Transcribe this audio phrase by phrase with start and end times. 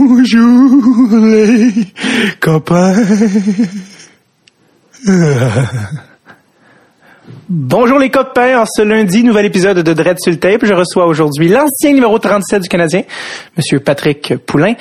[0.00, 1.72] Bonjour les
[2.40, 2.94] copains.
[7.50, 10.64] Bonjour les copains, en ce lundi, nouvel épisode de Dread sur tape.
[10.64, 13.02] Je reçois aujourd'hui l'ancien numéro 37 du Canadien,
[13.58, 14.72] Monsieur Patrick Poulain,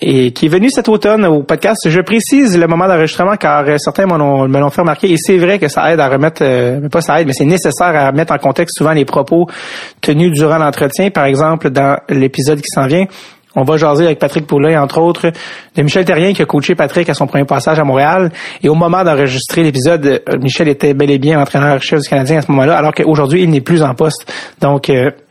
[0.00, 1.86] et qui est venu cet automne au podcast.
[1.86, 5.58] Je précise le moment d'enregistrement car euh, certains me l'ont fait remarquer et c'est vrai
[5.58, 8.38] que ça aide à remettre, euh, pas ça aide, mais c'est nécessaire à mettre en
[8.38, 9.46] contexte souvent les propos
[10.00, 11.10] tenus durant l'entretien.
[11.10, 13.04] Par exemple, dans l'épisode qui s'en vient,
[13.56, 15.30] on va jaser avec Patrick Poulain, entre autres,
[15.76, 18.30] de Michel Terrien qui a coaché Patrick à son premier passage à Montréal.
[18.62, 22.42] Et au moment d'enregistrer l'épisode, euh, Michel était bel et bien entraîneur-chef du Canadien à
[22.42, 24.32] ce moment-là, alors qu'aujourd'hui, il n'est plus en poste.
[24.60, 25.10] Donc, euh,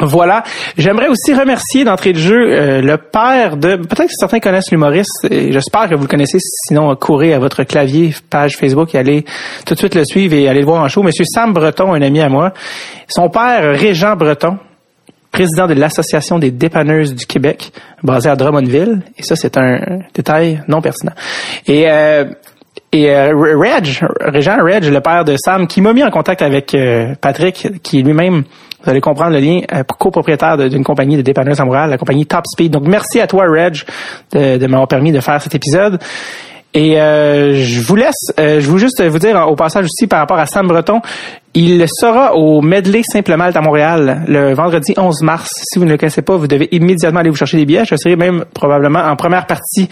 [0.00, 0.44] Voilà.
[0.76, 3.76] J'aimerais aussi remercier d'entrée de jeu euh, le père de.
[3.76, 5.26] Peut-être que certains connaissent l'humoriste.
[5.28, 6.38] J'espère que vous le connaissez.
[6.40, 9.24] Sinon, courez à votre clavier, page Facebook et allez
[9.66, 11.02] tout de suite le suivre et allez le voir en show.
[11.02, 12.52] Monsieur Sam Breton, un ami à moi.
[13.08, 14.58] Son père, Régent Breton,
[15.38, 17.70] président de l'Association des dépanneuses du Québec,
[18.02, 19.02] basé à Drummondville.
[19.16, 21.12] Et ça, c'est un détail non pertinent.
[21.68, 22.24] Et euh,
[22.90, 23.86] et euh, Reg,
[24.20, 28.02] Régent Reg, le père de Sam, qui m'a mis en contact avec euh, Patrick, qui
[28.02, 28.42] lui-même,
[28.82, 32.26] vous allez comprendre le lien, euh, copropriétaire d'une compagnie de dépanneuses à Montréal, la compagnie
[32.26, 32.72] Top Speed.
[32.72, 33.76] Donc merci à toi, Reg,
[34.32, 36.00] de, de m'avoir permis de faire cet épisode.
[36.74, 40.20] Et euh, je vous laisse, euh, je veux juste vous dire au passage aussi par
[40.20, 41.00] rapport à Sam Breton,
[41.54, 45.48] il sera au Medley Simple Malte à Montréal le vendredi 11 mars.
[45.72, 47.84] Si vous ne le connaissez pas, vous devez immédiatement aller vous chercher des billets.
[47.86, 49.88] Je serai même probablement en première partie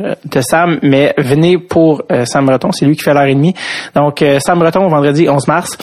[0.00, 3.54] euh, de Sam, mais venez pour Sam Breton, c'est lui qui fait l'heure et demie.
[3.94, 5.78] Donc Sam Breton, vendredi 11 mars.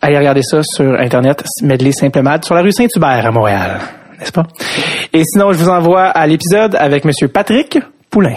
[0.00, 3.80] Allez regarder ça sur Internet, Medley Simple Malte, sur la rue Saint-Hubert à Montréal,
[4.20, 4.44] n'est-ce pas?
[5.12, 7.78] Et sinon, je vous envoie à l'épisode avec Monsieur Patrick
[8.10, 8.36] Poulain.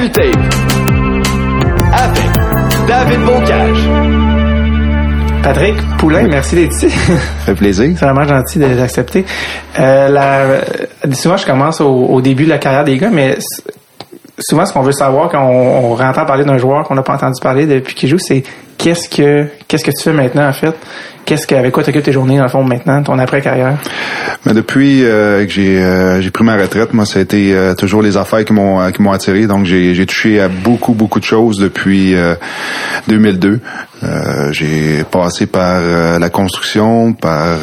[0.00, 0.16] Avec
[2.88, 3.88] David Bocage.
[5.42, 6.88] Patrick Poulain, merci d'être ici.
[6.88, 7.90] Ça fait plaisir.
[7.96, 9.26] C'est vraiment gentil d'accepter.
[9.78, 13.36] Euh, la, souvent, je commence au, début de la carrière des gars, mais
[14.38, 17.14] souvent, ce qu'on veut savoir quand on, on entend parler d'un joueur qu'on n'a pas
[17.14, 18.42] entendu parler depuis qu'il joue, c'est
[18.80, 20.74] qu'est-ce que qu'est-ce que tu fais maintenant en fait?
[21.26, 23.76] Qu'est-ce que avec quoi tu occupes tes journées dans le fond maintenant, ton après carrière
[24.44, 27.74] Mais depuis euh, que j'ai euh, j'ai pris ma retraite, moi ça a été euh,
[27.74, 29.46] toujours les affaires qui m'ont qui m'ont attiré.
[29.46, 32.16] Donc j'ai j'ai touché à beaucoup beaucoup de choses depuis
[33.06, 33.60] 2002.
[34.50, 35.80] j'ai passé par
[36.18, 37.58] la construction, par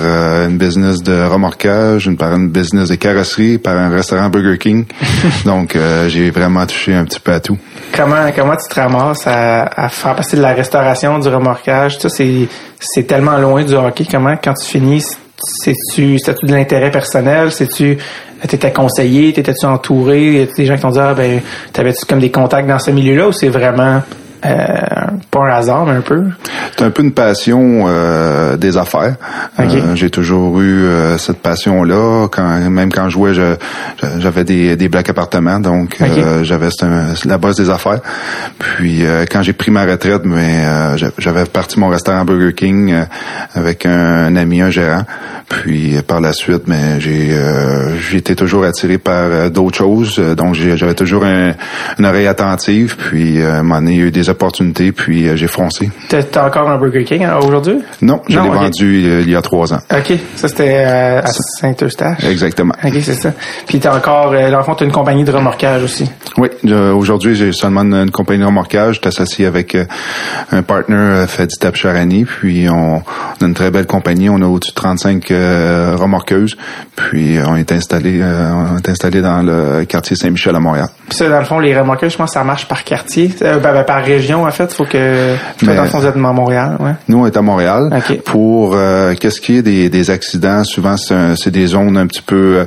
[0.47, 4.85] une business de remorquage, par une business de carrosserie, par un restaurant Burger King.
[5.45, 5.77] Donc
[6.07, 7.57] j'ai vraiment touché un petit peu à tout.
[7.94, 12.09] Comment comment tu te ramasses à, à faire passer de la restauration, du remorquage, ça
[12.09, 14.06] c'est tellement loin du hockey.
[14.09, 15.03] Comment, quand tu finis,
[15.38, 17.51] c'est-tu, de l'intérêt personnel?
[17.51, 17.97] C'est-tu,
[18.47, 19.34] t'étais conseillé?
[19.34, 20.47] T'étais-tu entouré?
[20.56, 21.41] Des gens qui t'ont dit, ah, ben,
[21.73, 24.01] t'avais-tu comme des contacts dans ce milieu-là ou c'est vraiment
[24.46, 26.25] euh, pas un hasard, mais un peu.
[26.75, 29.16] C'est un peu une passion euh, des affaires.
[29.59, 30.86] Euh, j'ai toujours eu
[31.18, 32.28] cette passion-là.
[32.31, 33.31] Quand même quand je jouais,
[34.20, 35.98] j'avais des, des blocs appartements, donc
[36.44, 36.70] j'avais
[37.25, 38.00] la base des affaires.
[38.59, 40.66] Puis quand j'ai pris ma retraite, mais
[41.18, 42.94] j'avais parti mon restaurant Burger King
[43.56, 45.04] avec un, ami, un gérant.
[45.50, 47.36] Puis par la suite, mais j'ai
[48.12, 50.19] j'étais toujours attiré par d'autres choses.
[50.19, 52.98] Donc j'avais toujours une oreille attentive.
[52.98, 54.30] Puis un donné, il y a eu des
[54.96, 55.90] puis euh, j'ai foncé.
[56.09, 57.80] T'as encore un Burger King hein, aujourd'hui?
[58.02, 59.80] Non, je l'ai vendu euh, il y a trois ans.
[59.92, 60.14] OK.
[60.36, 62.24] Ça, c'était euh, à Saint-Eustache?
[62.24, 62.74] Exactement.
[62.84, 63.34] OK, c'est ça.
[63.66, 66.09] Puis t'as encore, dans le fond, t'as une compagnie de remorquage aussi?
[66.38, 66.50] Oui.
[66.64, 68.96] aujourd'hui, j'ai seulement une, compagnie de remorquage.
[68.96, 69.78] Je suis associé avec
[70.52, 74.30] un partner, Fadi Charani, puis on, a une très belle compagnie.
[74.30, 75.28] On a au-dessus de 35
[76.00, 76.56] remorqueuses.
[76.96, 80.88] Puis on est installé, on est installé dans le quartier Saint-Michel à Montréal.
[81.09, 83.84] Puis ça, dans le fond, les remorqueuses, je pense ça marche par quartier, ben, ben,
[83.84, 84.73] par région région, en fait?
[84.73, 86.94] Faut que, Mais, dans le fond, vous êtes à Montréal, ouais.
[87.07, 87.89] Nous, on est à Montréal.
[88.25, 92.57] Pour, euh, qu'est-ce qui est des, des accidents, souvent, c'est des zones un petit peu
[92.57, 92.66] euh,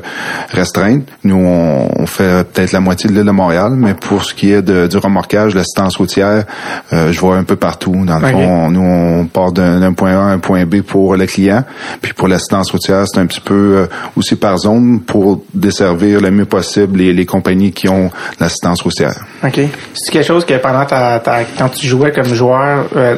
[0.51, 1.09] restreintes.
[1.25, 4.63] Nous, on, fait peut-être la moitié de l'île de Montréal, mais pour ce qui est
[4.63, 6.45] de, du remorquage, l'assistance routière,
[6.93, 7.95] euh, je vois un peu partout.
[8.05, 11.27] Dans le fond, nous, on part d'un point A à un point B pour le
[11.27, 11.63] client.
[12.01, 13.87] Puis pour l'assistance routière, c'est un petit peu euh,
[14.17, 19.15] aussi par zone pour desservir le mieux possible les, les compagnies qui ont l'assistance routière.
[19.45, 19.61] OK.
[19.95, 23.17] C'est quelque chose que pendant ta, ta quand tu jouais comme joueur euh,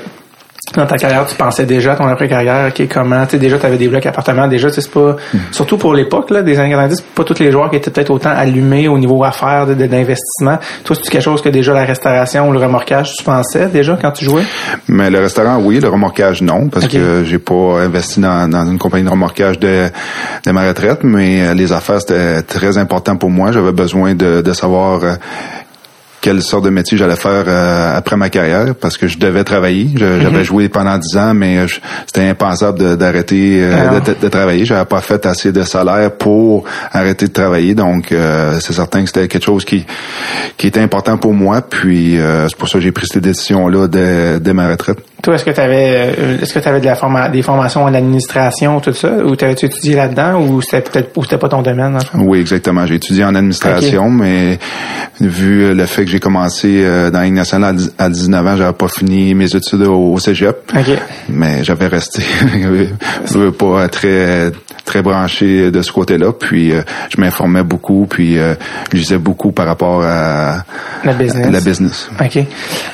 [0.75, 3.67] dans ta carrière, tu pensais déjà à ton après-carrière, ok, comment, tu sais, déjà, tu
[3.67, 5.39] avais des blocs appartements, déjà, c'est pas, hmm.
[5.51, 8.31] surtout pour l'époque, là, des années 90, pas tous les joueurs qui étaient peut-être autant
[8.31, 10.59] allumés au niveau affaires, d'investissement.
[10.85, 14.13] Toi, c'est quelque chose que déjà la restauration ou le remorquage, tu pensais déjà quand
[14.13, 14.45] tu jouais?
[14.89, 19.05] Mais le restaurant, oui, le remorquage, non, parce que j'ai pas investi dans, une compagnie
[19.05, 19.89] de remorquage de,
[20.47, 23.53] de ma retraite, mais les affaires, c'était très important pour moi.
[23.53, 25.15] J'avais besoin de, de savoir, euh,
[26.23, 29.89] quelle sorte de métier j'allais faire euh, après ma carrière parce que je devais travailler.
[29.97, 30.43] J'avais mhm.
[30.43, 31.67] joué pendant dix ans, mais
[32.07, 34.65] c'était impensable d'arrêter euh, ah de, de, travailler.
[34.65, 37.75] J'avais pas fait assez de salaire pour arrêter de travailler.
[37.75, 39.85] Donc, euh, c'est certain que c'était quelque chose qui
[40.57, 41.61] qui était important pour moi.
[41.61, 44.99] Puis, c'est pour ça que j'ai pris cette décision-là dès, dès ma retraite.
[45.23, 47.95] Toi, est-ce que tu avais, est-ce que tu avais de la forma des formations en
[47.95, 51.63] administration, tout ça, ou tu avais étudié là-dedans, ou c'était peut-être, ou c'était pas ton
[51.63, 51.97] domaine?
[52.15, 52.85] Oui, exactement.
[52.87, 54.59] J'ai étudié en administration, mais
[55.21, 58.89] vu le fait que j'ai commencé euh, dans la nationale à 19 ans, j'avais pas
[58.89, 60.73] fini mes études au, cégep.
[61.29, 62.23] Mais j'avais resté
[63.59, 64.51] pas très
[64.85, 66.33] très branché de ce côté-là.
[66.33, 68.55] Puis euh, je m'informais beaucoup, puis euh,
[68.93, 70.65] je lisais beaucoup par rapport à
[71.05, 71.51] la business.
[71.51, 72.11] La business.
[72.21, 72.45] OK.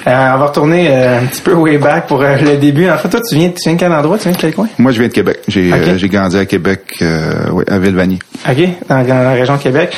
[0.07, 2.89] on va retourner un petit peu way back pour le début.
[2.89, 4.19] En fait, toi, tu viens, tu viens de quel endroit?
[4.19, 4.69] Tu viens de quel coin?
[4.79, 5.41] Moi, je viens de Québec.
[5.49, 7.03] J'ai grandi à Québec,
[7.53, 8.19] oui, à Villevanie.
[8.49, 9.97] OK, dans, la région de Québec.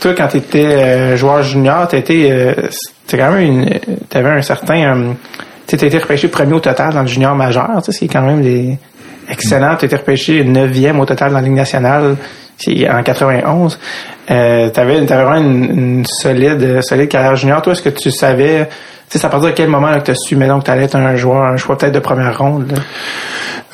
[0.00, 2.54] toi, quand tu étais joueur junior, tu étais
[3.16, 3.80] quand même une,
[4.12, 5.12] avais un certain euh,
[5.66, 8.42] tu été repêché premier au total dans le junior majeur, tu sais, c'est quand même
[8.42, 8.76] des
[9.30, 9.76] excellent.
[9.76, 12.16] Tu été repêché neuvième au total dans la Ligue nationale
[12.68, 13.78] en 91.
[14.30, 17.62] Euh, tu avais, vraiment une, solide, solide carrière junior.
[17.62, 18.68] Toi, est-ce que tu savais,
[19.10, 20.96] sais, ça partir de quel moment que tu as su, mais donc, tu allais être
[20.96, 22.72] un joueur, un choix peut-être de première ronde?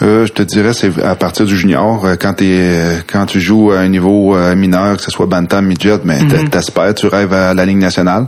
[0.03, 3.41] Euh, je te dirais, c'est à partir du junior, euh, quand, es, euh, quand tu
[3.41, 7.33] joues à un niveau mineur, que ce soit bantam, midget, mais mm t'espères, tu rêves
[7.33, 8.27] à la Ligue nationale.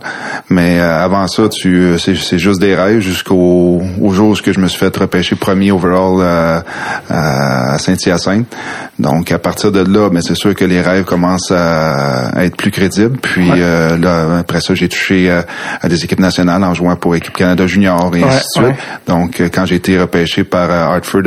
[0.49, 4.78] Mais avant ça, tu c'est juste des rêves jusqu'au au jour où je me suis
[4.78, 6.62] fait repêcher premier overall
[7.11, 8.46] à Saint-Hyacinthe.
[8.99, 12.56] Donc à partir de là, mais ben, c'est sûr que les rêves commencent à, être
[12.56, 13.19] plus crédibles.
[13.19, 17.67] Puis là, après ça, j'ai touché à, des équipes nationales en jouant pour équipe Canada
[17.67, 18.77] Junior et ainsi de suite.
[19.06, 21.27] Donc quand j'ai été repêché par Hartford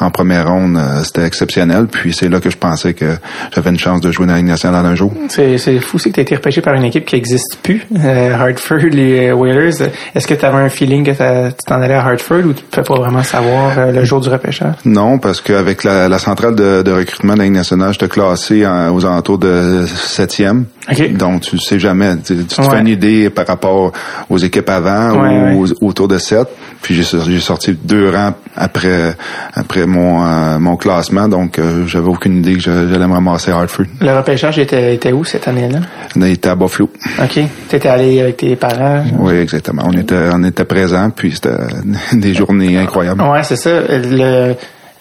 [0.00, 1.86] en en première ronde, euh, c'était exceptionnel.
[1.86, 3.16] Puis c'est là que je pensais que
[3.54, 5.12] j'avais une chance de jouer dans la Ligue nationale un jour.
[5.28, 7.86] C'est, c'est fou aussi que tu as été repêché par une équipe qui n'existe plus,
[7.96, 9.82] euh, Hartford, les Whalers.
[10.14, 12.70] Est-ce que tu avais un feeling que tu t'en allais à Hartford ou tu ne
[12.70, 14.74] peux pas vraiment savoir euh, le jour du repêchage?
[14.84, 18.64] Non, parce qu'avec la, la centrale de, de, recrutement de la Ligue nationale, j'étais classé
[18.66, 20.64] aux alentours de septième.
[21.10, 22.16] Donc, tu sais jamais.
[22.24, 23.92] Tu, te fais une idée par rapport
[24.30, 26.46] aux équipes avant ou autour de 7.
[26.82, 29.14] Puis j'ai sorti deux rangs après
[29.54, 31.28] après mon euh, mon classement.
[31.28, 33.86] Donc, euh, j'avais aucune idée que j'allais me ramasser à Hartford.
[34.00, 35.80] Le repêchage était, était où cette année-là?
[36.16, 36.90] Il était à Buffalo.
[37.20, 37.40] OK.
[37.68, 39.04] Tu étais allé avec tes parents?
[39.18, 39.82] Oui, exactement.
[39.86, 41.56] On était on était présents, puis c'était
[42.12, 43.22] des journées incroyables.
[43.22, 43.80] Ouais, c'est ça.
[43.88, 44.54] Le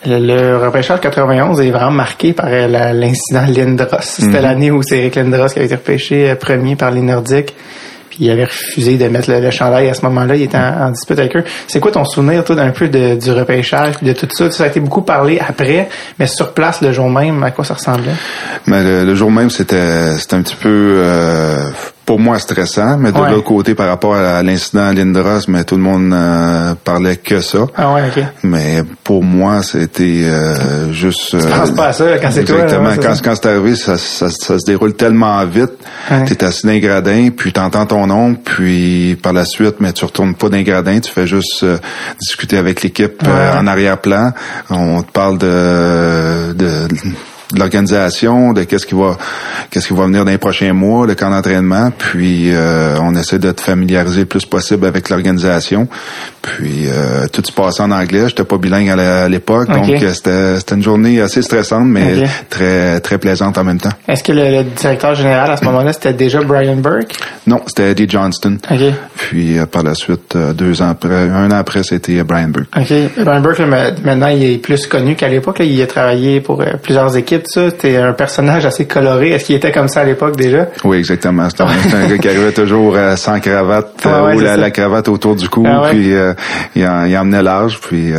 [0.06, 4.02] le, repêchage 91 est vraiment marqué par euh, l'incident Lindros.
[4.02, 4.44] C'était mhm.
[4.44, 7.56] l'année où c'est Eric Lindros qui avait été repêché euh, premier par les Nordiques.
[8.20, 10.36] Il avait refusé de mettre le, chandail à ce moment-là.
[10.36, 11.44] Il était en, dispute avec eux.
[11.68, 14.52] C'est quoi ton souvenir, toi, d'un peu de, du repêchage de tout ça?
[14.52, 17.76] Ça a été beaucoup parlé après, mais sur place, le jour même, à quoi ça
[17.76, 18.14] ressemblait?
[18.66, 21.00] Mais le, jour même, c'était c'était un petit peu...
[21.00, 21.70] Euh,
[22.08, 25.82] pour moi stressant, mais de l'autre côté, par rapport à l'incident Lindros, mais tout le
[25.82, 27.68] monde euh, parlait que ça.
[27.76, 28.24] Ah ouais, ok.
[28.44, 31.38] Mais pour moi, c'était euh, juste.
[31.38, 32.64] Tu penses pas à ça quand c'est toi.
[32.64, 32.92] Exactement.
[32.96, 35.74] quand, quand c'est arrivé, ça, ça, ça, se déroule tellement vite.
[36.26, 39.92] Tu T'es assis dans les gradins, puis t'entends ton nom, puis par la suite, mais
[39.92, 41.78] tu retournes pas dans les gradins, tu fais juste euh,
[42.22, 44.32] discuter avec l'équipe en arrière-plan.
[44.70, 46.96] On te parle de, de de
[47.56, 49.18] l'organisation, de qu'est-ce qui va
[49.70, 53.40] qu'est-ce qui va venir dans les prochains mois, le camp d'entraînement, puis euh, on essaie
[53.40, 55.88] de te familiariser le plus possible avec l'organisation.
[56.42, 60.58] Puis euh, tout se passait en anglais, j'étais pas bilingue à l'époque, donc euh, c'était
[60.58, 63.92] c'était une journée assez stressante mais très très plaisante en même temps.
[64.08, 67.18] Est-ce que le, directeur général à ce moment-là c'était déjà Brian Burke?
[67.46, 68.58] Non, c'était Eddie Johnston.
[69.16, 72.70] Puis par la suite deux ans après, un an après c'était Brian Burke.
[73.18, 73.62] Brian Burke
[74.04, 77.98] maintenant il est plus connu qu'à l'époque, il a travaillé pour plusieurs équipes tu T'es
[77.98, 79.32] un personnage assez coloré.
[79.32, 80.68] Est-ce qu'il était comme ça à l'époque déjà?
[80.84, 81.50] Oui, exactement.
[81.50, 85.50] C'était un, gars qui arrivait toujours euh, sans cravate euh, ou la, cravate autour du
[85.50, 86.34] cou, ah puis euh,
[86.76, 88.12] il, en, il emmenait large, puis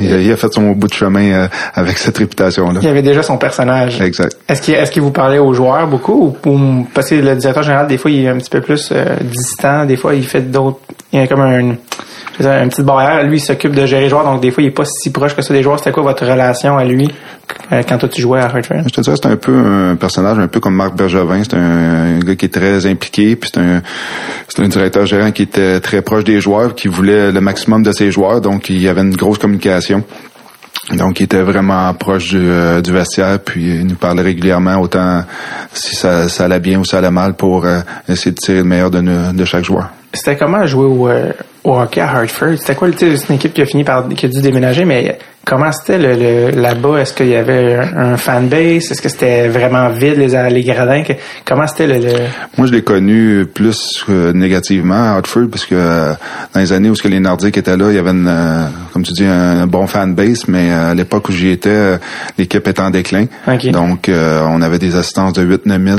[0.00, 2.80] il, a, fait son bout de chemin avec cette réputation-là.
[2.82, 4.00] Il avait déjà son personnage.
[4.00, 4.36] Exact.
[4.48, 8.10] Est-ce qu'il vous parlait aux joueurs beaucoup ou, parce que le directeur général des fois
[8.10, 8.92] il est un petit peu plus
[9.22, 10.80] distant, des fois il fait d'autres,
[11.14, 11.76] il y a comme un
[12.40, 13.24] une petite barrière.
[13.24, 15.34] Lui, il s'occupe de gérer les joueurs, donc des fois, il est pas si proche
[15.34, 15.78] que ça des joueurs.
[15.78, 17.10] C'était quoi votre relation à lui
[17.72, 18.82] euh, quand toi, tu jouais à Hartford?
[18.86, 21.42] Je te dirais, c'est un peu un personnage un peu comme Marc Bergevin.
[21.44, 23.82] C'est un, gars qui est très impliqué, puis c'est un,
[24.48, 27.92] c'est un directeur gérant qui était très proche des joueurs, qui voulait le maximum de
[27.92, 30.02] ses joueurs, donc il y avait une grosse communication.
[30.92, 35.24] Donc, il était vraiment proche du, euh, vestiaire, puis il nous parlait régulièrement, autant
[35.72, 38.90] si ça, allait bien ou ça allait mal, pour euh, essayer de tirer le meilleur
[38.90, 39.88] de, de chaque joueur.
[40.14, 41.08] C'était comment jouer au,
[41.64, 42.56] au hockey à Hartford?
[42.58, 45.70] C'était quoi, c'est une équipe qui a fini par, qui a dû déménager, mais comment
[45.72, 46.98] c'était le, là-bas?
[46.98, 48.90] Est-ce qu'il y avait un, fanbase?
[48.90, 51.02] Est-ce que c'était vraiment vide, les, les gradins?
[51.44, 52.10] comment c'était le,
[52.56, 56.12] Moi, je l'ai connu plus euh, négativement à Hartford, parce que euh,
[56.52, 59.02] dans les années où que les Nordiques étaient là, il y avait, une, euh, comme
[59.02, 61.98] tu dis, un, bon fanbase, mais à l'époque où j'y étais,
[62.38, 63.26] l'équipe était en déclin.
[63.72, 65.98] Donc, on avait des assistances de 8-9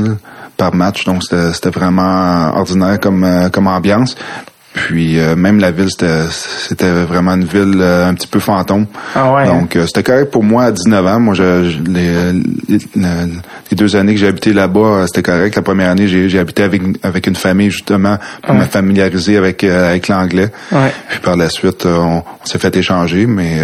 [0.56, 4.16] par match, donc c'était vraiment ordinaire comme, comme ambiance.
[4.76, 8.86] Puis euh, même la ville, c'était vraiment une ville euh, un petit peu fantôme.
[9.14, 11.18] Ah ouais, Donc euh, c'était correct pour moi à 19 ans.
[11.18, 12.32] Moi, je, les,
[12.68, 15.56] les, deux années que j'ai habité là-bas, c'était correct.
[15.56, 20.08] La première année, j'ai habité avec avec une famille justement pour me familiariser avec avec
[20.08, 20.50] l'anglais.
[20.70, 20.92] Ouais.
[21.08, 23.62] Puis par la suite, on, s'est fait échanger, mais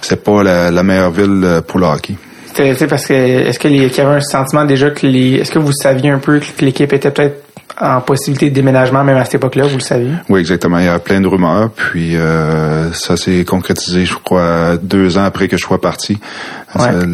[0.00, 2.16] c'est pas la, meilleure ville pour le hockey.
[2.58, 5.72] C'était parce que est-ce qu'il y avait un sentiment déjà que les est-ce que vous
[5.72, 7.44] saviez un peu que l'équipe était peut-être
[7.80, 10.10] en possibilité de déménagement même à cette époque-là, vous le saviez?
[10.28, 10.78] Oui, exactement.
[10.78, 15.24] Il y a plein de rumeurs, puis euh, ça s'est concrétisé, je crois, deux ans
[15.24, 16.18] après que je sois parti.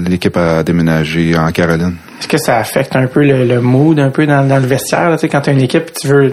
[0.09, 1.97] L'équipe a déménagé en Caroline.
[2.19, 5.11] Est-ce que ça affecte un peu le, mood, un peu dans, le vestiaire?
[5.11, 6.33] Là, quand tu as une équipe, tu veux,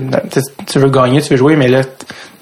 [0.65, 1.82] tu veux gagner, tu veux jouer, mais là,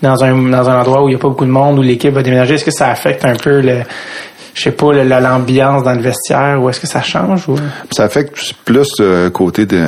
[0.04, 2.14] dans un, dans un endroit où il n'y a pas beaucoup de monde, où l'équipe
[2.14, 3.82] va déménager, est-ce que ça affecte un peu le,
[4.54, 7.56] je sais pas, l'ambiance dans le vestiaire ou est-ce que ça change ou?
[7.92, 9.82] Ça affecte plus le côté de.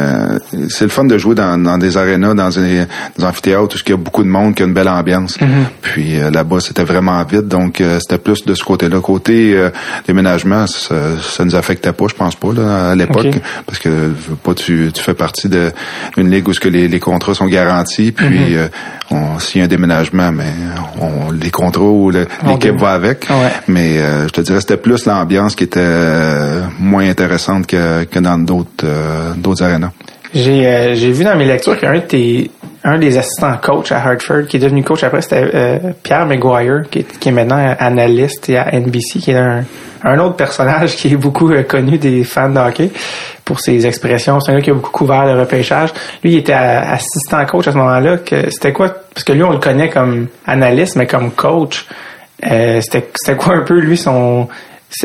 [0.70, 2.86] C'est le fun de jouer dans, dans des arénas, dans des,
[3.18, 5.38] des amphithéâtres où il y a beaucoup de monde, qui a une belle ambiance.
[5.38, 5.66] Mm-hmm.
[5.82, 9.00] Puis euh, là-bas, c'était vraiment vite, donc euh, c'était plus de ce côté-là.
[9.00, 9.70] Côté euh,
[10.08, 14.12] déménagement, ça, ça nous affectait pas, je pense pas là, à l'époque, parce que
[14.44, 18.12] pas tu, tu fais partie d'une ligue où ce que les, les, contrats sont garantis,
[18.12, 19.40] puis mm-hmm.
[19.40, 20.54] s'il y a un déménagement, mais
[21.00, 23.28] on, les contrats ou l'équipe va avec.
[23.68, 28.86] Mais je te dirais plus l'ambiance qui était euh, moins intéressante que, que dans d'autres
[28.86, 29.92] euh, d'autres arénas.
[30.34, 32.50] J'ai euh, j'ai vu dans mes lectures qu'un de
[32.84, 37.00] un des assistants coach à Hartford qui est devenu coach après c'était Pierre McGuire qui
[37.00, 39.64] est, qui est maintenant analyste à NBC qui est un,
[40.04, 42.90] un autre personnage qui est beaucoup connu des fans de hockey
[43.46, 44.40] pour ses expressions.
[44.40, 45.94] C'est un gars qui a beaucoup couvert le repêchage.
[46.24, 48.18] Lui, il était assistant coach à ce moment-là.
[48.50, 48.90] C'était quoi?
[49.14, 51.86] Parce que lui, on le connaît comme analyste, mais comme coach.
[52.46, 54.48] Euh, c'était quoi un peu lui son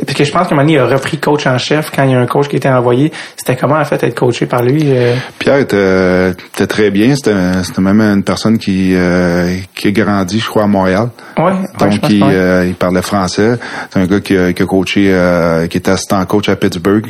[0.05, 2.19] parce que je pense donné, il a repris coach en chef quand il y a
[2.19, 3.13] un coach qui était envoyé.
[3.37, 4.83] C'était comment, en fait, être coaché par lui?
[4.87, 5.15] Euh?
[5.39, 7.15] Pierre était, était, très bien.
[7.15, 11.11] C'était même une personne qui, euh, qui a grandi, je crois, à Montréal.
[11.39, 13.59] Ouais, Donc, il, euh, il, parlait français.
[13.91, 17.07] C'est un gars qui, qui a coaché, qui était assistant coach à Pittsburgh.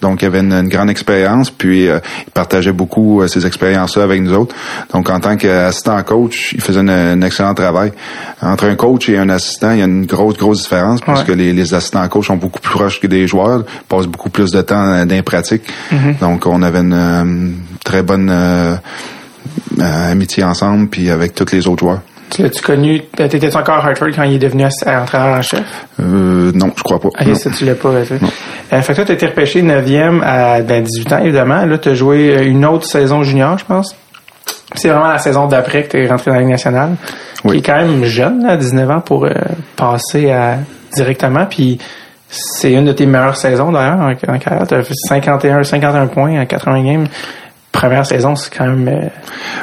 [0.00, 1.50] Donc, il avait une, grande expérience.
[1.50, 4.54] Puis, il partageait beaucoup ses expériences-là avec nous autres.
[4.92, 7.92] Donc, en tant qu'assistant coach, il faisait un excellent travail.
[8.42, 11.32] Entre un coach et un assistant, il y a une grosse, grosse différence parce que
[11.32, 14.60] les, les assistants coach sont beaucoup plus proches que des joueurs, passent beaucoup plus de
[14.62, 15.64] temps dans les pratiques.
[15.92, 16.18] Mm-hmm.
[16.20, 17.50] Donc, on avait une euh,
[17.84, 18.74] très bonne euh,
[19.80, 22.00] euh, amitié ensemble, puis avec tous les autres joueurs.
[22.30, 25.86] Tu l'as-tu connu, t'étais encore à Hartford quand il est devenu entraîneur en chef?
[26.00, 27.08] Euh, non, je crois pas.
[27.16, 28.18] Ah, ça, tu l'as pas, fait.
[28.72, 31.64] Euh, fait que toi, t'as été repêché 9e à 18 ben, ans, évidemment.
[31.64, 33.96] Là, t'as joué une autre saison junior, je pense.
[34.74, 36.96] C'est vraiment la saison d'après que t'es rentré dans la Ligue nationale.
[37.44, 37.52] Oui.
[37.52, 39.26] Qui est quand même jeune, à 19 ans, pour
[39.76, 40.58] passer à
[40.94, 41.46] directement.
[41.46, 41.78] Puis
[42.30, 44.66] c'est une de tes meilleures saisons d'ailleurs en, carrière.
[44.66, 47.06] Tu as fait 51, 51 points en 80 games.
[47.72, 48.88] Première saison, c'est quand même.
[48.88, 49.08] Euh,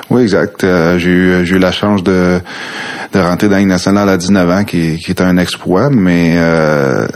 [0.10, 0.64] oui, exact.
[0.64, 2.40] Euh, j'ai eu j'ai eu la chance de
[3.14, 7.08] de rentrer dans la nationale à 19 ans, qui, qui un exploit, mais euh,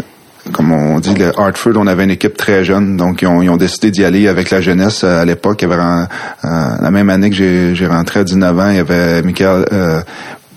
[0.51, 3.91] comme on dit, le Hartford, on avait une équipe très jeune, donc ils ont, décidé
[3.91, 5.61] d'y aller avec la jeunesse à l'époque.
[5.61, 6.07] Il y avait
[6.43, 9.65] la même année que j'ai rentré à 19 ans, il y avait Michael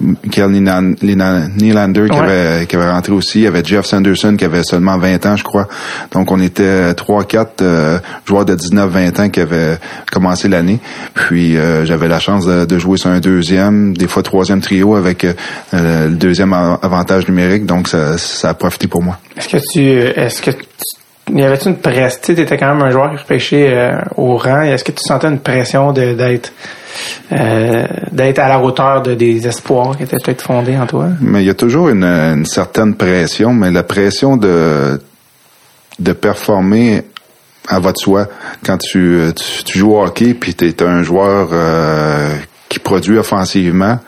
[0.03, 3.41] Michael Nylander qui, avait, qui avait rentré aussi.
[3.41, 5.69] Il y avait Jeff Sanderson qui avait seulement 20 ans, je crois.
[6.13, 9.79] Donc, on était 3-4 euh, joueurs de 19-20 ans qui avaient
[10.11, 10.81] commencé l'année.
[11.15, 15.25] Puis, euh, j'avais la chance de, jouer sur un deuxième, des fois troisième trio avec
[15.25, 15.35] euh,
[15.73, 17.67] le deuxième avantage numérique.
[17.67, 19.19] Donc, ça, ça a profité pour moi.
[19.37, 19.81] Est-ce que tu...
[19.81, 20.51] Est-ce que
[21.31, 22.21] y avait-tu une pression?
[22.23, 24.63] Tu étais quand même un joueur qui repêchait au rang.
[24.63, 26.53] Est-ce que tu sentais une pression d'être
[27.33, 31.09] euh, d'être à la hauteur de des espoirs qui étaient peut-être fondés en toi?
[31.21, 35.01] Mais il y a toujours une, certaine pression, mais la pression de
[35.99, 37.05] de performer
[37.69, 38.27] à votre soi
[38.65, 39.21] quand tu,
[39.65, 42.35] tu, joues au hockey puis tu es un joueur euh,
[42.69, 44.01] qui produit offensivement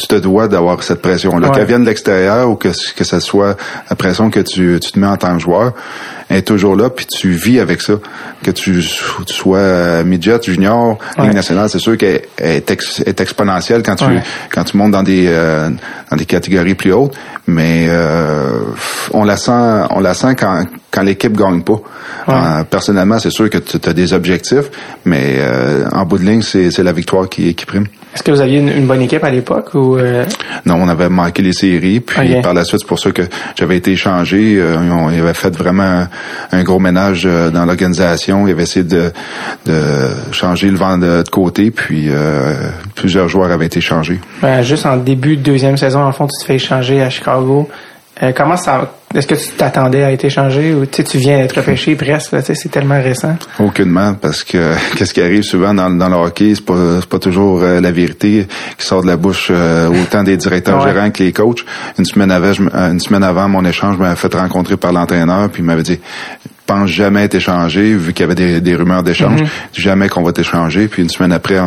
[0.00, 1.50] tu te dois d'avoir cette pression-là.
[1.50, 3.56] Qu'elle vienne de l'extérieur ou que, que ce soit
[3.88, 5.74] la pression que tu, tu te mets en tant que joueur,
[6.30, 7.94] elle est toujours là, puis tu vis avec ça.
[8.42, 13.96] Que tu, sois euh, midget, junior, Ligue nationale, c'est sûr qu'elle est, est, exponentielle quand
[13.96, 14.04] tu
[14.50, 15.68] quand tu montes dans des euh,
[16.10, 17.14] dans des catégories plus hautes,
[17.46, 18.62] mais euh,
[19.12, 21.80] on la sent on la sent quand quand l'équipe gagne pas.
[22.28, 24.70] Euh, personnellement, c'est sûr que tu as des objectifs,
[25.04, 25.40] mais
[25.92, 27.86] en bout de ligne, c'est la victoire qui, qui prime.
[28.14, 30.24] Est-ce que vous aviez une, bonne équipe à l'époque ou euh?
[30.66, 32.00] Non, on avait manqué les séries.
[32.00, 33.22] Puis par la suite, c'est pour ça que
[33.56, 34.56] j'avais été échangé.
[34.58, 36.06] Euh, on, avait fait vraiment
[36.50, 38.48] un gros ménage euh, dans l'organisation.
[38.48, 39.12] Il avait essayé de,
[40.32, 41.70] changer le vent de, côté.
[41.70, 42.08] Puis
[42.96, 44.20] plusieurs joueurs avaient été échangés.
[44.42, 47.68] Ben, juste en début de deuxième saison, en fond, tu te fais échanger à Chicago.
[48.22, 51.96] Euh, comment ça est-ce que tu t'attendais à être échangé ou tu viens d'être repêché
[51.96, 53.36] presque c'est tellement récent?
[53.58, 57.62] Aucunement parce que qu'est-ce qui arrive souvent dans, dans le hockey c'est pas pas toujours
[57.62, 58.46] euh, la vérité
[58.78, 61.64] qui sort de la bouche euh, autant des directeurs gérants que les coachs
[61.98, 65.62] une semaine avant une semaine avant mon échange je m'avais fait rencontrer par l'entraîneur puis
[65.62, 65.98] il m'avait dit
[66.66, 69.42] pense jamais être échangé vu qu'il y avait des, rumeurs d'échange.
[69.42, 69.48] Mm-hmm.
[69.80, 70.86] Jamais qu'on va t'échanger.
[70.86, 71.58] Puis une semaine après,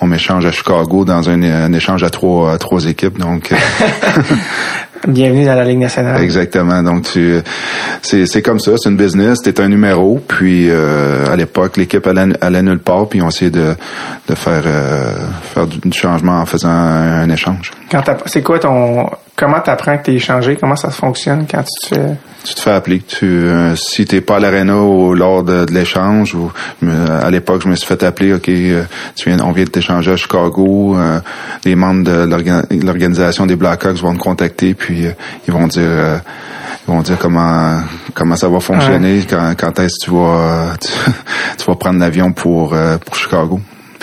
[0.00, 3.18] on, m'échange à Chicago dans un, échange à trois, trois équipes.
[3.18, 3.52] Donc
[5.08, 6.22] Bienvenue dans la Ligue nationale.
[6.22, 6.82] Exactement.
[6.82, 7.40] Donc tu,
[8.02, 9.38] c'est, c'est comme ça, c'est une business.
[9.42, 10.20] T'es un numéro.
[10.26, 13.08] Puis euh, à l'époque, l'équipe allait, allait nulle part.
[13.08, 13.74] Puis on essayait de,
[14.28, 17.72] de faire euh, faire du changement en faisant un, échange.
[17.90, 20.56] Quand c'est quoi ton comment t'apprends que t'es échangé?
[20.56, 23.00] Comment ça fonctionne quand tu te fais tu te fais appeler.
[23.00, 26.50] Tu, euh, si t'es pas à l'aréna ou lors de, l'échange, ou
[26.84, 28.34] à l'époque, je me suis fait appeler.
[28.34, 28.84] Ok, euh,
[29.14, 30.96] tu viens, on vient de t'échanger à Chicago.
[30.96, 31.20] Euh,
[31.64, 35.04] les membres de l'organisation des Blackhawks vont te contacter, puis
[35.46, 36.20] ils vont dire,
[36.88, 37.80] ils vont dire comment
[38.14, 40.74] comment ça va fonctionner, quand, quand est-ce que tu vas
[41.58, 42.74] tu, vas prendre l'avion pour
[43.04, 43.60] pour Chicago.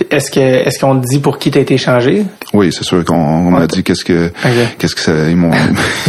[0.09, 2.25] Est-ce que est-ce qu'on te dit pour qui t'as été changé?
[2.53, 4.31] Oui, c'est sûr qu'on m'a dit qu'est-ce que
[4.77, 5.51] qu'est-ce que ça, ils m'ont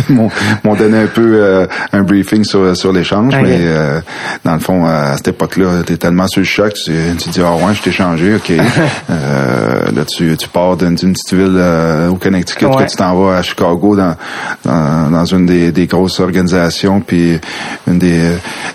[0.65, 4.01] m'ont donné un peu euh, un briefing sur sur l'échange, mais euh,
[4.45, 7.55] dans le fond à cette époque-là, t'es tellement sur le choc, tu, tu dis ah
[7.57, 8.51] ouais, je t'ai changé, ok.
[9.11, 13.39] euh, là tu tu pars d'une petite ville euh, au Connecticut, que tu t'en vas
[13.39, 14.17] à Chicago dans,
[14.65, 17.39] dans, dans une des, des grosses organisations, puis
[17.87, 18.21] une des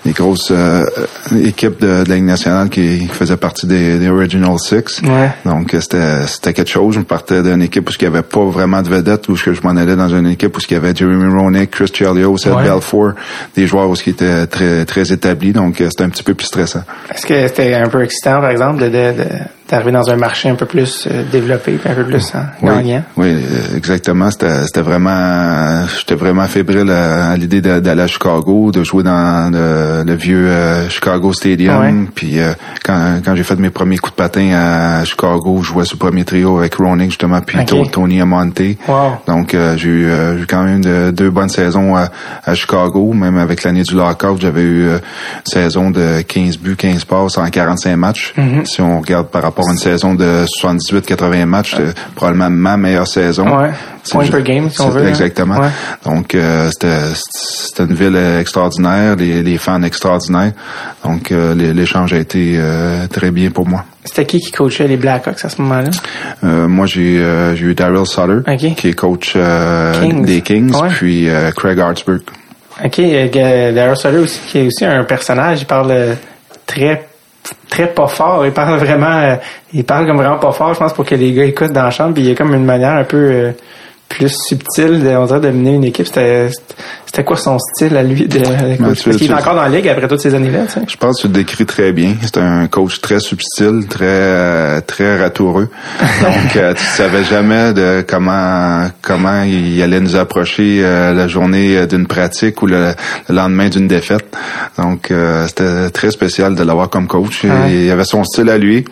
[0.03, 0.51] des grosses
[1.43, 5.01] équipes de, de, la Ligue nationale qui, qui faisait partie des, des Original Six.
[5.45, 6.95] Donc c'était c'était quelque chose.
[6.95, 9.75] Je partais d'une équipe où il n'y avait pas vraiment de vedettes, où je m'en
[9.75, 13.13] allais dans une équipe où il y avait Jeremy Roenick, Chris Chelios, Seth Belfour,
[13.55, 15.53] des joueurs qui étaient très très établis.
[15.53, 16.83] Donc c'était un petit peu plus stressant.
[17.13, 19.25] Est-ce que c'était un peu excitant, par exemple, de, de, de
[19.67, 23.03] d'arriver dans un marché un peu plus euh, développé, un peu plus hein, gagnant.
[23.17, 24.29] Oui, euh, exactement.
[24.29, 30.47] C'était vraiment, j'étais vraiment fébrile à, l'idée d'aller à Chicago, de jouer dans le, vieux
[30.47, 32.07] euh, Chicago Stadium.
[32.13, 32.37] Puis
[32.83, 36.25] quand, quand j'ai fait mes premiers coups de patin à Chicago, je jouais le premier
[36.25, 37.57] trio avec Ronick justement, puis
[37.91, 38.61] Tony Amonte.
[39.27, 44.39] Donc j'ai eu, quand même deux bonnes saisons à, Chicago, même avec l'année du lockout,
[44.39, 44.99] j'avais eu une
[45.43, 48.33] saison de 15 buts, 15 passes en 45 matchs.
[48.37, 48.65] Mm-hmm.
[48.65, 53.07] Si on regarde par rapport pour une saison de 78-80 matchs, c'est probablement ma meilleure
[53.07, 53.57] saison.
[53.57, 53.71] Ouais.
[54.11, 55.03] Point per game, si on veut.
[55.03, 55.07] Hein.
[55.07, 55.59] Exactement.
[56.05, 60.51] Donc, euh, c'était une ville extraordinaire, les, les fans extraordinaires.
[61.03, 63.85] Donc, euh, l'échange a été euh, très bien pour moi.
[64.03, 65.89] C'était qui qui coachait les Blackhawks à ce moment-là?
[66.43, 67.21] Euh, moi, j'ai
[67.61, 68.41] eu Daryl Sutter,
[68.75, 72.21] qui est coach des Kings, puis Craig Artsburg.
[72.83, 73.01] OK.
[73.01, 75.61] Daryl Sutter aussi, qui est aussi un personnage.
[75.61, 76.17] Il parle
[76.67, 77.07] très
[77.69, 78.45] très pas fort.
[78.45, 79.35] Il parle vraiment, euh,
[79.73, 81.91] il parle comme vraiment pas fort, je pense, pour que les gars écoutent dans la
[81.91, 82.13] chambre.
[82.13, 83.51] Puis il y a comme une manière un peu euh,
[84.09, 86.07] plus subtile, de, on dirait, de mener une équipe.
[86.07, 88.27] C'était, quoi son style à lui?
[88.27, 90.65] De, Parce qu'il est encore dans la ligue après toutes ces années-là.
[90.87, 92.15] Je pense que tu le décris très bien.
[92.21, 95.69] C'est un coach très subtil, très euh, très ratoureux.
[96.21, 101.87] Donc euh, tu savais jamais de comment comment il allait nous approcher euh, la journée
[101.87, 102.93] d'une pratique ou le,
[103.29, 104.25] lendemain d'une défaite.
[104.77, 105.11] Donc
[105.47, 107.45] c'était très spécial de l'avoir comme coach.
[107.69, 108.85] Il avait son style à lui.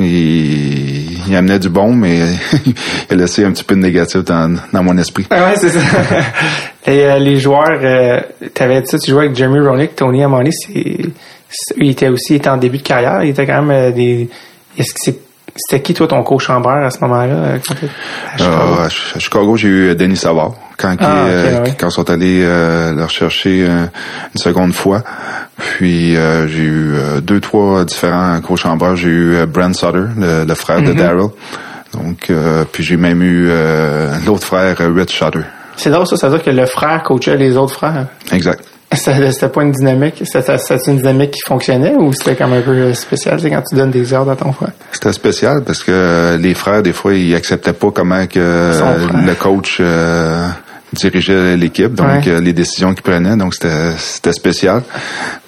[0.00, 2.20] Il, il amenait du bon, mais
[2.66, 2.74] il
[3.10, 5.26] a laissé un petit peu de négatif dans, dans mon esprit.
[5.30, 5.80] Ah ouais, c'est ça.
[6.86, 8.20] Et euh, les joueurs, euh,
[8.60, 10.96] avais dit ça, tu jouais avec Jeremy Roenick, Tony Amoni, c'est,
[11.76, 14.28] il était aussi était en début de carrière, il était quand même euh, des.
[14.76, 15.18] Est-ce que c'est
[15.56, 17.58] c'était qui, toi, ton coach en à ce moment-là?
[18.40, 20.54] Euh, à Chicago, j'ai eu Denis Savard.
[20.78, 21.26] Quand, ah,
[21.78, 25.02] quand ils sont allés le rechercher une seconde fois.
[25.56, 30.92] Puis j'ai eu deux, trois différents coachs en J'ai eu Brent Sutter, le, frère de
[30.92, 30.96] mm-hmm.
[30.96, 31.28] Daryl.
[31.92, 32.30] Donc,
[32.70, 33.50] puis j'ai même eu
[34.24, 35.40] l'autre frère, Rich Sutter.
[35.76, 38.06] C'est drôle, ça, ça veut dire que le frère coachait les autres frères.
[38.32, 38.64] Exact.
[38.94, 43.38] C'était pas une dynamique, c'était une dynamique qui fonctionnait ou c'était comme un peu spécial,
[43.38, 44.70] c'est quand tu donnes des ordres à ton frère?
[44.92, 48.72] C'était spécial parce que les frères, des fois, ils acceptaient pas comment que
[49.26, 50.48] le coach euh,
[50.92, 54.82] dirigeait l'équipe, donc euh, les décisions qu'il prenait, donc c'était spécial.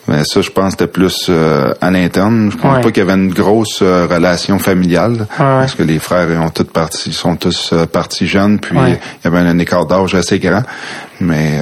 [0.09, 2.51] Mais ça, je pense, c'était plus euh, à l'interne.
[2.51, 6.29] Je pense pas qu'il y avait une grosse euh, relation familiale, parce que les frères
[6.43, 10.39] ont tous partis, sont tous partis jeunes, puis il y avait un, écart d'âge assez
[10.39, 10.63] grand.
[11.21, 11.59] Mais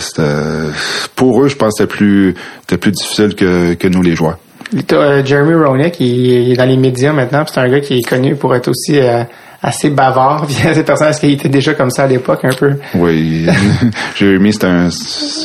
[0.00, 0.22] c'était
[1.16, 4.38] pour eux, je pense, c'était plus, c'était plus difficile que, que nous les joueurs.
[5.24, 7.44] Jeremy Roenick, il, est dans les médias maintenant.
[7.46, 9.00] C'est un gars qui est connu pour être aussi
[9.62, 11.12] assez bavard, puis assez personnel.
[11.12, 12.76] Est-ce qu'il était déjà comme ça à l'époque, un peu?
[12.94, 13.46] Oui.
[14.16, 14.88] Jérémy, c'est un,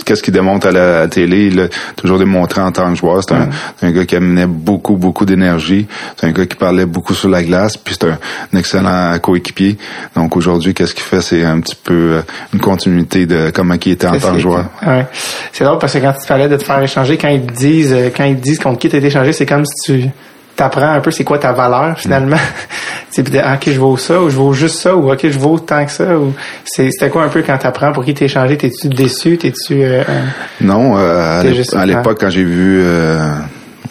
[0.06, 1.48] qu'est-ce qu'il démontre à la télé?
[1.48, 3.22] Il a toujours démontré en tant que joueur.
[3.24, 3.50] C'est un,
[3.82, 5.88] un, gars qui amenait beaucoup, beaucoup d'énergie.
[6.16, 8.18] C'est un gars qui parlait beaucoup sur la glace, puis c'est un,
[8.58, 9.78] excellent coéquipier.
[10.16, 11.22] Donc aujourd'hui, qu'est-ce qu'il fait?
[11.22, 12.22] C'est un petit peu euh,
[12.54, 14.66] une continuité de comment il était en tant que joueur.
[14.86, 15.06] Ouais.
[15.52, 18.10] C'est drôle parce que quand tu parlais de te faire échanger, quand ils disent, euh,
[18.16, 20.10] quand ils disent contre qui t'es échangé, c'est comme si tu
[20.56, 22.38] t'apprends un peu c'est quoi ta valeur finalement.
[23.14, 25.60] tu sais, ok je vaux ça ou je vaux juste ça ou ok je vaux
[25.60, 28.88] tant que ça ou c'était quoi un peu quand t'apprends pour qui t'es échangé, t'es-tu
[28.88, 30.04] déçu, t'es-tu euh,
[30.62, 31.42] Non, euh,
[31.74, 33.34] à l'époque quand j'ai vu euh,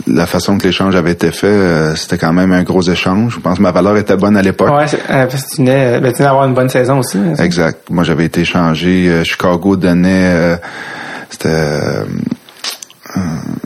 [0.07, 3.35] la façon que l'échange avait été fait, c'était quand même un gros échange.
[3.35, 4.69] Je pense que ma valeur était bonne à l'époque.
[4.69, 7.19] Ouais, parce que tu venais, ben, tu venais avoir une bonne saison aussi.
[7.19, 7.89] Hein, exact.
[7.91, 9.23] Moi, j'avais été échangé.
[9.25, 10.59] Chicago donnait,
[11.31, 11.81] c'était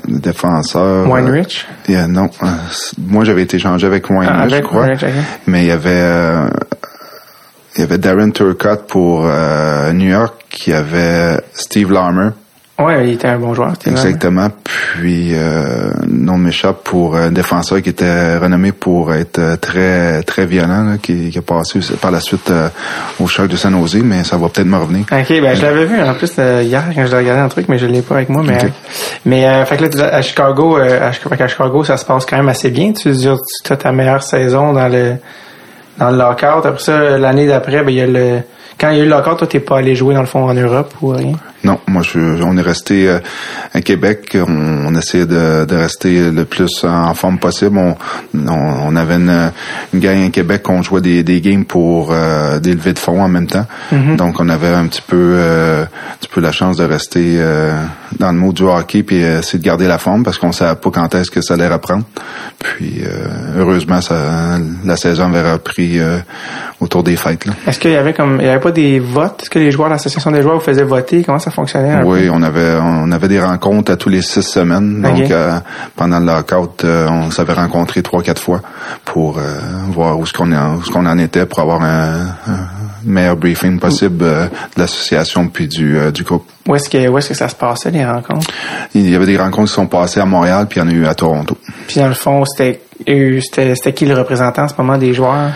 [0.09, 1.09] le défenseur.
[1.09, 1.67] Weinrich?
[1.91, 2.31] Euh, non.
[2.43, 2.47] Euh,
[2.99, 4.89] moi, j'avais été changé avec Weinrich, ah, je crois.
[5.47, 5.91] Mais il y avait...
[5.91, 6.49] Euh,
[7.77, 12.31] il y avait Darren Turcotte pour New York, qui avait Steve Larmer.
[12.79, 13.73] Ouais, il était un bon joueur.
[13.87, 14.51] Exactement.
[14.63, 20.47] Puis euh, non m'échappe pour un défenseur qui était renommé pour être euh, très très
[20.47, 22.69] violent, qui, qui, a passé par la suite euh,
[23.19, 25.07] au choc de San Jose, mais ça va peut-être me revenir.
[25.11, 27.79] Ok, ben je l'avais vu en plus euh, hier quand je regardais un truc, mais
[27.79, 28.45] je l'ai pas avec moi.
[28.47, 28.59] Mais
[29.25, 31.13] mais fait que là à Chicago, à, à,
[31.49, 32.93] Chicago, ça se passe quand même assez bien.
[32.93, 35.17] Tu veux tu as ta meilleure saison dans le
[35.99, 36.65] dans le lockout.
[36.65, 38.39] Après ça, l'année d'après, ben il y a le
[38.79, 40.49] quand il y a eu le lockout, toi t'es pas allé jouer dans le fond
[40.49, 41.33] en Europe ou rien?
[41.65, 43.19] Non, moi je, on est resté euh,
[43.75, 44.37] à Québec.
[44.37, 47.77] On, on essayait de, de, rester le plus en forme possible.
[47.79, 47.97] On,
[48.49, 49.51] on, avait une,
[49.93, 53.23] une gang à Québec, on jouait des, des games pour euh, des levées de fonds
[53.23, 53.67] en même temps.
[53.93, 54.17] Mm-hmm.
[54.17, 57.73] Donc on avait un petit peu, euh, un petit peu la chance de rester euh,
[58.19, 60.91] dans le mot du hockey puis essayer de garder la forme parce qu'on savait pas
[60.91, 62.05] quand est-ce que ça allait reprendre.
[62.59, 63.03] Puis
[63.57, 66.01] heureusement, ça, la saison avait repris
[66.81, 67.47] autour des fêtes.
[67.67, 69.43] Est-ce qu'il y avait comme, il y avait pas des votes?
[69.43, 71.23] Est-ce que les joueurs, l'association des joueurs, vous faisaient voter?
[71.23, 75.03] Comment ça fonctionnait Oui, on avait on avait des rencontres à tous les six semaines.
[75.03, 75.59] Donc euh,
[75.97, 78.61] pendant le lockout, euh, on s'avait rencontré trois quatre fois
[79.05, 79.43] pour euh,
[79.89, 80.51] voir où ce qu'on
[80.83, 82.35] ce qu'on en était pour avoir un,
[83.05, 86.49] meilleur briefing possible de l'association puis du du groupe.
[86.67, 88.49] Où est-ce que où est-ce que ça se passait les rencontres?
[88.95, 90.93] Il y avait des rencontres qui sont passées à Montréal puis il y en a
[90.93, 91.57] eu à Toronto.
[91.87, 95.51] Puis dans le fond, c'était c'était qui le représentant en ce moment des joueurs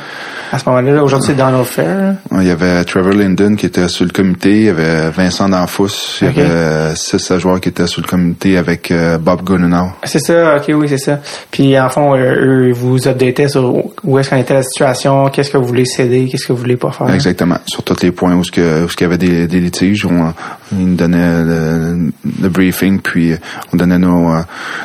[0.53, 1.03] à ce moment-là?
[1.03, 2.17] Aujourd'hui, c'est Donald Fair.
[2.31, 4.51] Il y avait Trevor Linden qui était sur le comité.
[4.51, 6.19] Il y avait Vincent Danfous.
[6.21, 9.97] Il y avait six joueurs qui étaient sur le comité avec euh, Bob Gunnar.
[10.05, 11.21] C'est ça, ok, oui, c'est ça.
[11.51, 15.57] Puis, en fond, eux, vous updatez sur où est-ce qu'en était la situation, qu'est-ce que
[15.57, 17.13] vous voulez céder, qu'est-ce que vous voulez pas faire.
[17.13, 17.57] Exactement.
[17.67, 20.35] Sur tous les points où, ce que, où il y avait des, des litiges, on,
[20.73, 23.35] ils nous donnaient le, briefing, puis
[23.73, 24.43] on donnait nos, euh,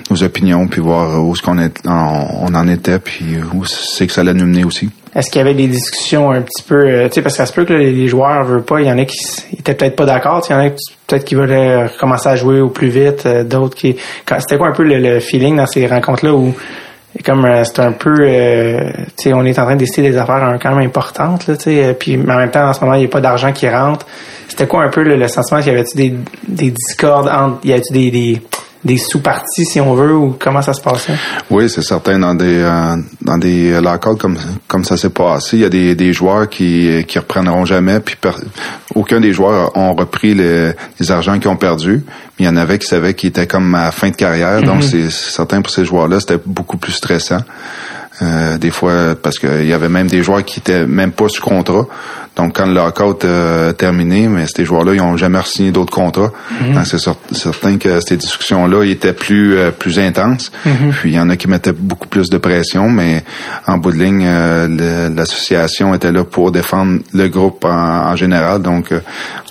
[0.10, 4.14] nos opinions, puis voir où ce qu'on est, on, en était, puis où c'est que
[4.14, 4.90] ça allait nous mener aussi.
[5.16, 7.46] Est-ce qu'il y avait des discussions un petit peu, euh, tu sais, parce que ça
[7.48, 9.18] se peut que les joueurs veulent pas, il y en a qui
[9.58, 12.70] étaient peut-être pas d'accord, il y en a peut-être qui voulaient recommencer à jouer au
[12.70, 13.96] plus vite, euh, d'autres qui,
[14.40, 16.54] c'était quoi un peu le, feeling dans ces rencontres-là où
[17.26, 20.60] comme euh, c'est un peu tu sais on est en train de décider des affaires
[20.62, 23.06] quand même importantes là tu sais puis en même temps en ce moment il n'y
[23.06, 24.06] a pas d'argent qui rentre
[24.48, 26.14] c'était quoi un peu le, sentiment qu'il y avait-tu des,
[26.48, 28.42] des discordes entre y avait-tu des, des
[28.88, 31.14] des sous-parties, si on veut, ou comment ça se passait?
[31.52, 32.18] Oui, c'est certain.
[32.18, 35.94] Dans des euh, dans des locales comme comme ça s'est passé, il y a des,
[35.94, 38.16] des joueurs qui qui reprendront jamais, puis
[38.96, 42.04] aucun des joueurs ont repris les, les argents qu'ils ont perdus.
[42.40, 44.78] Mais il y en avait qui savaient qu'ils étaient comme à fin de carrière, donc
[44.78, 44.82] mhm.
[44.82, 47.42] c'est certain pour ces joueurs-là, c'était beaucoup plus stressant.
[48.22, 51.42] Euh, des fois, parce qu'il y avait même des joueurs qui étaient même pas sous
[51.42, 51.86] contrat.
[52.38, 56.32] Donc, quand le lockout a terminé, mais ces joueurs-là, ils ont jamais signé d'autres contrats.
[56.62, 56.86] Mhm.
[56.86, 60.52] C'est certain que ces discussions-là étaient plus euh, plus intenses.
[60.66, 60.92] Mhm.
[60.92, 63.24] Puis, il y en a qui mettaient beaucoup plus de pression, mais
[63.66, 68.62] en bout de ligne, euh, l'association était là pour défendre le groupe en, général.
[68.62, 68.94] Donc,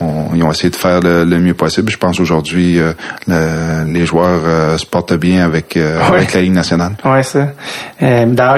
[0.01, 1.91] ils ont essayé de faire le, mieux possible.
[1.91, 2.81] Je pense aujourd'hui,
[3.29, 6.93] les joueurs se portent bien avec, avec la Ligue nationale.
[7.05, 7.49] Ouais, ça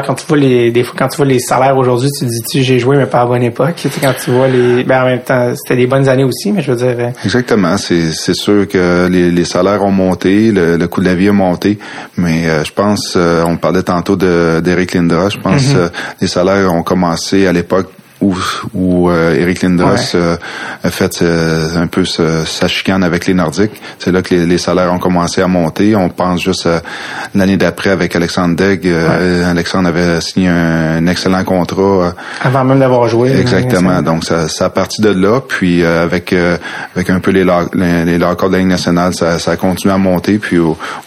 [0.08, 2.42] quand tu vois les, des fois, quand tu vois les salaires aujourd'hui, tu te dis,
[2.42, 3.74] tu j'ai joué, mais pas à bonne époque.
[3.76, 6.52] Tu sais, quand tu vois les, ben, en même temps, c'était des bonnes années aussi,
[6.52, 6.96] mais je veux dire.
[6.98, 7.76] Euh, Exactement.
[7.76, 11.33] C'est, c'est sûr que les, les salaires ont monté, le, coût de la vie a
[11.33, 11.78] monté,
[12.16, 15.90] mais euh, je pense, euh, on parlait tantôt de, d'Eric Lindra, je pense, mm-hmm.
[16.20, 18.35] les salaires ont commencé à l'époque où,
[18.74, 20.37] où euh, Eric Lindros euh,
[20.83, 23.81] a fait un peu sa chicane avec les Nordiques.
[23.98, 25.94] C'est là que les, salaires ont commencé à monter.
[25.94, 26.68] On pense juste
[27.35, 28.87] l'année d'après avec Alexandre Degg.
[28.88, 32.14] Alexandre avait signé un, excellent contrat.
[32.42, 33.38] Avant même d'avoir joué.
[33.38, 34.02] Exactement.
[34.02, 35.40] Donc ça, ça a parti de là.
[35.40, 36.35] Puis avec
[36.94, 39.98] avec un peu les, les, les de la Ligue nationale, ça, ça a continué à
[39.98, 40.38] monter.
[40.38, 40.59] Puis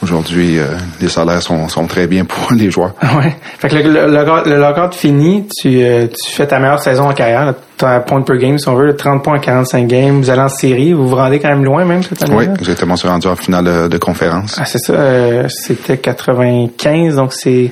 [0.02, 0.60] aujourd'hui,
[1.02, 2.94] les salaires sont, sont très bien pour les joueurs.
[3.02, 3.36] Ouais.
[3.60, 8.00] Fait que le, le, le, fini, tu, tu fais ta meilleure saison en carrière, un
[8.00, 10.94] point per game, si on veut, 30 points en 45 games, vous allez en série,
[10.94, 13.90] vous vous rendez quand même loin même cette année Oui, exactement, on rendu en finale
[13.90, 14.58] de, conférence.
[14.60, 17.72] Ah, c'est ça, euh, c'était 95, donc c'est...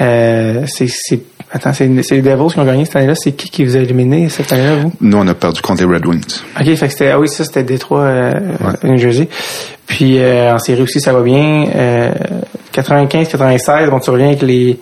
[0.00, 0.88] Euh, c'est
[1.54, 3.14] Attends, c'est les Devils qui ont gagné cette année-là.
[3.14, 4.92] C'est qui qui vous a éliminé cette année-là, vous?
[5.02, 6.40] Nous, on a perdu contre les Red Wings.
[6.58, 8.40] OK, fait que c'était, ah oui, ça, c'était Détroit, euh,
[8.84, 9.28] New Jersey.
[9.86, 11.66] Puis, euh, en série aussi, ça va bien.
[11.74, 12.10] Euh,
[12.72, 14.78] 95-96, bon, tu reviens avec les,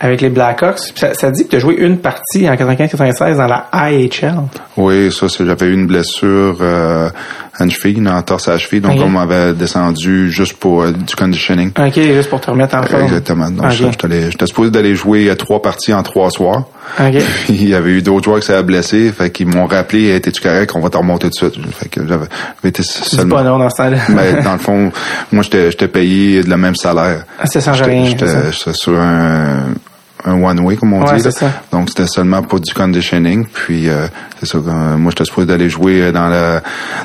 [0.00, 0.78] avec les Blackhawks.
[0.96, 4.34] Ça, ça dit que tu as joué une partie en 95-96 dans la IHL.
[4.78, 7.10] Oui, ça, c'est j'avais eu une blessure euh,
[7.58, 10.92] à une cheville, une torse à la cheville, donc on m'avait descendu juste pour euh,
[10.92, 11.72] du conditioning.
[11.78, 13.02] OK, juste pour te remettre en forme.
[13.02, 13.50] Exactement.
[13.50, 16.64] Donc j'étais supposé d'aller jouer trois parties en trois soirs.
[16.98, 17.18] OK.
[17.44, 20.40] Puis il y avait eu d'autres joueurs qui s'avaient blessé, fait qu'ils m'ont rappelé "Étais-tu
[20.40, 20.72] correct?
[20.74, 22.26] On va te remonter tout de suite." Fait que j'avais
[22.64, 23.98] été seulement pas non dans ce temps-là.
[24.08, 24.90] Mais dans le fond,
[25.30, 27.24] moi j'étais j'étais payé de le même salaire.
[27.38, 28.06] Ah, ça change rien.
[28.06, 28.26] J'étais
[28.72, 29.74] sur un
[30.24, 31.22] un one-way, comme on dit.
[31.72, 33.46] Donc, c'était seulement pour du conditioning.
[33.46, 34.06] Puis, euh,
[34.38, 34.58] c'est ça.
[34.58, 36.62] Euh, moi, j'étais supposé d'aller jouer dans la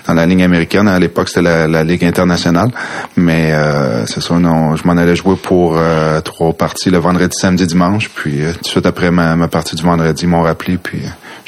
[0.08, 0.88] dans la ligne américaine.
[0.88, 2.70] À l'époque, c'était la, la, ligue internationale.
[3.16, 5.78] Mais euh, c'est ça, non, je m'en allais jouer pour
[6.24, 8.10] trois parties le vendredi, samedi, dimanche.
[8.10, 10.78] Puis, tout de suite après ma, ma partie du vendredi, ils m'ont rappelé.
[10.78, 11.02] Puis,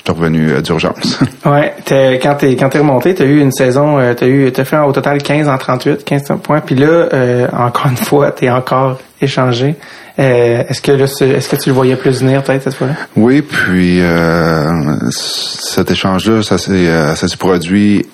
[0.08, 1.20] j'étais revenu d'urgence.
[1.46, 1.74] ouais.
[2.22, 5.22] quand t'es quand t'es remonté, t'as eu une saison, t'as eu t'as fait au total
[5.22, 6.62] 15 en 38, 15 points.
[6.62, 9.76] Puis là, encore une fois, t'es encore échangé.
[10.20, 12.94] Euh, est-ce que est-ce que tu le voyais plus venir peut-être cette fois-là?
[13.16, 18.06] Oui, puis euh, cet échange-là, ça s'est euh, ça s'est produit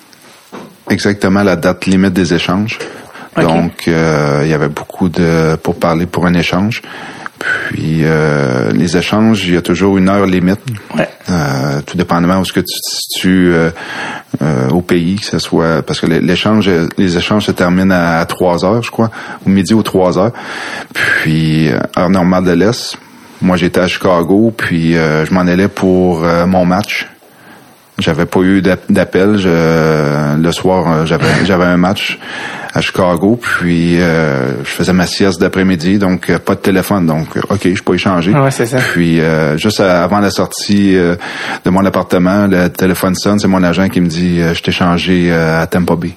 [0.90, 2.78] exactement à la date limite des échanges.
[3.40, 6.82] Donc il y avait beaucoup de pour parler pour un échange.
[7.70, 10.60] Puis euh, les échanges, il y a toujours une heure limite.
[10.96, 11.08] Ouais.
[11.30, 13.70] Euh, tout dépendamment où ce que tu te situes euh,
[14.42, 18.64] euh, au pays, que ce soit parce que l'échange, les échanges se terminent à, trois
[18.64, 19.10] heures, je crois,
[19.46, 20.32] au midi ou trois heures.
[20.92, 22.96] Puis heure normale de l'Est.
[23.40, 27.08] Moi, j'étais à Chicago, puis je m'en allais pour mon match.
[27.98, 29.36] J'avais pas eu d'appel.
[29.36, 32.18] Le soir, j'avais j'avais un match
[32.74, 37.36] à Chicago, puis euh, je faisais ma sieste d'après-midi, donc euh, pas de téléphone, donc
[37.36, 38.32] euh, ok, je peux échanger.
[38.32, 38.78] Ouais, c'est ça.
[38.78, 39.20] Puis
[39.56, 44.08] juste avant la sortie de mon appartement, le téléphone sonne, c'est mon agent qui me
[44.08, 46.14] dit je t'ai changé à Tampa Bay.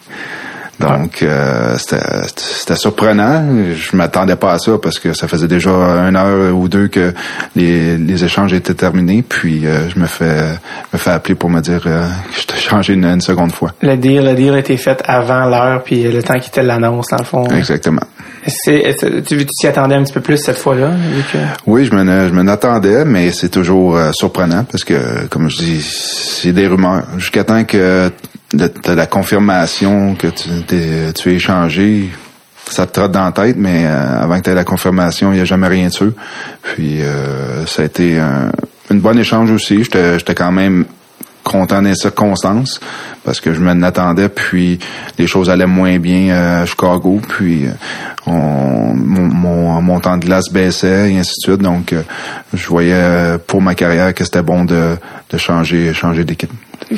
[0.80, 3.44] Donc, euh, c'était surprenant.
[3.74, 7.14] Je m'attendais pas à ça parce que ça faisait déjà une heure ou deux que
[7.56, 9.24] les, les échanges étaient terminés.
[9.28, 10.58] Puis, euh, je me fais,
[10.94, 13.74] me fais appeler pour me dire euh, que je t'ai changé une, seconde fois.
[13.82, 17.08] Le deal, le deal a été fait avant l'heure, puis le temps qui était l'annonce,
[17.10, 17.46] dans le fond.
[17.48, 18.04] Exactement.
[18.46, 20.92] C'est, tu t'y attendais un petit peu plus cette fois-là?
[21.66, 25.82] Oui, je me, je m'en attendais, mais c'est toujours surprenant parce que, comme je dis,
[25.82, 27.04] c'est des rumeurs.
[27.18, 28.10] Jusqu'à temps que
[28.54, 32.10] de, la confirmation que tu, tu es échangé,
[32.70, 35.36] ça te trotte dans la tête, mais euh, avant que tu aies la confirmation, il
[35.36, 36.12] n'y a jamais rien dessus.
[36.62, 38.52] Puis euh, ça a été un,
[38.90, 39.84] une bonne échange aussi.
[39.84, 40.86] J'étais quand même
[41.44, 42.82] content des circonstances
[43.24, 44.80] parce que je m'en attendais puis
[45.18, 47.64] les choses allaient moins bien à Chicago puis
[48.26, 51.96] on, mon, mon, temps de glace baissait et ainsi de suite donc
[52.54, 54.98] je voyais pour ma carrière que c'était bon de,
[55.30, 56.52] de changer changer d'équipe.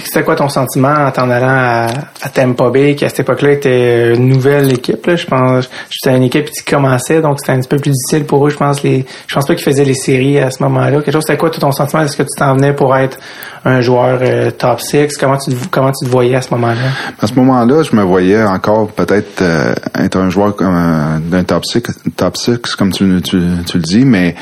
[0.04, 1.88] C'était quoi ton sentiment en t'en allant à,
[2.22, 5.06] à Tampa Bay, qui à cette époque-là était une nouvelle équipe?
[5.06, 5.16] Là?
[5.16, 8.46] Je pense c'était une équipe qui commençait, donc c'était un petit peu plus difficile pour
[8.46, 8.50] eux.
[8.50, 11.02] Je pense les, je pense pas qu'ils faisaient les séries à ce moment-là.
[11.02, 12.04] Quelque chose, c'était quoi tout ton sentiment?
[12.04, 13.18] Est-ce que tu t'en venais pour être
[13.66, 15.18] un joueur euh, top 6?
[15.18, 16.90] Comment tu, comment tu te voyais à ce moment-là?
[17.22, 21.84] À ce moment-là, je me voyais encore peut-être euh, être un joueur d'un top 6,
[22.16, 24.36] top 6, comme tu, tu, le dis, mais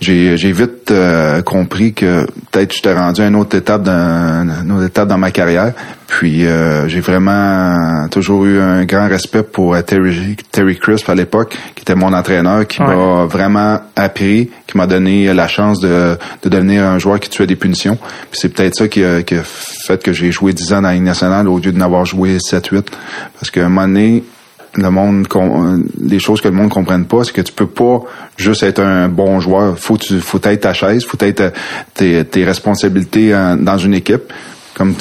[0.00, 4.84] j'ai, j'ai vite euh, compris que peut-être j'étais rendu à une autre étape dans une
[4.84, 5.72] étape dans ma carrière.
[6.06, 11.14] Puis euh, j'ai vraiment toujours eu un grand respect pour euh, Terry, Terry Crisp à
[11.14, 16.16] l'époque, qui était mon entraîneur, qui m'a vraiment appris, qui m'a donné la chance de,
[16.42, 17.98] de devenir un joueur qui tuait des punitions.
[18.30, 20.88] Puis c'est peut-être ça qui a, qui a, fait que j'ai joué 10 ans dans
[20.88, 22.84] la Ligue nationale au lieu de n'avoir joué 7-8.
[23.34, 24.22] Parce qu'à un moment donné,
[24.74, 25.26] le monde
[26.02, 28.02] les choses que le monde comprenne pas c'est que tu peux pas
[28.36, 31.54] juste être un bon joueur faut tu faut être ta chaise faut être
[31.94, 34.30] tes, tes responsabilités dans une équipe
[34.76, 34.94] comme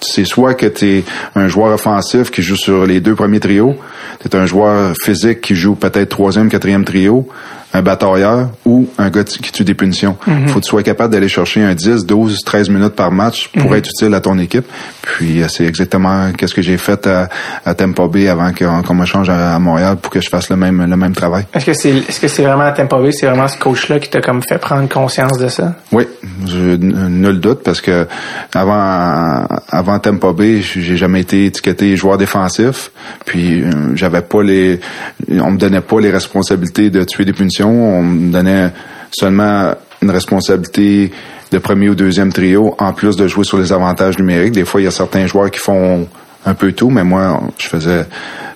[0.00, 1.04] c'est soit que tu es
[1.36, 3.76] un joueur offensif qui joue sur les deux premiers trios,
[4.20, 7.28] tu es un joueur physique qui joue peut-être troisième, quatrième trio,
[7.74, 10.16] un batailleur ou un gars qui tue des punitions.
[10.26, 10.48] Mhm.
[10.48, 13.72] faut que tu sois capable d'aller chercher un 10, 12, 13 minutes par match pour
[13.72, 13.76] mhm.
[13.76, 14.64] être utile à ton équipe.
[15.02, 17.28] Puis euh, c'est exactement qu'est-ce que j'ai fait à,
[17.66, 20.84] à Tampa Bay avant qu'on me change à, Montréal pour que je fasse le même
[20.84, 21.46] le même travail.
[21.52, 24.08] Est-ce que c'est est-ce que c'est vraiment à Tampa Bay, c'est vraiment ce coach-là qui
[24.08, 25.74] t'a comme fait prendre conscience de ça?
[25.90, 26.06] Oui,
[26.46, 28.06] je, nul doute parce que
[28.54, 32.92] avant avant Tampa Bay, j'ai jamais été étiqueté joueur défensif.
[33.24, 34.80] Puis euh, j'avais pas les
[35.28, 37.63] on me donnait pas les responsabilités de tuer des punitions.
[37.68, 38.72] On me donnait
[39.10, 41.12] seulement une responsabilité
[41.50, 44.52] de premier ou deuxième trio, en plus de jouer sur les avantages numériques.
[44.52, 46.08] Des fois, il y a certains joueurs qui font
[46.46, 48.06] un peu tout, mais moi, je faisais,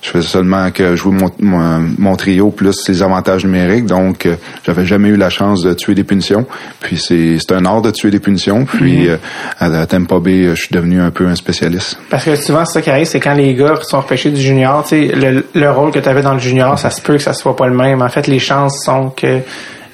[0.02, 3.86] je faisais seulement que jouer mon, mon, trio plus les avantages numériques.
[3.86, 6.46] Donc, euh, j'avais jamais eu la chance de tuer des punitions.
[6.80, 8.64] Puis c'est, c'est un art de tuer des punitions.
[8.64, 9.18] Puis mhm.
[9.62, 11.98] euh, à, Tampa Bay, je suis devenu un peu un spécialiste.
[12.10, 14.84] Parce que souvent, c'est ça qui arrive, c'est quand les gars sont repêchés du junior,
[14.84, 17.22] tu sais, le, le rôle que tu avais dans le junior, ça se peut que
[17.22, 18.02] ça soit pas le même.
[18.02, 19.40] En fait, les chances sont que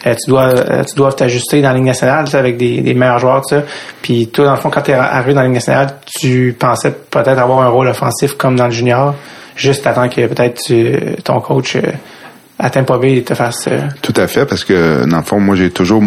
[0.07, 3.19] euh, tu dois euh, tu dois t'ajuster dans la Ligue nationale avec des, des meilleurs
[3.19, 3.62] joueurs tout ça.
[4.03, 6.93] Puis toi dans le fond quand tu es arrivé dans la Ligue nationale, tu pensais
[7.11, 9.14] peut-être avoir un rôle offensif comme dans le junior,
[9.57, 11.83] juste attends que peut-être ton coach euh,
[12.59, 13.69] à Tampa Bay te fasse
[14.03, 16.03] Tout à fait parce que dans le fond moi j'ai toujours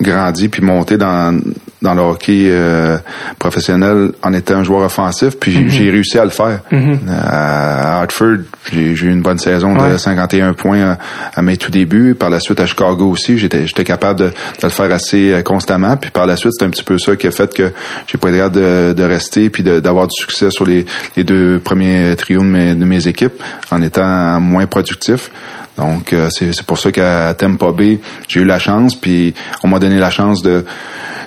[0.00, 1.40] grandi puis monté dans
[1.82, 2.98] dans le hockey euh,
[3.38, 5.90] professionnel en étant un joueur offensif puis j'ai mhm.
[5.90, 6.60] réussi à le faire.
[6.70, 6.98] Mhm.
[7.08, 8.38] à Hartford
[8.72, 10.96] j'ai eu une bonne saison de 51 points
[11.34, 12.14] à, mes tout débuts.
[12.14, 15.96] Par la suite à Chicago aussi j'étais capable de, de, le faire assez euh, constamment.
[15.96, 17.72] Puis par la suite c'est un petit peu ça qui a fait que
[18.06, 20.84] j'ai pas été de, de rester puis d'avoir du succès sur les,
[21.16, 25.30] les deux premiers trios de mes, de mes équipes en étant moins productif.
[25.78, 29.78] Donc, euh, c'est pour ça qu'à Tampa Bay, j'ai eu la chance, puis on m'a
[29.78, 30.64] donné la chance de,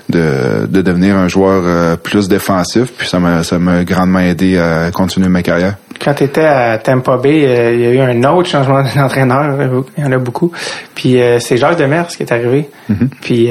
[0.10, 4.58] de, de devenir un joueur euh, plus défensif, puis ça m'a ça m'a grandement aidé
[4.58, 5.76] à continuer ma carrière.
[6.04, 9.86] Quand tu étais à Tampa Bay, euh, il y a eu un autre changement d'entraîneur,
[9.98, 10.52] il y en a beaucoup.
[10.96, 12.70] Puis c'est Jacques Demers qui est arrivé.
[12.90, 13.08] Mm-hmm.
[13.22, 13.50] Puis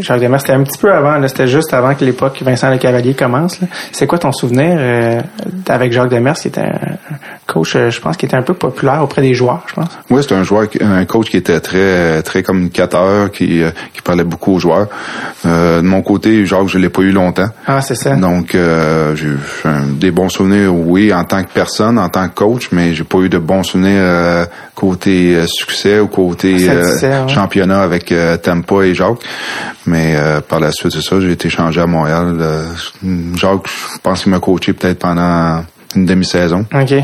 [0.00, 3.14] Jacques Demers, c'était un petit peu avant, c'était juste avant que l'époque Vincent Le Cavalier
[3.14, 3.60] commence.
[3.92, 5.20] C'est quoi ton souvenir euh,
[5.68, 6.96] avec Jacques Demers, qui était un
[7.46, 9.98] coach, euh, je pense, qui était un peu populaire auprès des joueurs, je pense?
[10.10, 14.24] Oui, c'était un joueur, un coach qui était très très communicateur, qui, euh, qui parlait
[14.24, 14.86] beaucoup aux joueurs.
[15.44, 17.48] de mon côté, Jacques, je l'ai pas eu longtemps.
[17.66, 18.16] Ah, c'est ça.
[18.16, 19.38] Donc, j'ai eu
[19.98, 23.18] des bons souvenirs, oui, en tant que personne, en tant que coach, mais j'ai pas
[23.18, 26.56] eu de bons souvenirs côté succès ou côté
[27.28, 29.20] championnat avec Tampa et Jacques.
[29.90, 32.36] Mais euh, par la suite, c'est ça, j'ai été changé à Montréal.
[32.38, 32.64] Euh,
[33.34, 35.64] Jacques, je pense qu'il m'a coaché peut-être pendant
[35.96, 36.64] une demi-saison.
[36.72, 36.94] OK.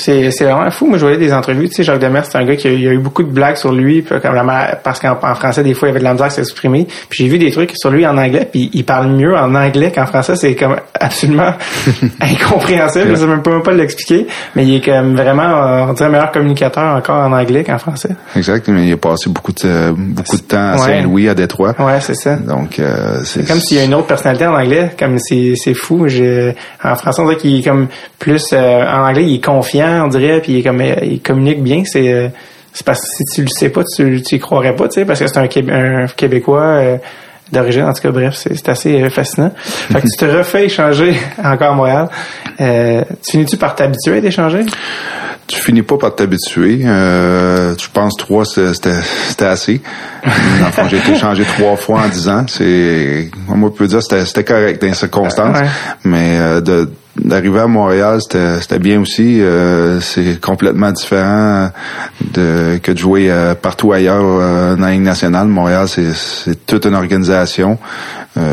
[0.00, 0.86] C'est, c'est vraiment fou.
[0.86, 1.68] Moi, je voyais des entrevues.
[1.68, 3.56] Tu sais, Jacques Demers, c'est un gars qui a, il a eu beaucoup de blagues
[3.56, 6.86] sur lui, parce qu'en français, des fois, il y avait de la misère à s'exprimer.
[7.08, 9.92] Puis j'ai vu des trucs sur lui en anglais, puis il parle mieux en anglais
[9.94, 10.36] qu'en français.
[10.36, 11.52] C'est comme absolument
[12.20, 13.10] incompréhensible.
[13.10, 14.26] Je sais même pas, pas l'expliquer.
[14.56, 18.10] Mais il est comme vraiment, euh, on dirait, meilleur communicateur encore en anglais qu'en français.
[18.36, 18.68] Exact.
[18.68, 21.74] Mais il a passé beaucoup de, beaucoup de temps à Saint-Louis, à Détroit.
[21.78, 22.36] Ouais, c'est ça.
[22.36, 24.92] Donc, euh, c'est, comme s'il y a une autre personnalité en anglais.
[24.98, 26.08] Comme c'est, c'est fou.
[26.08, 29.89] J'ai, en français, on dirait qu'il est comme plus, euh, en anglais, il est confiant
[29.98, 31.82] on dirait, puis il, comme, il communique bien.
[31.84, 32.28] C'est euh,
[32.72, 35.04] c'est parce que si tu le sais pas, tu, tu y croirais pas, tu sais,
[35.04, 36.96] parce que c'est un, un, Québécois euh,
[37.50, 37.82] d'origine.
[37.82, 39.52] En tout cas, bref, c'est assez euh, fascinant.
[39.64, 42.08] Fait que tu te refais échanger encore à Montréal.
[42.58, 44.64] tu finis-tu par t'habituer à d'échanger?
[45.48, 46.82] tu finis pas par t'habituer.
[46.84, 49.80] Euh, je pense trois, c'était assez.
[50.88, 52.44] j'ai été changé trois fois en dix ans.
[52.46, 55.58] C'est, moi, je peux dire, c'était correct dans les circonstances.
[56.04, 59.40] Mais de d'arriver à Montréal, c'était bien aussi.
[59.40, 61.70] Euh, c'est complètement différent
[62.32, 65.48] de que de jouer euh, partout ailleurs euh, dans la nationale.
[65.48, 67.78] Montréal, c'est toute une organisation.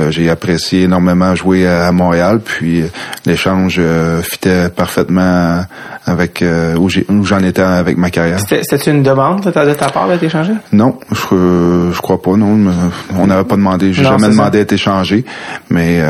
[0.09, 2.83] J'ai apprécié énormément jouer à, Montréal, puis
[3.25, 3.79] l'échange
[4.23, 5.63] fitait parfaitement
[6.05, 6.43] avec
[6.77, 8.39] où j'en étais avec ma carrière.
[8.39, 10.53] C'était une demande de ta, part d'être échangé?
[10.73, 12.35] Non, je, je crois pas.
[12.35, 12.73] Non,
[13.17, 13.93] on n'avait pas demandé.
[13.93, 15.23] J'ai jamais demandé d'être échangé,
[15.69, 16.01] mais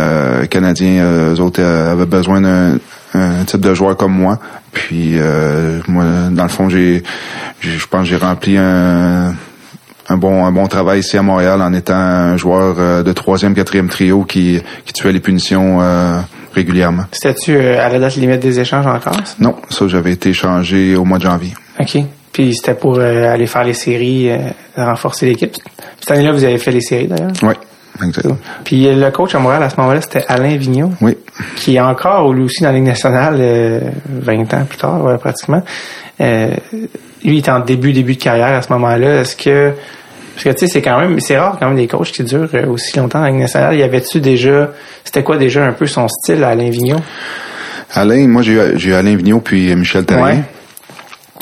[0.42, 1.04] les Canadiens,
[1.34, 2.42] eux autres, avaient besoin
[3.14, 4.40] un, type de joueur comme moi.
[4.72, 7.04] Puis euh, moi, dans le fond, j'ai,
[7.62, 9.34] je pense, j'ai rempli un,
[10.10, 13.54] un bon un bon travail ici à Montréal en étant un joueur euh, de troisième,
[13.54, 16.20] quatrième trio qui qui tuait les punitions euh,
[16.54, 17.04] régulièrement.
[17.12, 19.18] C'était-tu à la date limite des échanges encore?
[19.40, 21.54] Non, ça j'avais été échangé au mois de janvier.
[21.80, 21.98] OK.
[22.32, 24.30] Puis c'était pour aller faire les séries,
[24.76, 25.56] renforcer l'équipe.
[26.00, 27.32] Cette année-là, vous avez fait les séries d'ailleurs?
[27.42, 27.56] Oui.
[28.06, 28.38] Exactement.
[28.64, 30.92] Puis le coach à Montréal à ce moment-là, c'était Alain Vigneault.
[31.02, 31.18] Oui.
[31.56, 35.64] Qui est encore lui aussi dans la Ligue nationale euh, 20 ans plus tard, pratiquement.
[36.22, 36.52] Euh,
[37.24, 39.22] lui, il est en début, début de carrière à ce moment-là.
[39.22, 39.74] Est-ce que
[40.34, 42.50] parce que tu sais, c'est quand même c'est rare quand même des coachs qui durent
[42.54, 43.76] euh, aussi longtemps dans la Ligue nationale.
[43.76, 44.72] Y avait-tu déjà
[45.04, 47.02] c'était quoi déjà un peu son style à Alain Vigneault?
[47.94, 50.44] Alain, moi j'ai eu, Alain Vigneault puis Michel Terrien.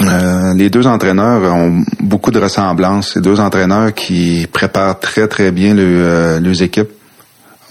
[0.01, 3.11] Euh, les deux entraîneurs ont beaucoup de ressemblances.
[3.13, 6.91] C'est deux entraîneurs qui préparent très très bien le, euh, leurs équipes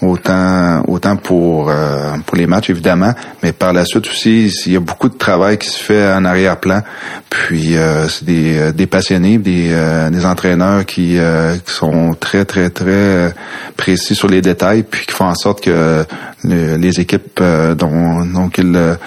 [0.01, 4.75] autant autant pour euh, pour les matchs évidemment, mais par la suite aussi il y
[4.75, 6.81] a beaucoup de travail qui se fait en arrière-plan.
[7.29, 9.73] Puis euh, c'est des, euh, des passionnés, des,
[10.11, 11.17] des entraîneurs qui,
[11.65, 13.33] qui sont très très très
[13.77, 16.03] précis sur les détails, puis qui font en sorte que
[16.43, 17.41] les équipes
[17.77, 18.97] dont dont qu'ils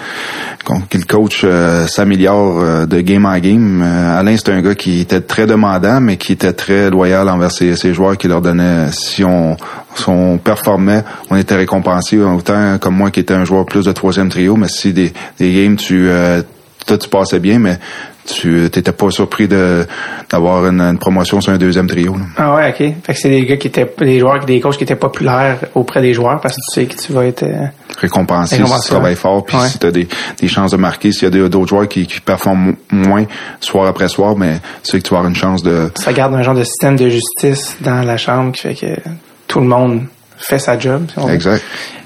[0.89, 1.45] qu'ils coachent
[1.87, 3.81] s'améliorent de game en game.
[3.81, 7.75] Alain c'est un gars qui était très demandant, mais qui était très loyal envers ses,
[7.75, 9.55] ses joueurs, qui leur donnait si on
[9.99, 13.91] si on performait, on était récompensé autant comme moi qui était un joueur plus de
[13.91, 16.41] troisième trio, mais si des, des games tu euh,
[16.85, 17.77] toi tu passais bien, mais
[18.25, 19.85] tu t'étais pas surpris de
[20.29, 22.15] d'avoir une, promotion sur un deuxième trio.
[22.37, 22.93] Ah ouais, ok.
[23.03, 26.01] Fait que c'est des gars qui étaient des joueurs, des coachs qui étaient populaires auprès
[26.01, 27.65] des joueurs parce que tu sais que tu vas être euh,
[27.97, 30.07] récompensé, si tu travailles fort, puis si tu as des,
[30.39, 33.25] des chances de marquer, s'il y a d'autres joueurs qui, qui performent moins
[33.59, 35.91] soir après soir, mais tu sais que tu vas avoir une chance de.
[35.95, 39.01] Ça garde un genre de système de justice dans la chambre qui fait que
[39.49, 40.03] tout le monde
[40.37, 41.07] fait sa job.
[41.29, 41.61] exact.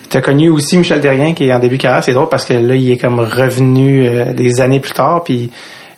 [0.09, 2.03] Tu as connu aussi Michel Derrien qui est en début de carrière.
[2.03, 5.23] C'est drôle parce que là, il est comme revenu euh, des années plus tard.
[5.23, 5.51] Puis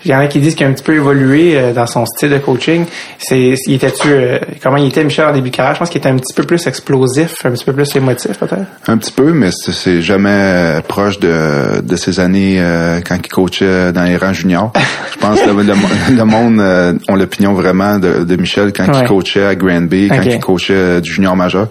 [0.05, 2.05] il y en a qui disent qu'il a un petit peu évolué euh, dans son
[2.05, 2.85] style de coaching.
[3.17, 5.73] C'est, il était-tu, euh, comment il était Michel en début de carrière?
[5.73, 8.65] Je pense qu'il était un petit peu plus explosif, un petit peu plus émotif peut-être.
[8.87, 13.91] Un petit peu, mais c'est jamais proche de, de ses années euh, quand il coachait
[13.93, 14.71] dans les rangs juniors.
[15.13, 19.81] Je pense que le, monde a l'opinion vraiment de, Michel quand il coachait à Grand
[19.81, 21.67] Bay, quand il coachait du junior majeur.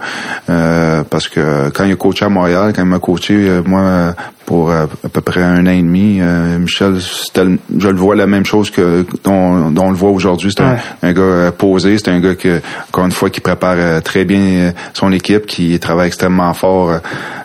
[0.46, 4.14] parce que quand il a coaché à Montréal, quand il m'a coaché, moi,
[4.44, 6.18] pour à, peu près un an et demi.
[6.20, 10.50] Euh, Michel, je le vois la même chose que dont, on le voit aujourd'hui.
[10.56, 12.48] C'est un, gars euh, posé, c'est un gars qui,
[12.88, 17.00] encore une fois, qui prépare euh, très bien son équipe, qui travaille extrêmement fort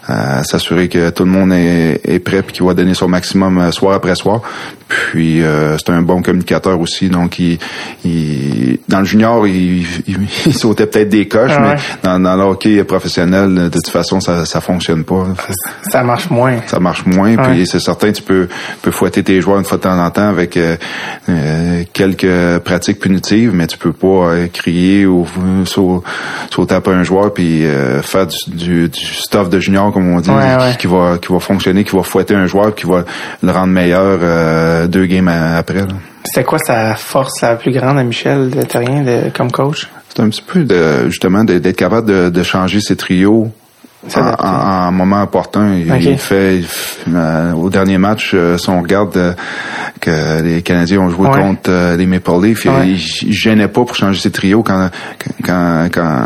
[0.08, 3.72] à s'assurer que tout le monde est, est prêt et qu'il va donner son maximum
[3.72, 4.42] soir après soir.
[4.90, 5.42] Puis
[5.78, 7.60] c'est un bon communicateur aussi, donc il,
[8.04, 12.84] il dans le junior, il, il, sautait peut-être des coches, mais dans, dans, le hockey
[12.84, 15.28] professionnel, de toute façon, ça ça fonctionne pas.
[15.84, 16.60] Ça marche moins
[16.90, 17.36] marche moins.
[17.36, 18.48] Puis c'est certain, tu peux,
[18.82, 20.76] peux fouetter tes joueurs une fois de temps en temps avec euh,
[21.30, 25.26] euh, quelques pratiques punitives, mais tu peux pas euh, crier ou
[25.66, 27.64] sauter après un joueur puis
[28.02, 30.30] faire du, du, stuff de junior comme on dit,
[30.80, 33.04] Qui, va qui va fonctionner, qui va fouetter un joueur, qui va
[33.42, 35.86] le rendre meilleur deux games après.
[36.24, 39.90] C'était quoi sa force la plus grande à Michel de Terrien de, comme coach?
[40.10, 43.52] C'est un petit peu de justement d'être capable de, de changer ses trios
[44.16, 45.76] en, en, moment opportun.
[45.76, 46.62] Il, fait,
[47.08, 49.34] euh, au dernier match, euh, si on regarde euh,
[50.00, 54.20] que les Canadiens ont joué contre les Maple Leafs, il, il, gênait pas pour changer
[54.20, 54.90] ses trios quand
[55.44, 56.22] quand quand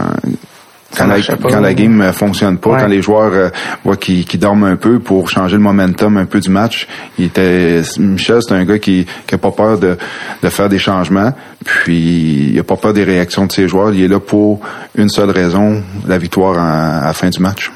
[0.95, 3.49] quand la, quand la, game euh, fonctionne pas, quand les joueurs euh,
[3.83, 6.87] voient qu'ils dorment un peu pour changer le momentum un peu du match,
[7.17, 9.97] il était Michel, c'est un gars qui, qui a pas peur de,
[10.41, 11.31] de faire des changements,
[11.63, 13.93] puis il a pas peur des réactions de ses joueurs.
[13.93, 14.59] Il est là pour
[14.95, 17.71] une seule raison, la victoire à la fin du match.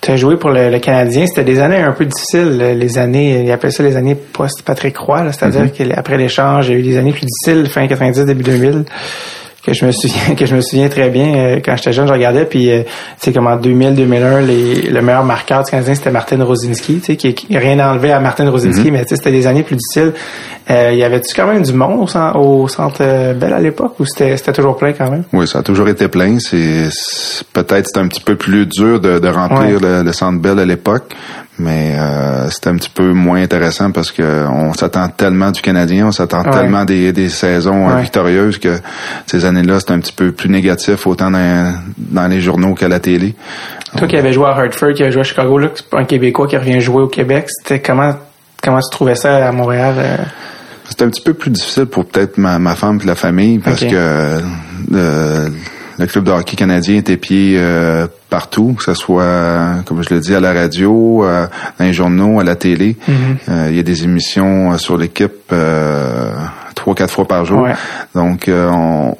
[0.00, 1.26] Tu as joué pour le, Canadien.
[1.26, 5.32] C'était des années un peu difficiles, les années, il appelle ça les années post-Patrick Roy,
[5.32, 5.94] c'est-à-dire mm-hmm.
[5.94, 8.84] qu'après l'échange, il y a eu des années plus difficiles, fin 90, début 2000
[9.66, 12.12] que je me souviens que je me souviens très bien euh, quand j'étais jeune je
[12.12, 12.82] regardais puis euh,
[13.18, 17.04] c'est comme en 2000 2001 les, le meilleur marqueur du Canadien c'était Martin Rosinski tu
[17.04, 18.92] sais qui, qui rien enlevé à Martin Rosinski mm-hmm.
[18.92, 20.12] mais tu sais c'était des années plus difficiles.
[20.68, 24.00] Euh, y avait-tu quand même du monde au, centre, au centre euh, Bell à l'époque
[24.00, 25.24] ou c'était c'était toujours plein quand même?
[25.32, 26.38] Oui ça a toujours été plein.
[26.40, 26.88] C'est
[27.52, 30.64] peut-être c'était un petit peu plus dur de, de remplir le, le, centre Bell à
[30.64, 31.14] l'époque
[31.58, 36.06] mais euh, c'était un petit peu moins intéressant parce que on s'attend tellement du Canadien,
[36.08, 38.78] on s'attend tellement des, des saisons euh, victorieuses que
[39.26, 43.00] ces années-là, c'était un petit peu plus négatif, autant dans, dans les journaux qu'à la
[43.00, 43.34] télé.
[43.96, 46.56] Toi qui avais joué à Hartford, qui avait joué à Chicago, là, un Québécois qui
[46.56, 48.14] revient jouer au Québec, c'était comment
[48.62, 49.94] comment tu trouvais ça à Montréal?
[49.98, 50.16] Euh?
[50.88, 53.80] C'était un petit peu plus difficile pour peut-être ma, ma femme et la famille parce
[53.80, 54.40] que
[54.94, 55.48] euh,
[55.98, 60.20] le club de hockey canadien était pied euh, partout, que ce soit, comme je le
[60.20, 61.46] dis, à la radio, euh,
[61.78, 62.96] dans les journaux, à la télé.
[63.08, 63.14] Mm-hmm.
[63.48, 65.52] Euh, il y a des émissions sur l'équipe
[66.74, 67.66] trois, quatre fois par jour.
[68.14, 69.14] Donc, on,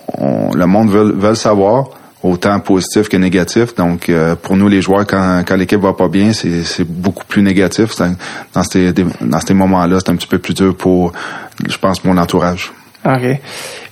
[0.54, 1.90] le monde veut, veut savoir
[2.22, 3.74] autant positif que négatif.
[3.76, 4.10] Donc,
[4.42, 7.90] pour nous, les joueurs, quand, quand l'équipe va pas bien, c'est beaucoup plus négatif.
[8.52, 11.12] Dans ces, dans ces moments-là, c'est un petit peu plus dur pour,
[11.66, 12.72] je pense, mon entourage.
[13.04, 13.40] OK.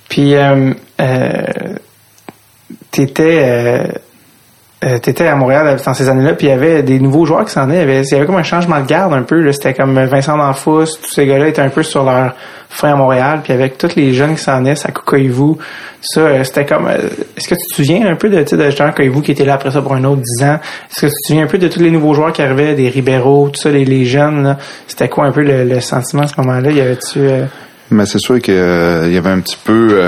[0.08, 0.72] Puis, euh,
[2.94, 3.84] t'étais euh,
[4.84, 7.52] euh, t'étais à Montréal dans ces années-là, puis il y avait des nouveaux joueurs qui
[7.52, 8.02] s'en allaient.
[8.02, 9.50] Il y avait comme un changement de garde un peu.
[9.52, 12.34] C'était comme Vincent D'Anfous, tous ces gars-là étaient un peu sur leur
[12.68, 15.58] fin à Montréal, puis avec tous les jeunes qui s'en allaient, à Cocoyvou,
[16.02, 16.88] ça, euh, c'était comme...
[16.88, 19.80] Est-ce que tu te souviens un peu de, de Jean qui était là après ça
[19.80, 20.58] pour un autre dix ans?
[20.90, 22.88] Est-ce que tu te souviens un peu de tous les nouveaux joueurs qui arrivaient, des
[22.88, 24.56] Ribeiro, tout ça, les, les jeunes?
[24.86, 26.70] C'était quoi un peu le, sentiment à ce moment-là?
[26.70, 27.20] Y avait-tu...
[27.90, 30.00] Mais c'est sûr qu'il y avait un petit peu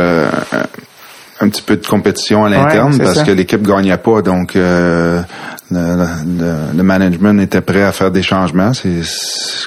[1.41, 5.23] un petit peu de compétition à l'interne parce que l'équipe gagnait pas, donc le,
[5.71, 8.73] le, management était prêt à faire des changements.
[8.73, 9.03] C'est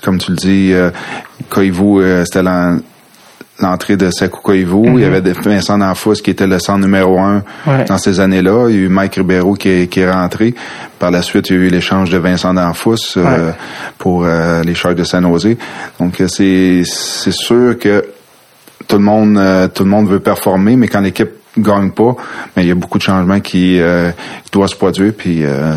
[0.02, 0.92] comme tu le dis, euh,
[1.50, 2.44] Koivu, c'était
[3.60, 4.86] l'entrée de Sekou Koivu.
[4.86, 5.14] Il y mhm.
[5.14, 7.44] avait Vincent Danfous qui était le centre numéro un
[7.88, 8.68] dans ces années-là.
[8.70, 10.54] Il y a eu Mike Ribeiro qui est, qui est rentré.
[11.00, 13.52] Par la suite, il y a eu l'échange de Vincent Danfous euh,
[13.98, 15.56] pour euh, les Sharks de San Jose.
[16.00, 18.06] Donc c'est c'est sûr que
[18.88, 19.40] tout le monde
[19.74, 22.16] tout le monde veut performer, mais quand l'équipe gagne pas,
[22.56, 24.12] mais il y a beaucoup de changements qui, euh,
[24.52, 25.14] doivent se produire.
[25.18, 25.74] Puis euh,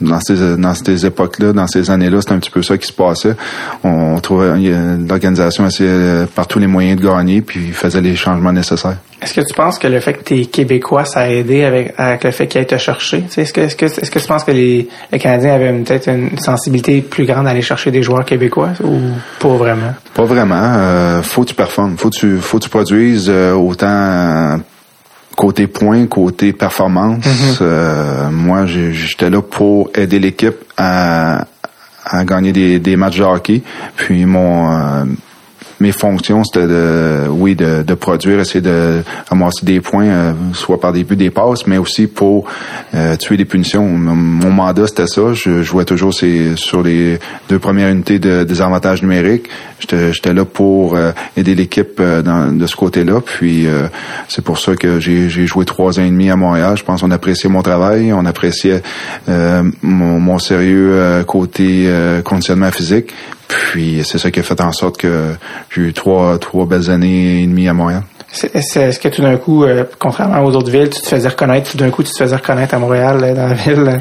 [0.00, 2.92] dans ces dans ces époques-là, dans ces années-là, c'est un petit peu ça qui se
[2.92, 3.34] passait.
[3.84, 4.54] On, trouvait
[5.08, 8.96] l'organisation essayait euh, par tous les moyens de gagner, puis faisait les changements nécessaires.
[9.22, 11.94] Est-ce que tu penses que le fait que tu es québécois, ça a aidé avec,
[11.96, 13.24] avec le fait qu'il ait te cherché?
[13.36, 17.00] Est-ce que, que, est-ce que tu penses que les, les Canadiens avaient peut-être une sensibilité
[17.00, 18.98] plus grande à aller chercher des joueurs québécois ou
[19.40, 19.94] pas vraiment?
[20.14, 20.60] Pas vraiment.
[20.60, 21.96] Euh, faut que tu performes.
[21.96, 24.60] Faut que tu, faut que tu produises autant
[25.36, 27.58] côté points, côté performance, mm-hmm.
[27.60, 31.44] euh, moi j'étais là pour aider l'équipe à,
[32.04, 33.62] à gagner des, des matchs de hockey.
[33.96, 35.04] Puis mon euh,
[35.80, 40.80] mes fonctions, c'était de, oui, de, de, produire, essayer de ramasser des points, euh, soit
[40.80, 42.46] par des buts, des passes, mais aussi pour
[42.94, 43.86] euh, tuer des punitions.
[43.86, 45.34] Mon mandat, c'était ça.
[45.34, 47.18] Je jouais toujours sur les
[47.48, 49.48] deux premières unités de désavantage numérique.
[49.80, 53.20] J'étais là pour euh, aider l'équipe de ce côté-là.
[53.20, 53.66] Puis
[54.28, 56.74] c'est pour ça que j'ai joué trois ans et demi à Montréal.
[56.76, 58.82] Je pense qu'on appréciait mon travail, on appréciait
[59.28, 61.90] mon, mon, sérieux côté
[62.24, 63.12] conditionnement physique.
[63.48, 65.34] Puis c'est ça qui a fait en sorte que
[65.70, 68.02] j'ai eu trois, trois belles années et demie à Montréal.
[68.54, 71.78] Est-ce que tout d'un coup, euh, contrairement aux autres villes, tu te faisais reconnaître, tout
[71.78, 74.00] d'un coup, tu te faisais reconnaître à Montréal, dans la ville?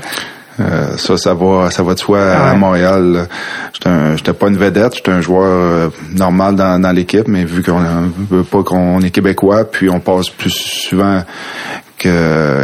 [0.59, 3.27] Euh, ça, ça va, ça va de soi à Montréal.
[4.15, 7.81] J'étais pas une vedette, j'étais un joueur euh, normal dans, dans l'équipe, mais vu qu'on
[8.29, 11.21] veut pas qu'on est québécois, puis on passe plus souvent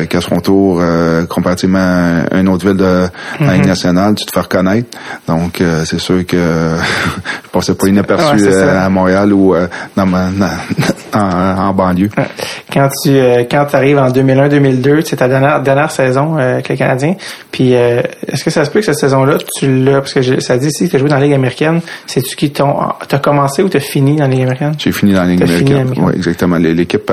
[0.07, 3.07] qu'à son tour, euh, comparativement à une autre ville de
[3.39, 3.67] la Ligue mhm.
[3.67, 4.97] nationale, tu te fais reconnaître.
[5.27, 6.37] Donc, euh, c'est sûr que
[7.43, 9.55] je passais pas inaperçu euh, à Montréal ou
[9.95, 10.29] dans ma,
[11.13, 12.09] en, banlieue.
[12.71, 13.17] Quand tu
[13.49, 17.15] quand arrives en 2001-2002, c'est ta dernière, dernière saison avec les Canadiens.
[17.51, 20.67] Puis, est-ce que ça se peut que cette saison-là, tu l'as, parce que ça dit
[20.67, 24.15] ici que tu joué dans la Ligue américaine, c'est-tu qui t'as commencé ou t'as fini
[24.15, 24.73] dans la Ligue américaine?
[24.77, 25.93] J'ai fini dans la Ligue américaine.
[25.97, 26.57] Oui, exactement.
[26.57, 27.11] L'équipe,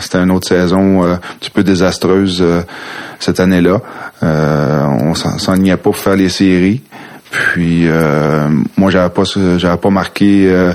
[0.00, 2.62] c'était une autre saison petit peu désastreuse euh,
[3.20, 3.80] cette année-là.
[4.22, 6.82] Euh, on s'enlignait pas pour faire les séries.
[7.30, 9.24] Puis euh, moi j'avais pas
[9.56, 10.72] j'avais pas marqué euh,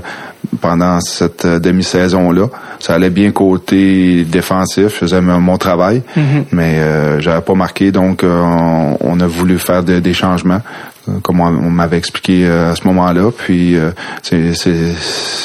[0.59, 2.47] pendant cette demi-saison là.
[2.79, 6.43] Ça allait bien côté défensif, je faisais mon travail, mm-hmm.
[6.51, 10.61] mais j'avais pas marqué donc on, a voulu faire des changements
[11.23, 13.31] comme on, m'avait expliqué à ce moment-là.
[13.35, 13.77] Puis
[14.21, 14.53] c'est,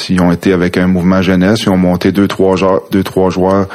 [0.09, 3.29] ils ont été avec un mouvement jeunesse, ils ont monté deux trois joueurs, deux trois
[3.29, 3.67] joueurs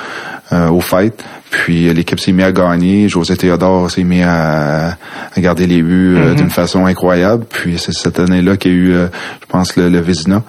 [0.52, 1.22] au fait.
[1.50, 3.08] Puis l'équipe s'est mise à gagner.
[3.08, 4.96] José Théodore s'est mis à,
[5.34, 6.36] à, garder les buts euh, mm-hmm.
[6.36, 7.44] d'une façon incroyable.
[7.48, 9.06] Puis c'est cette année-là qu'il y a eu, euh,
[9.40, 10.42] je pense, le, le Vézina.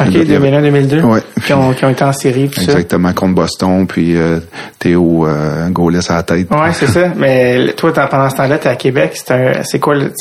[0.00, 1.02] OK, 2001-2002.
[1.02, 1.20] Oui.
[1.44, 2.44] Qui ont, qui ont été en série.
[2.44, 4.40] Exactement, contre Boston, puis euh,
[4.78, 6.48] Théo euh, à la tête.
[6.50, 7.12] Oui, c'est ça.
[7.16, 9.20] Mais toi, pendant ce temps-là, tu es à Québec.
[9.64, 10.12] C'est quoi, le,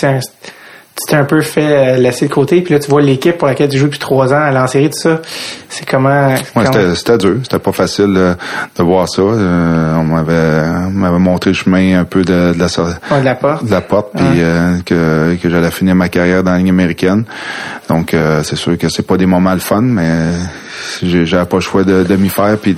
[0.97, 3.47] tu t'es un peu fait euh, laisser de côté, puis là, tu vois l'équipe pour
[3.47, 5.21] laquelle tu joues depuis trois ans à l'en série, tout ça.
[5.69, 6.33] C'est comment...
[6.55, 7.35] Ouais, c'était dur.
[7.43, 8.33] C'était pas facile euh,
[8.77, 9.21] de voir ça.
[9.21, 13.65] Euh, on m'avait m'avait montré le chemin un peu de, de la de la porte.
[13.65, 14.41] De la porte, puis
[14.85, 17.25] que, que j'allais finir ma carrière dans la ligne américaine.
[17.89, 20.31] Donc, c'est sûr que c'est pas des moments le fun, mais
[21.01, 22.75] j'avais pas le choix de, de m'y faire, puis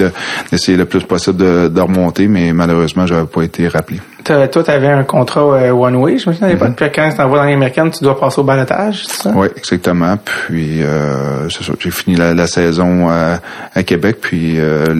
[0.52, 4.00] d'essayer le plus possible de, de remonter, mais malheureusement, j'avais pas été rappelé.
[4.24, 5.44] Toi, tu avais un contrat
[5.74, 8.44] one-way, je me souviens, mm Puis quand tu t'envoies dans l'américaine, tu dois passer au
[8.44, 9.32] balotage, c'est ça?
[9.34, 10.18] Oui, exactement.
[10.18, 11.48] Puis, euh,
[11.80, 13.40] j'ai fini la, saison à,
[13.74, 14.94] à, Québec, puis euh,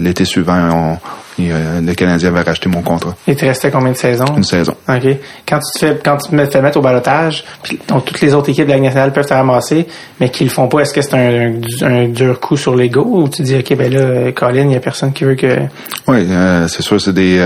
[0.00, 0.98] l'été suivant, on,
[1.40, 3.14] euh, le Canadien avait racheté mon contrat.
[3.26, 4.26] Et tu restais combien de saisons?
[4.36, 4.74] Une saison.
[4.88, 5.16] OK.
[5.48, 7.44] Quand tu te fais, quand tu te fais mettre au balotage,
[7.88, 9.86] donc toutes les autres équipes de la nationale peuvent te ramasser,
[10.20, 13.28] mais qu'ils le font pas, est-ce que c'est un, un, dur coup sur l'ego ou
[13.28, 15.58] tu dis, OK, ben là, Colin, il y a personne qui veut que...
[16.08, 17.38] Oui, euh, c'est sûr, c'est des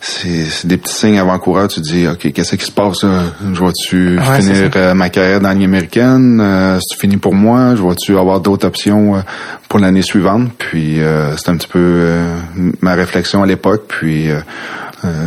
[0.00, 1.68] c'est des petits signes avant-coureurs.
[1.68, 3.00] Tu te dis, OK, qu'est-ce qui se passe?
[3.02, 6.40] Je vois-tu finir euh, ma carrière dans l'année américaine?
[6.40, 7.74] Euh, c'est fini pour moi?
[7.74, 9.20] Je vois-tu avoir d'autres options euh,
[9.68, 10.50] pour l'année suivante?
[10.56, 11.00] Puis
[11.36, 12.16] c'est un petit peu
[12.80, 13.84] ma réflexion à l'époque.
[13.88, 14.28] Puis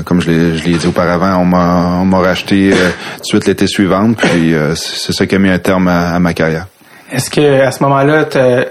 [0.06, 4.14] comme je l'ai dit auparavant, on m'a racheté tout de suite l'été suivant.
[4.14, 6.68] Puis c'est ça qui a mis un terme à ma carrière.
[7.12, 8.26] Est-ce que à ce moment-là,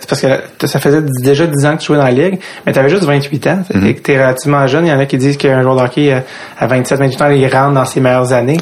[0.08, 2.78] parce que ça faisait déjà 10 ans que tu jouais dans la ligue, mais tu
[2.78, 4.02] avais juste 28 ans, mm -hmm.
[4.02, 4.86] tu es relativement jeune.
[4.86, 6.22] Il y en a qui disent qu'un joueur de hockey
[6.58, 8.58] à 27, 28 ans, il rentre dans ses meilleures années.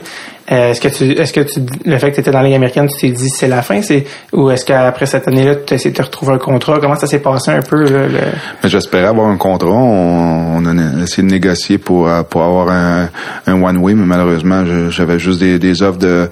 [0.50, 2.56] Euh, est-ce que tu, est-ce que tu, le fait que tu étais dans la Ligue
[2.56, 5.76] américaine, tu t'es dit c'est la fin, c'est, ou est-ce qu'après cette année-là, tu as
[5.76, 6.78] essayé de retrouver un contrat?
[6.80, 8.68] Comment ça s'est passé un peu, là, le...
[8.68, 9.68] J'espérais avoir un contrat.
[9.68, 13.10] On, a essayé de négocier pour, pour avoir un,
[13.46, 16.30] un one-way, mais malheureusement, j'avais juste des, des offres de,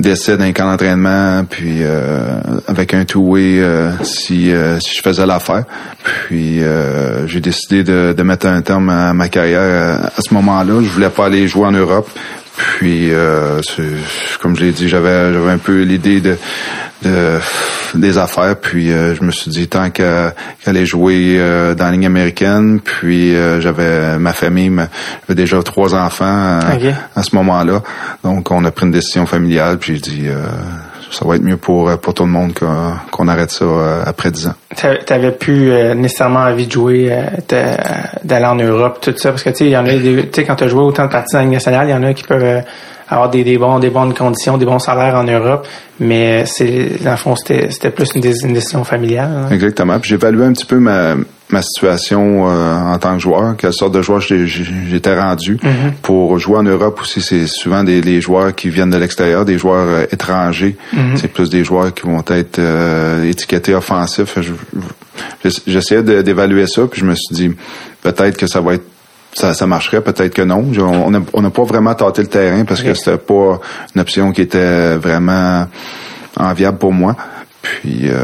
[0.00, 5.26] d'essai d'un camp d'entraînement, puis euh, avec un two-way euh, si, euh, si je faisais
[5.26, 5.64] l'affaire.
[6.02, 6.60] Puis
[7.26, 10.80] j'ai décidé de, de, mettre un terme à ma carrière à ce moment-là.
[10.82, 12.08] Je voulais pas aller jouer en Europe.
[12.60, 13.60] Puis, euh,
[14.40, 16.36] comme je l'ai dit, j'avais j'avais un peu l'idée de,
[17.02, 17.38] de,
[17.94, 18.56] des affaires.
[18.56, 20.32] Puis, euh, je me suis dit tant qu'elle
[20.66, 22.80] allait jouer euh, dans la ligne américaine.
[22.80, 24.70] Puis, euh, j'avais ma famille,
[25.26, 26.60] j'avais déjà trois enfants
[27.16, 27.82] à ce moment-là.
[28.24, 29.78] Donc, on a pris une décision familiale.
[29.78, 30.28] Puis, j'ai dit
[31.10, 34.30] ça va être mieux pour, euh, pour tout le monde qu'on arrête ça euh, après
[34.30, 34.54] 10 ans.
[34.76, 37.12] Tu avais plus euh, nécessairement envie de jouer,
[38.24, 40.44] d'aller en Europe, tout ça, parce que tu sais, il y en a tu sais,
[40.44, 42.62] quand as joué autant de parties dans la nationale, il y en a qui peuvent
[43.10, 45.66] avoir des, des, bons, des bonnes conditions, des bons salaires en Europe,
[45.98, 49.30] mais c'est, dans le fond, c'était, plus une, décision familiale.
[49.34, 49.48] Hein.
[49.50, 49.98] Exactement.
[49.98, 51.16] Puis évalué un petit peu ma,
[51.50, 55.56] ma situation euh, en tant que joueur, quelle sorte de joueur j'étais rendu.
[55.56, 55.92] Mm-hmm.
[56.02, 59.88] Pour jouer en Europe aussi, c'est souvent des, joueurs qui viennent de l'extérieur, des joueurs
[59.88, 60.76] euh, étrangers.
[60.94, 61.16] Mm-hmm.
[61.16, 64.38] C'est plus des joueurs qui vont être euh, étiquetés offensifs.
[65.66, 67.50] J'essayais d'évaluer ça, puis je me suis dit
[68.02, 68.84] peut-être que ça va être
[69.32, 70.64] ça, ça marcherait, peut-être que non.
[71.32, 73.60] On n'a pas vraiment tâté le terrain parce que c'était pas
[73.94, 75.66] une option qui était vraiment
[76.36, 77.16] enviable pour moi.
[77.62, 78.14] Puis euh,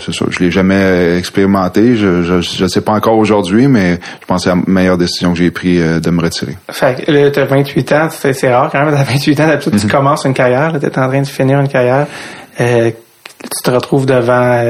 [0.00, 1.94] c'est ça, je l'ai jamais expérimenté.
[1.94, 5.38] Je je, sais pas encore aujourd'hui, mais je pense que c'est la meilleure décision que
[5.38, 6.56] j'ai prise euh, de me retirer.
[6.70, 9.86] Fait que là, t'as 28 ans, c'est rare quand même, t'as 28 ans, d'habitude tu
[9.86, 9.92] mhm.
[9.92, 12.06] commences une carrière, t'es en train de finir une carrière,
[12.60, 12.90] euh,
[13.42, 14.62] tu te retrouves devant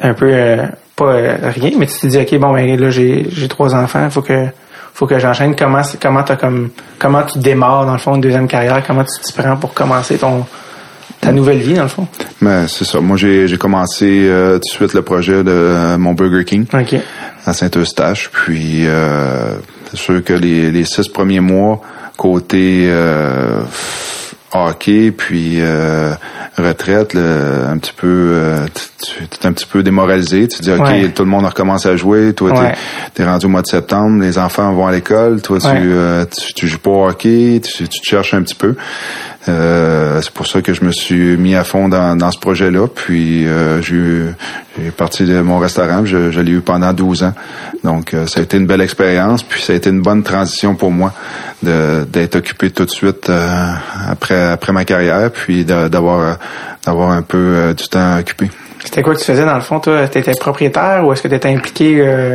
[0.00, 0.58] un peu
[1.00, 1.12] pas
[1.58, 4.46] rien, mais tu te dis ok bon ben là j'ai j'ai trois enfants, faut que
[4.92, 5.54] faut que j'enchaîne.
[5.56, 9.32] Comment comment comme comment tu démarres dans le fond une deuxième carrière, comment tu t'y
[9.32, 10.44] prends pour commencer ton
[11.20, 12.06] ta nouvelle vie, dans le fond?
[12.40, 12.98] Ben, c'est ça.
[13.00, 16.64] Moi, j'ai, j'ai commencé euh, tout de suite le projet de euh, mon Burger King
[17.44, 18.30] à Saint-Eustache.
[18.32, 19.54] Puis, euh,
[19.90, 21.82] c'est sûr que les, les six premiers mois,
[22.16, 23.60] côté euh,
[24.52, 25.60] hockey, puis
[26.56, 28.66] retraite, un petit peu,
[29.02, 30.48] tu es un petit peu démoralisé.
[30.48, 32.32] Tu te dis, OK, tout le monde a recommencé à jouer.
[32.34, 32.72] Toi,
[33.14, 34.20] t'es, es rendu au mois de septembre.
[34.20, 35.40] Les enfants vont à l'école.
[35.42, 37.60] Toi, tu, tu, joues pas au hockey.
[37.62, 38.74] Tu, tu te cherches un petit peu.
[39.48, 42.86] Euh, c'est pour ça que je me suis mis à fond dans, dans ce projet-là.
[42.88, 46.04] Puis euh, j'ai parti de mon restaurant.
[46.04, 47.34] Je, je l'ai eu pendant 12 ans.
[47.82, 49.42] Donc euh, ça a été une belle expérience.
[49.42, 51.12] Puis ça a été une bonne transition pour moi
[51.62, 53.72] d'être occupé tout de suite euh,
[54.08, 56.38] après après ma carrière, puis d'avoir
[56.84, 58.50] d'avoir un peu du temps occupé.
[58.84, 60.08] C'était quoi que tu faisais dans le fond, toi?
[60.08, 62.34] T'étais propriétaire ou est-ce que tu étais impliqué euh,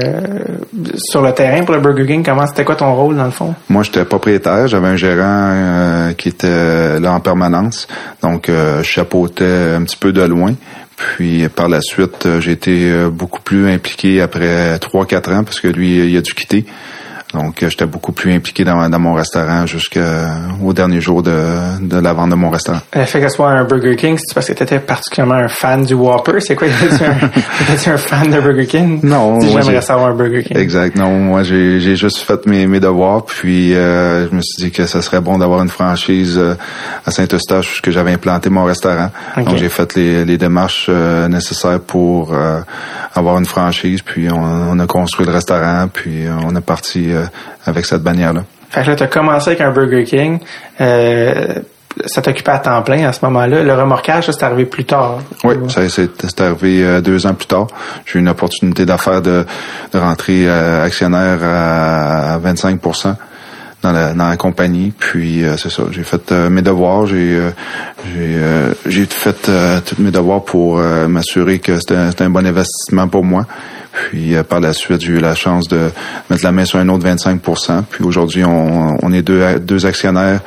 [0.98, 2.24] sur le terrain pour le Burger King?
[2.24, 3.56] Comment c'était quoi ton rôle dans le fond?
[3.70, 4.68] Moi, j'étais propriétaire.
[4.68, 7.88] J'avais un gérant euh, qui était là en permanence.
[8.22, 10.54] Donc, euh, je chapeautais un petit peu de loin.
[10.98, 16.10] Puis par la suite, j'ai été beaucoup plus impliqué après 3-4 ans parce que lui,
[16.10, 16.66] il a dû quitter.
[17.36, 21.32] Donc, euh, j'étais beaucoup plus impliqué dans, dans mon restaurant jusqu'au dernier jour de,
[21.82, 22.80] de, la vente de mon restaurant.
[22.94, 25.48] Le fait que ce soit un Burger King, c'est parce que tu étais particulièrement un
[25.48, 26.40] fan du Whopper?
[26.40, 26.68] C'est quoi?
[26.68, 29.00] T'étais un, un fan de Burger King?
[29.04, 29.40] Non.
[29.42, 30.58] Si j'aimerais savoir un Burger King.
[30.58, 30.96] Exact.
[30.96, 33.26] Non, moi, j'ai juste fait mes, mes devoirs.
[33.26, 36.56] Puis, euh, je me suis dit que ça serait bon d'avoir une franchise euh,
[37.06, 39.12] à Saint-Eustache que j'avais implanté mon restaurant.
[39.38, 40.90] Donc, j'ai fait les, les démarches
[41.30, 42.34] nécessaires pour
[43.14, 44.02] avoir une franchise.
[44.02, 45.88] Puis, on, on, a construit le restaurant.
[45.92, 47.24] Puis, on est parti euh,
[47.65, 48.43] avec cette bannière-là.
[48.69, 50.39] Fait que là, tu as commencé avec un Burger King.
[50.82, 51.59] Euh,
[52.07, 53.63] ça t'occupait à temps plein à ce moment-là.
[53.63, 55.19] Le remorquage, ça, c'est arrivé plus tard.
[55.45, 57.67] Oui, ça c'est arrivé euh, deux ans plus tard.
[58.05, 59.45] J'ai eu une opportunité d'affaires de,
[59.93, 62.82] de rentrer actionnaire à 25
[63.82, 64.91] dans la, dans la compagnie.
[64.97, 67.39] Puis c'est ça, j'ai fait mes devoirs, j'ai
[68.86, 69.49] j'ai fait
[69.86, 73.45] tous mes devoirs pour m'assurer que c'était un bon investissement pour moi.
[73.96, 75.89] Puis euh, par la suite, j'ai eu la chance de
[76.30, 77.41] mettre la main sur un autre 25
[77.89, 80.41] Puis aujourd'hui, on, on, est deux, deux actionnaires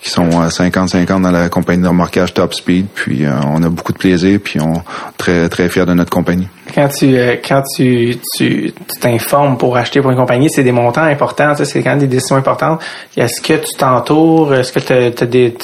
[0.00, 2.86] qui sont 50-50 dans la compagnie de remorquage Top Speed.
[2.94, 4.82] Puis euh, on a beaucoup de plaisir, puis on est
[5.18, 6.48] très très fiers de notre compagnie.
[6.74, 11.02] Quand tu euh, quand tu tu t'informes pour acheter pour une compagnie, c'est des montants
[11.02, 12.80] importants, c'est quand même des décisions importantes.
[13.16, 15.54] Est-ce que tu t'entoures, est-ce que tu as des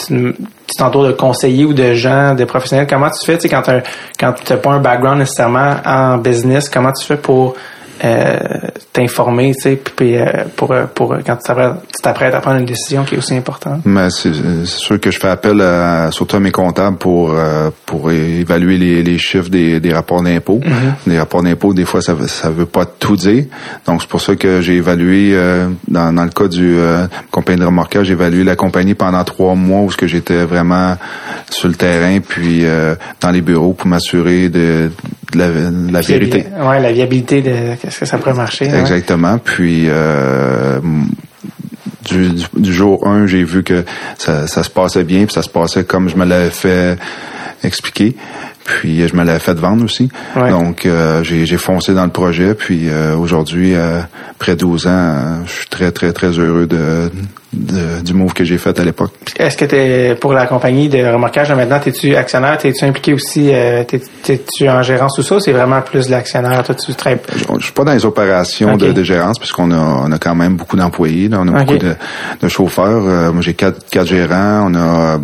[0.69, 4.33] tu, t'entoures de conseillers ou de gens, de professionnels Comment tu fais, tu sais, quand
[4.33, 7.55] tu t'as pas un background nécessairement en business, comment tu fais pour
[8.05, 8.39] euh,
[8.93, 11.53] t'informer, tu sais, puis euh, pour, euh, pour quand tu
[12.03, 13.83] t'apprêtes à prendre une décision qui est aussi importante.
[13.85, 14.33] Mais c'est
[14.65, 17.35] sûr que je fais appel à, surtout à mes comptables pour
[17.87, 20.61] pour évaluer les, les chiffres des, des rapports d'impôts.
[20.61, 21.09] Mm-hmm.
[21.09, 23.45] Les rapports d'impôts, des fois, ça ça veut pas tout dire.
[23.87, 25.37] Donc c'est pour ça que j'ai évalué
[25.89, 26.77] dans, dans le cas du
[27.31, 30.97] compagnie de remorquage, j'ai évalué la compagnie pendant trois mois où ce que j'étais vraiment
[31.51, 32.65] sur le terrain puis
[33.21, 34.91] dans les bureaux pour m'assurer de, de,
[35.35, 36.47] la, de la vérité.
[36.61, 37.51] Ouais, la viabilité de
[37.85, 38.67] est-ce que ça pourrait marcher?
[38.67, 39.39] Exactement.
[39.39, 40.81] Puis euh,
[42.05, 43.85] du, du, jour 1, j'ai vu que
[44.19, 46.99] ça, ça, se passait bien, puis ça se passait comme je me l'avais fait
[47.63, 48.15] expliquer.
[48.65, 50.11] Puis je me l'avais fait vendre aussi.
[50.37, 52.55] Donc euh, j'ai foncé dans le projet.
[52.55, 54.01] Puis euh, aujourd'hui, euh,
[54.33, 55.15] après 12 ans,
[55.47, 57.11] je suis très, très, très heureux de,
[58.03, 59.13] du move que j'ai fait à l'époque.
[59.39, 63.51] Est-ce que tu pour la compagnie de remorquage maintenant, es-tu actionnaire, t'es-tu impliqué aussi,
[64.23, 65.41] t'es-tu en gérance ou ça?
[65.41, 67.19] C'est vraiment plus l'actionnaire, toi tu très...
[67.59, 70.77] Je, suis pas dans les opérations de, gérance puisqu'on a on a quand même beaucoup
[70.77, 71.95] d'employés, on a beaucoup de,
[72.43, 73.33] de chauffeurs.
[73.33, 75.19] moi j'ai quatre, quatre gérants, on a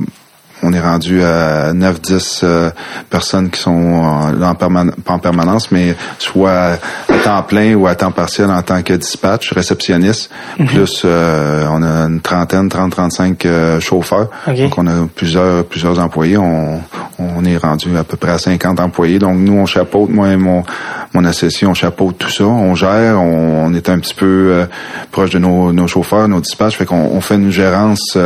[0.64, 2.70] on est rendu à 9-10 euh,
[3.10, 7.94] personnes qui sont là en, pas en permanence, mais soit à temps plein ou à
[7.94, 10.30] temps partiel en tant que dispatch, réceptionniste.
[10.58, 10.66] Mhm.
[10.66, 14.28] Plus euh, on a une trentaine, 30-35 euh, chauffeurs.
[14.46, 16.38] Donc on a plusieurs plusieurs employés.
[16.38, 16.80] On,
[17.18, 19.18] on est rendu à peu près à 50 employés.
[19.18, 20.64] Donc nous, on chapeaute, moi et mon,
[21.12, 22.44] mon associé, on chapeaute tout ça.
[22.44, 24.66] On gère, on, est un petit peu
[25.10, 26.76] proche de nos, nos chauffeurs, nos dispatchs.
[26.76, 28.16] Fait qu'on on fait une gérance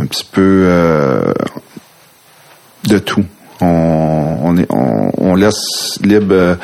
[0.00, 1.32] un petit peu euh,
[2.88, 3.24] de tout.
[3.60, 6.54] On, on, est, on, laisse libre euh,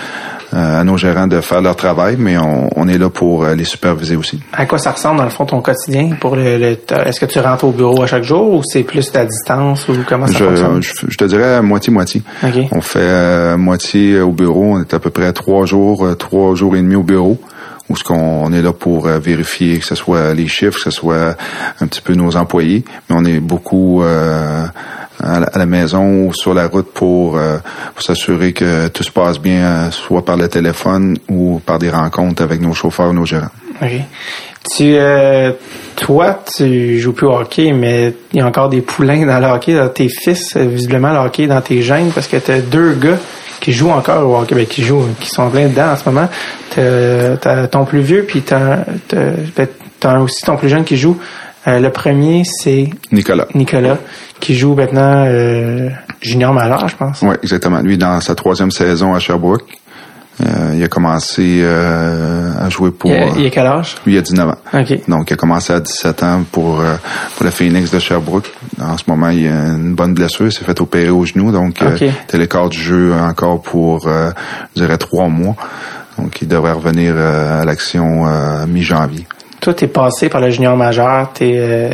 [0.53, 4.17] à nos gérants de faire leur travail, mais on, est là pour euh, les superviser
[4.17, 4.41] aussi.
[4.55, 7.65] À quoi ça ressemble dans le fond ton quotidien pour le, Est-ce que tu rentres
[7.65, 10.81] au bureau à chaque jour ou c'est plus à distance ou comment ça fonctionne?
[10.83, 12.23] je, te dirais moitié moitié.
[12.73, 14.77] On fait moitié au bureau.
[14.77, 17.39] On est à peu près trois jours, trois jours et demi au bureau
[17.89, 20.91] où ce qu'on est là pour euh, vérifier que ce soit les chiffres, que ce
[20.91, 21.37] soit
[21.81, 24.67] un petit peu nos employés, mais on est beaucoup euh,
[25.23, 27.59] à, la, maison ou sur la route pour, euh,
[27.99, 32.61] s'assurer que tout se passe bien, soit par le téléphone ou par des rencontres avec
[32.61, 33.47] nos chauffeurs, nos gérants.
[33.81, 34.03] Okay.
[34.75, 34.97] Tu,
[35.95, 39.47] toi, tu joues plus au hockey, mais il y a encore des poulains dans le
[39.47, 43.19] hockey, dans tes fils, visiblement le dans tes gènes, parce que tu as deux gars
[43.61, 46.29] qui jouent encore au hockey, ben, qui jouent, qui sont plein dedans en ce moment.
[46.71, 48.85] T'as ton plus vieux, puis t'as
[50.05, 51.19] as, aussi ton plus jeune qui joue.
[51.67, 53.49] Euh, le premier, c'est Nicolas.
[53.55, 53.99] Nicolas,
[54.39, 55.89] qui joue maintenant euh,
[56.21, 57.23] junior majeur, je pense.
[57.23, 57.81] Oui, exactement.
[57.81, 59.65] Lui, dans sa troisième saison à Sherbrooke.
[60.41, 63.11] Euh, il a commencé euh, à jouer pour...
[63.11, 63.97] Il a, il a, quel âge?
[64.05, 64.59] Lui, il a 19 ans.
[64.75, 65.09] OK.
[65.09, 66.97] Donc, il a commencé à 17 ans pour, euh,
[67.35, 68.53] pour le Phoenix de Sherbrooke.
[68.81, 70.47] En ce moment, il a une bonne blessure.
[70.47, 71.53] Il s'est fait opérer au genou.
[71.53, 72.11] Donc, okay.
[72.33, 75.57] il l'écart du jeu encore pour, je dirais, trois mois.
[76.19, 78.27] Donc, il devrait revenir à l'action
[78.67, 79.27] mi-janvier.
[79.61, 81.33] Toi, t'es passé par le junior majeur.
[81.33, 81.91] T'es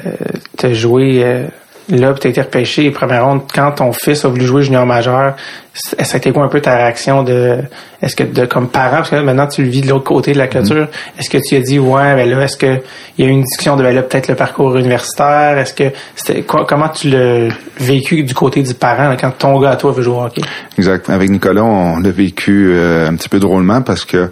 [0.62, 1.46] as joué
[1.88, 5.34] Là, tu as été repêché, première ronde, quand ton fils a voulu jouer junior majeur,
[5.74, 7.58] ça a été quoi un peu ta réaction de
[8.02, 10.38] est-ce que de comme parent, parce que maintenant tu le vis de l'autre côté de
[10.38, 11.18] la clôture, mm-hmm.
[11.20, 12.78] est-ce que tu as dit ouais ben là, est-ce que
[13.16, 15.84] il y a eu une discussion de ben là, peut-être le parcours universitaire, est-ce que
[16.14, 20.02] c'était comment tu l'as vécu du côté du parent quand ton gars à toi veut
[20.02, 20.42] jouer au hockey?
[20.76, 21.08] Exact.
[21.08, 24.28] Avec Nicolas, on l'a vécu euh, un petit peu drôlement parce que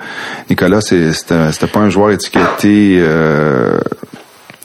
[0.50, 3.78] Nicolas, c'était pas un joueur étiqueté euh,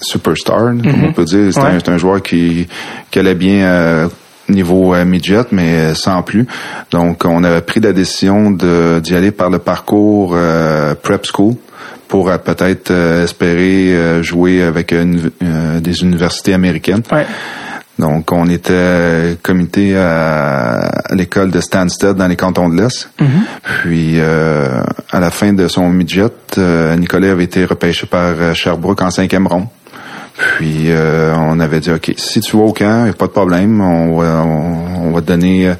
[0.01, 1.05] superstar, comme mhm.
[1.05, 1.53] on peut dire.
[1.53, 2.67] C'est un, joueur qui,
[3.11, 4.07] qui allait bien euh,
[4.49, 6.47] niveau euh, midget, mais euh, sans plus.
[6.91, 11.55] Donc, on avait pris la décision d'y aller par le parcours euh, prep school
[12.07, 17.01] pour peut-être espérer jouer avec des universités américaines.
[17.97, 23.09] Donc, on était comité à, l'école de Stansted dans les cantons de l'Est.
[23.19, 23.27] Mhm.
[23.81, 29.47] Puis, à la fin de son midget, Nicolas avait été repêché par Sherbrooke en cinquième
[29.47, 29.67] ronde.
[30.37, 33.31] Puis euh, on avait dit ok, si tu vas au camp, il a pas de
[33.31, 35.73] problème, on va, on, va te donner euh,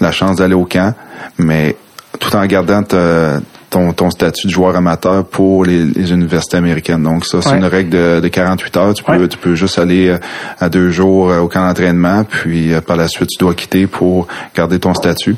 [0.00, 0.94] la chance d'aller au camp,
[1.38, 1.76] mais
[2.18, 7.02] tout en gardant ton, ton statut de joueur amateur pour les, universités américaines.
[7.02, 8.94] Donc ça, c'est une règle de, de, 48 heures.
[8.94, 10.18] Tu peux, tu peux juste aller euh,
[10.58, 14.78] à deux jours au camp d'entraînement, puis par la suite, tu dois quitter pour garder
[14.78, 15.36] ton statut.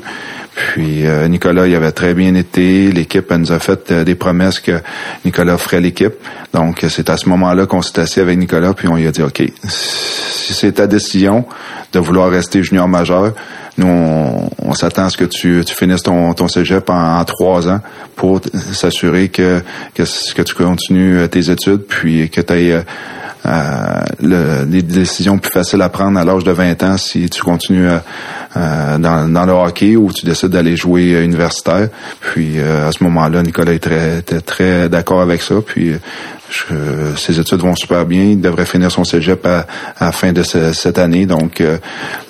[0.55, 2.91] Puis euh, Nicolas, il avait très bien été.
[2.91, 4.81] L'équipe nous a fait euh, des promesses que
[5.25, 6.13] Nicolas ferait l'équipe.
[6.53, 9.23] Donc c'est à ce moment-là qu'on s'est assis avec Nicolas, puis on lui a dit,
[9.23, 11.45] OK, si c'est ta décision
[11.91, 13.33] de vouloir rester junior majeur,
[13.77, 17.79] nous, on, s'attend à ce que tu, finisses ton, ton cégep en, trois ans
[18.15, 18.39] pour
[18.71, 19.61] s'assurer que,
[19.95, 22.81] que, tu continues euh, tes études, puis que tu euh,
[23.45, 27.87] le, les décisions plus faciles à prendre à l'âge de 20 ans si tu continues
[28.55, 31.89] à, dans, dans, le hockey ou tu décides d'aller jouer universitaire.
[32.21, 35.55] Puis à ce moment-là, Nicolas était très, très d'accord avec ça.
[35.65, 35.93] Puis
[37.17, 38.23] ses études vont super bien.
[38.23, 39.65] Il devrait finir son cégep à,
[39.99, 41.25] la fin de cette année.
[41.25, 41.61] Donc,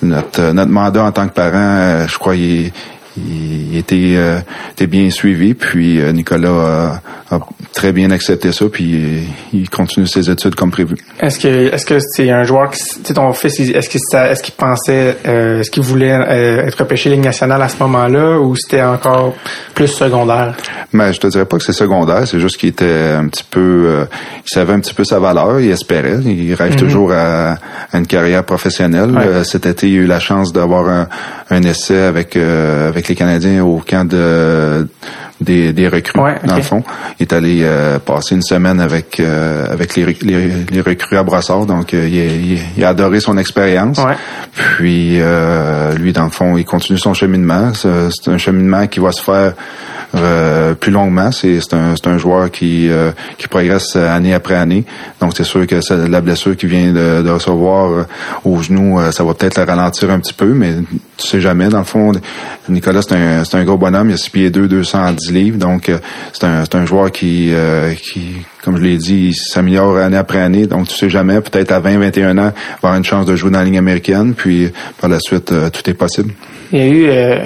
[0.02, 2.72] notre, notre mandat en tant que parent, je crois, il,
[3.16, 4.40] il était, euh,
[4.86, 5.54] bien suivi.
[5.54, 7.00] Puis euh, Nicolas
[7.30, 7.38] a,
[7.74, 8.66] très bien accepté ça.
[8.70, 10.96] Puis il continue ses études comme prévu.
[11.20, 15.16] Est-ce que est-ce que c'est un joueur qui, ton fils, est-ce qu'il est-ce qu'il pensait,
[15.26, 19.34] euh, est-ce qu'il voulait être repêché Ligue nationale à ce moment-là, ou c'était encore
[19.74, 20.54] plus secondaire?
[20.92, 22.26] Mais je te dirais pas que c'est secondaire.
[22.26, 24.06] C'est juste qu'il était un petit peu,
[24.46, 25.60] il savait un petit peu sa valeur.
[25.60, 26.18] Il espérait.
[26.24, 26.78] Il rêve mhm.
[26.78, 27.56] toujours à,
[27.92, 29.12] une carrière professionnelle.
[29.44, 31.08] cet été, il a eu la chance d'avoir un,
[31.50, 34.86] un essai avec avec les Canadiens au camp de
[35.40, 36.82] des, des recrues, dans le fond.
[37.18, 41.66] Il est allé euh, passer une semaine avec euh, avec les, les, recrues à Brossard,
[41.66, 44.00] donc euh, il, il, a adoré son expérience.
[44.76, 45.18] Puis
[45.96, 47.72] lui, dans le fond, il continue son cheminement.
[47.74, 49.54] C'est un cheminement qui va se faire
[50.16, 51.32] euh, plus longuement.
[51.32, 54.84] C'est un, un joueur qui, euh, qui progresse année après année.
[55.20, 58.06] Donc c'est sûr que la blessure qu'il vient de, de recevoir euh,
[58.44, 60.74] au genou, ça va peut-être la ralentir un petit peu, mais
[61.16, 61.68] tu sais jamais.
[61.68, 62.12] Dans le fond,
[62.68, 64.10] Nicolas, c'est un, un gros bonhomme.
[64.10, 65.58] Il a 6 pieds 2, 210 livres.
[65.58, 65.90] Donc
[66.32, 67.52] c'est un, un joueur qui,
[68.02, 70.66] qui comme je l'ai dit, il s'améliore année après année.
[70.66, 73.58] Donc, tu sais jamais, peut-être à 20, 21 ans, avoir une chance de jouer dans
[73.58, 74.34] la ligne américaine.
[74.34, 76.32] Puis, par la suite, tout est possible.
[76.72, 77.44] Il y a eu,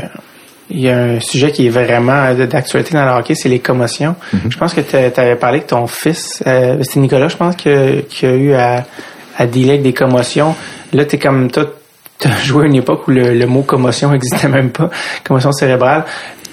[0.71, 4.17] il y a un sujet qui est vraiment d'actualité dans le hockey, c'est les commotions.
[4.33, 4.41] Mhm.
[4.51, 7.69] Je pense que tu avais parlé que ton fils, euh, c'était Nicolas, je pense, qui
[7.69, 8.85] a, eu à,
[9.37, 10.55] à dealer avec des commotions.
[10.93, 11.65] Là, tu es comme toi,
[12.19, 14.91] tu as joué à une époque où le, mot commotion n'existait même pas,
[15.25, 16.05] commotion cérébrale.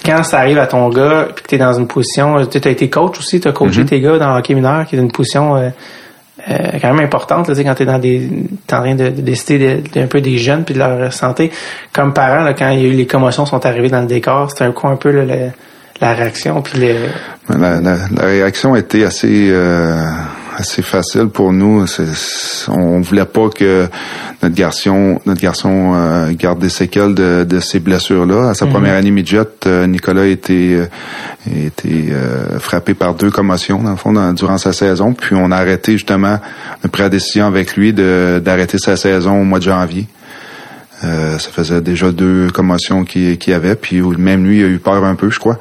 [0.04, 2.70] Quand ça arrive à ton gars, puis que tu es dans une position, tu as
[2.70, 3.86] été coach aussi, tu as coaché mhm.
[3.86, 5.56] tes gars dans le hockey mineur, qui est dans une position...
[5.56, 5.70] Euh,
[6.48, 8.28] euh, quand même importante là, quand tu es dans des
[8.70, 11.50] en train de, décider un peu des jeunes puis de leur santé
[11.94, 14.50] comme parent là, quand il y a eu les commotions sont arrivées dans le décor
[14.50, 16.94] c'était un coup un peu la réaction puis
[17.48, 19.96] la, la, réaction était assez euh,
[20.56, 21.84] assez facile pour nous.
[22.68, 23.86] on voulait pas que
[24.42, 28.50] notre garçon, notre garçon euh, garde des séquelles de, de ces blessures-là.
[28.50, 28.72] À sa mhm.
[28.72, 30.82] première année midget, euh, Nicolas a été,
[31.86, 35.12] euh, frappé par deux commotions dans le fond durant sa saison.
[35.12, 36.38] Puis on a arrêté justement,
[36.82, 40.06] on a pris la décision avec lui d'arrêter sa saison au mois de janvier.
[41.04, 44.78] Euh, ça faisait déjà deux commotions qu'il y avait, puis même lui il a eu
[44.78, 45.58] peur un peu, je crois.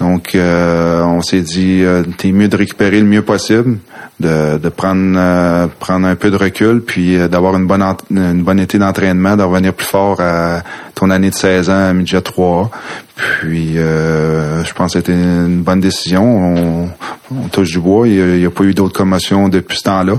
[0.00, 3.78] Donc euh, on s'est dit euh, t'es mieux de récupérer le mieux possible,
[4.20, 8.78] de, de prendre prendre un peu de recul, puis d'avoir une bonne une bonne été
[8.78, 10.62] d'entraînement, de revenir plus fort à
[11.00, 12.70] ton année de 16 ans à midget 3.
[13.16, 16.24] Puis je pense que c'était une bonne décision.
[16.24, 16.88] On,
[17.32, 20.14] on touche du bois, il n'y a, pas eu d'autres commotions depuis ce temps-là.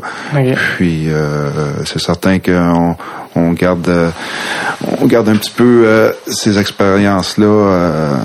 [0.78, 1.08] Puis
[1.86, 2.96] c'est certain qu'on
[3.36, 4.10] on garde euh,
[5.00, 8.16] on garde un petit peu euh, ces expériences là euh,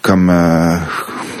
[0.00, 0.32] comme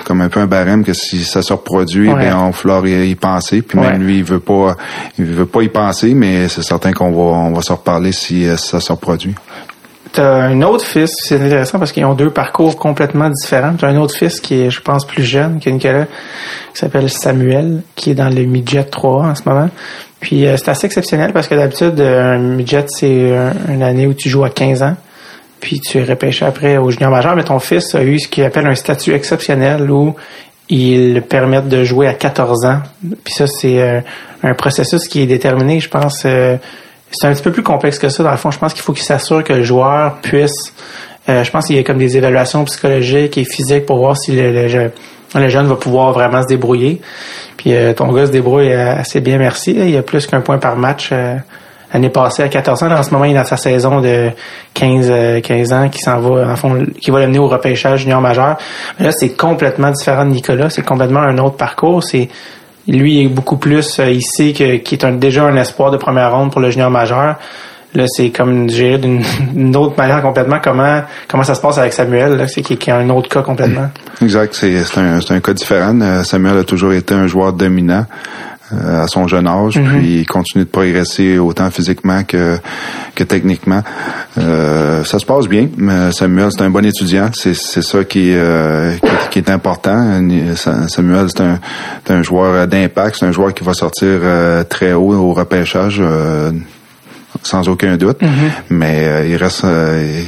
[0.04, 3.62] comme un peu un barème que si ça se reproduit, ben on va y penser.
[3.62, 4.76] Puis même lui, il veut pas,
[5.18, 8.46] il veut pas y penser, mais c'est certain qu'on va, on va se reparler si
[8.56, 9.34] ça se reproduit.
[10.12, 13.72] T'as un autre fils, c'est intéressant parce qu'ils ont deux parcours complètement différents.
[13.78, 17.82] T'as un autre fils qui est, je pense, plus jeune que Nicolas, qui s'appelle Samuel,
[17.96, 19.70] qui est dans le midget 3 en ce moment.
[20.20, 23.32] Puis euh, c'est assez exceptionnel parce que d'habitude, euh, un midget, c'est
[23.68, 24.96] une année où tu joues à 15 ans.
[25.60, 28.44] Puis tu es repêché après au junior majeur, mais ton fils a eu ce qu'il
[28.44, 30.14] appelle un statut exceptionnel où
[30.68, 32.80] il permet de jouer à 14 ans.
[33.24, 34.00] Puis ça, c'est euh,
[34.42, 36.26] un processus qui est déterminé, je pense.
[37.12, 38.22] C'est un petit peu plus complexe que ça.
[38.22, 40.74] Dans le fond, je pense qu'il faut qu'il s'assure que le joueur puisse...
[41.28, 44.90] je pense qu'il y a comme des évaluations psychologiques et physiques pour voir si le,
[45.40, 47.00] le jeune va pouvoir vraiment se débrouiller.
[47.56, 49.72] Puis euh, ton gars se débrouille euh, assez bien, merci.
[49.72, 51.10] Il y a plus qu'un point par match.
[51.12, 51.36] Euh,
[51.92, 52.90] l'année passée à 14 ans.
[52.90, 54.30] En ce moment, il est dans sa saison de
[54.74, 58.56] 15, 15 ans qui s'en va, en fond, qui va l'amener au repêchage junior majeur.
[58.98, 60.70] Mais là, c'est complètement différent de Nicolas.
[60.70, 62.02] C'est complètement un autre parcours.
[62.02, 62.30] C'est
[62.88, 66.60] lui est beaucoup plus ici que qui est déjà un espoir de première ronde pour
[66.60, 67.36] le junior majeur.
[67.94, 72.48] Là, c'est comme gérer d'une autre manière complètement comment comment ça se passe avec Samuel,
[72.48, 73.90] c'est qui, qui est un autre cas complètement.
[74.22, 76.00] Exact, c'est un, un cas différent.
[76.00, 79.98] Euh, Samuel a toujours été un joueur dominant euh, à son jeune âge, mm-hmm.
[79.98, 82.56] puis il continue de progresser autant physiquement que,
[83.14, 83.82] que techniquement.
[84.38, 85.68] Euh, ça se passe bien.
[86.12, 87.30] Samuel, c'est un bon étudiant.
[87.34, 88.94] C'est, c'est ça qui, euh,
[89.30, 90.20] qui, est important.
[90.88, 91.58] Samuel, c'est un,
[92.08, 93.16] un joueur d'impact.
[93.18, 94.20] C'est un joueur qui va sortir
[94.68, 96.02] très haut au repêchage
[97.42, 98.20] sans aucun doute.
[98.20, 98.28] Mm-hmm.
[98.70, 99.64] Mais euh, il reste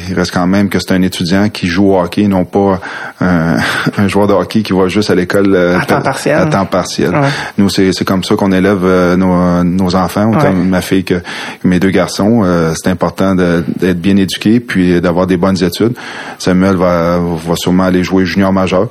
[0.09, 2.81] il reste quand même que c'est un étudiant qui joue au hockey, non pas
[3.21, 3.57] un,
[3.97, 6.39] un joueur de hockey qui va juste à l'école à temps partiel.
[6.39, 7.13] À temps partiel.
[7.59, 8.85] Nous, c'est, c'est comme ça qu'on élève
[9.17, 11.23] nos, nos enfants, autant ma fille que
[11.63, 12.45] mes deux garçons.
[12.75, 15.95] c'est important d'être bien éduqué puis d'avoir des bonnes études.
[16.39, 18.89] Samuel va, va sûrement aller jouer junior majeur,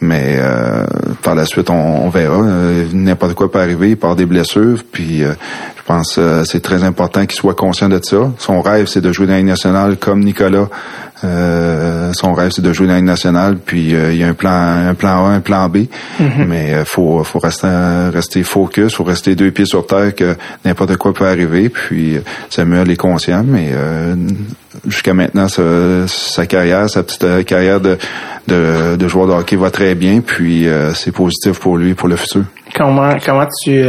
[0.00, 0.38] mais
[1.22, 2.42] par la suite, on, on verra.
[2.92, 5.22] N'importe quoi peut arriver, par des blessures, puis
[5.90, 8.30] pense que c'est très important qu'il soit conscient de ça.
[8.38, 10.68] Son rêve, c'est de jouer dans la nationale comme Nicolas.
[11.24, 13.56] Euh, son rêve, c'est de jouer dans la nationale.
[13.56, 15.78] Puis euh, il y a un plan, un plan A, un plan B.
[15.78, 16.46] Mm-hmm.
[16.46, 17.66] Mais euh, faut, faut rester,
[18.12, 21.68] rester focus, faut rester deux pieds sur terre que n'importe quoi peut arriver.
[21.70, 22.18] Puis
[22.50, 23.70] Samuel est conscient, mais
[24.86, 27.98] jusqu'à maintenant, sa, carrière, sa petite carrière de,
[28.46, 30.20] de, de joueur de hockey va très bien.
[30.20, 32.44] Puis c'est positif pour lui pour le futur.
[32.76, 33.82] Comment, comment tu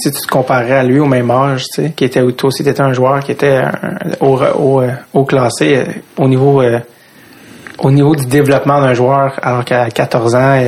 [0.00, 2.80] tu te comparais à lui au même âge, tu sais, qui était toi aussi étais
[2.80, 3.62] un joueur qui était
[4.20, 5.84] au, au, euh, au classé euh,
[6.16, 6.78] au niveau euh,
[7.80, 10.60] au niveau du développement d'un joueur, alors qu'à 14 ans,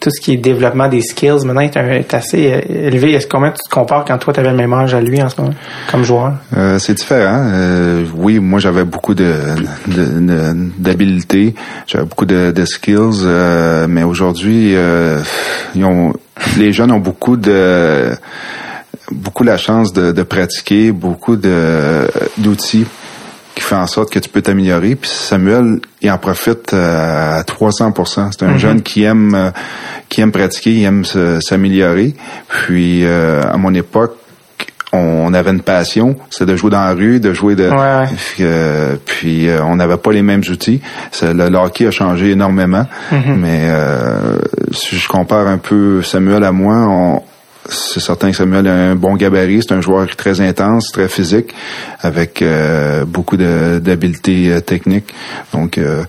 [0.00, 3.12] tout ce qui est développement des skills maintenant est, assez élevé.
[3.12, 5.28] Est-ce comment tu te compares quand toi tu avais le même âge à lui en
[5.28, 5.54] ce moment
[5.90, 6.32] comme joueur?
[6.78, 7.44] C'est différent.
[8.16, 9.34] oui, moi j'avais beaucoup de
[10.78, 11.54] d'habileté,
[11.86, 13.26] j'avais beaucoup de, de skills,
[13.88, 14.74] mais aujourd'hui,
[16.56, 18.12] les jeunes ont beaucoup de
[19.10, 22.86] beaucoup la chance de, de pratiquer, beaucoup de d'outils
[23.56, 24.94] qui fait en sorte que tu peux t'améliorer.
[24.94, 28.58] Puis Samuel, il en profite euh, à 300% C'est un mhm.
[28.58, 29.50] jeune qui aime euh,
[30.10, 31.04] qui aime pratiquer, il aime
[31.40, 32.14] s'améliorer.
[32.48, 34.18] Puis euh, à mon époque,
[34.92, 37.70] on avait une passion, c'est de jouer dans la rue, de jouer de.
[39.04, 40.80] puis on n'avait pas les mêmes outils.
[41.22, 43.36] Le, hockey a changé énormément, mhm.
[43.36, 43.68] mais
[44.70, 47.22] si je compare un peu Samuel à moi, on,
[47.70, 51.54] c'est certain que Samuel a un bon gabarit, c'est un joueur très intense, très physique,
[52.00, 55.12] avec euh, beaucoup d'habileté euh, technique.
[55.52, 56.04] Donc, euh,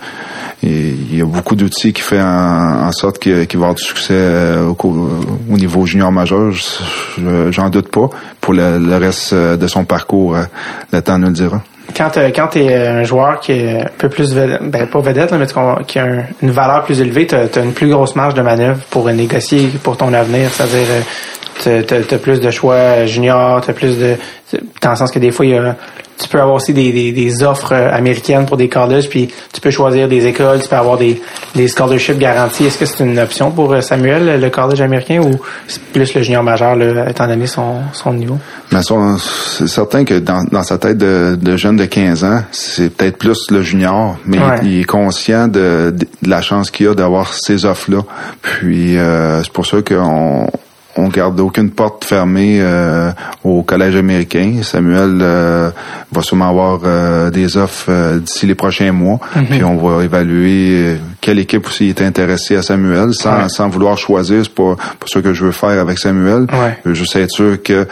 [0.63, 5.57] il y a beaucoup d'outils qui fait en, sorte qu'il va avoir du succès au,
[5.57, 6.51] niveau junior majeur.
[7.51, 8.09] J'en doute pas.
[8.41, 10.35] Pour le, reste de son parcours,
[10.91, 11.61] le temps nous le dira
[11.95, 15.45] quand quand tu es un joueur qui est un peu plus ben pas vedette mais
[15.85, 16.05] qui a
[16.41, 19.97] une valeur plus élevée, tu as, une plus grosse marge de manœuvre pour négocier pour
[19.97, 20.87] ton avenir, c'est-à-dire
[21.63, 24.15] t'as as plus de choix junior, t'as plus de
[24.81, 25.75] dans le sens que des fois il y a
[26.17, 29.61] tu peux avoir aussi des, des, des, offres euh, américaines pour des colleges, puis tu
[29.61, 31.21] peux choisir des écoles, tu peux avoir des,
[31.55, 32.65] des scholarships garantis.
[32.65, 36.21] Est-ce que c'est une option pour euh, Samuel, le collège américain, ou c'est plus le
[36.23, 38.37] junior majeur, là, étant donné son, son niveau?
[38.71, 42.89] Ben, c'est certain que dans, dans sa tête de, de, jeune de 15 ans, c'est
[42.89, 47.33] peut-être plus le junior, mais il, est conscient de, de la chance qu'il a d'avoir
[47.33, 48.01] ces offres-là.
[48.41, 50.49] Puis euh, c'est pour ça qu'on
[50.97, 53.11] on garde aucune porte fermée euh,
[53.43, 54.61] au collège américain.
[54.63, 55.69] Samuel euh,
[56.11, 59.45] va sûrement avoir euh, des offres d'ici les prochains mois, mhm.
[59.45, 64.43] puis on va évaluer quelle équipe aussi est intéressée à Samuel, sans, sans vouloir choisir.
[64.43, 66.47] C'est pas, pas ce que je veux faire avec Samuel.
[66.83, 67.87] Je veux juste être sûr que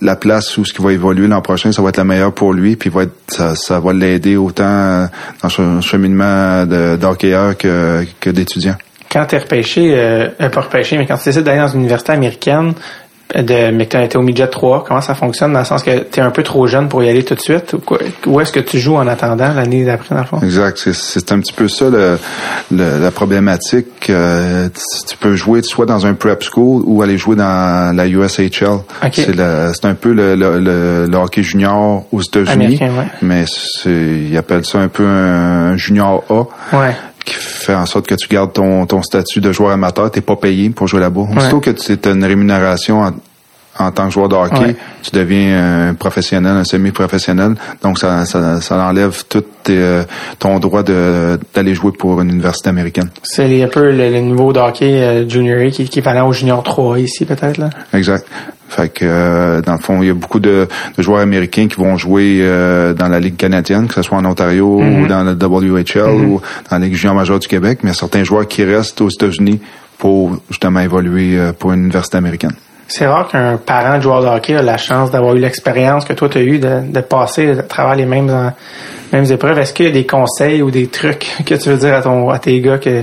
[0.00, 2.52] la place où ce qui va évoluer l'an prochain, ça va être la meilleure pour
[2.52, 5.08] lui, puis va être, ça, ça va l'aider autant
[5.42, 8.76] dans son cheminement d'hockeyeur que, que d'étudiant
[9.10, 12.12] quand tu es repêché, euh, pas repêché, mais quand tu décides d'aller dans une université
[12.12, 12.74] américaine,
[13.34, 16.04] de, mais que tu été au midget 3, comment ça fonctionne dans le sens que
[16.04, 17.74] tu es un peu trop jeune pour y aller tout de suite?
[17.74, 17.80] Ou
[18.26, 20.40] où est-ce que tu joues en attendant l'année d'après, dans le fond?
[20.40, 20.78] Exact.
[20.92, 22.18] C'est un petit peu ça le,
[22.70, 24.08] la problématique.
[24.08, 24.68] Euh,
[25.06, 28.78] tu peux jouer soit dans un prep school ou aller jouer dans la USHL.
[29.12, 32.80] C'est un peu le, le, hockey junior aux États-Unis.
[33.20, 33.44] Mais
[33.84, 36.76] ils appellent ça un peu un junior A.
[36.76, 36.94] Ouais
[37.28, 40.36] qui fait en sorte que tu gardes ton, ton statut de joueur amateur, t'es pas
[40.36, 41.26] payé pour jouer là-bas.
[41.36, 43.02] Aussitôt que tu as une rémunération
[43.78, 47.54] en, tant que joueur de hockey, tu deviens un professionnel, un semi-professionnel.
[47.82, 50.02] Donc ça, ça, ça enlève tout euh,
[50.38, 53.10] ton droit d'aller jouer pour une université américaine.
[53.22, 56.32] C'est un peu le, niveau de hockey euh, junior A qui, qui est équivalent au
[56.32, 57.70] junior 3 ici peut-être là.
[57.92, 58.26] Exact.
[58.68, 61.96] Fait que euh, dans le fond, il y a beaucoup de, joueurs américains qui vont
[61.96, 65.06] jouer euh, dans la Ligue canadienne, que ce soit en Ontario ou mhm.
[65.06, 66.30] dans la WHL mhm.
[66.30, 66.40] ou
[66.70, 69.00] dans la Ligue junior majeure du Québec, mais il y a certains joueurs qui restent
[69.00, 69.60] aux États-Unis
[69.98, 72.52] pour justement évoluer euh, pour une université américaine.
[72.86, 76.14] C'est rare qu'un parent de joueur de hockey ait la chance d'avoir eu l'expérience que
[76.14, 78.52] toi tu as eu de, de passer à travers les mêmes
[79.12, 79.58] mêmes épreuves.
[79.58, 82.30] Est-ce qu'il y a des conseils ou des trucs que tu veux dire à ton
[82.30, 83.02] à tes gars que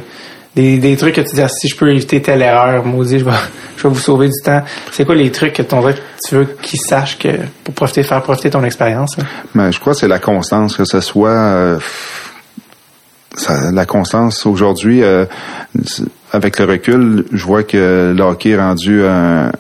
[0.55, 3.25] des, des trucs que tu dis ah, si je peux éviter telle erreur, maudit, je
[3.25, 3.31] vais,
[3.77, 4.63] je vais vous sauver du temps.
[4.91, 5.81] C'est quoi les trucs que ton
[6.27, 7.29] tu veux qu'ils sachent que
[7.63, 9.15] pour profiter, faire profiter ton expérience?
[9.53, 11.79] Ben, je crois que c'est la constance, que ce soit euh,
[13.71, 15.25] la constance aujourd'hui, euh,
[16.31, 19.51] avec le recul, je vois que le est rendu un,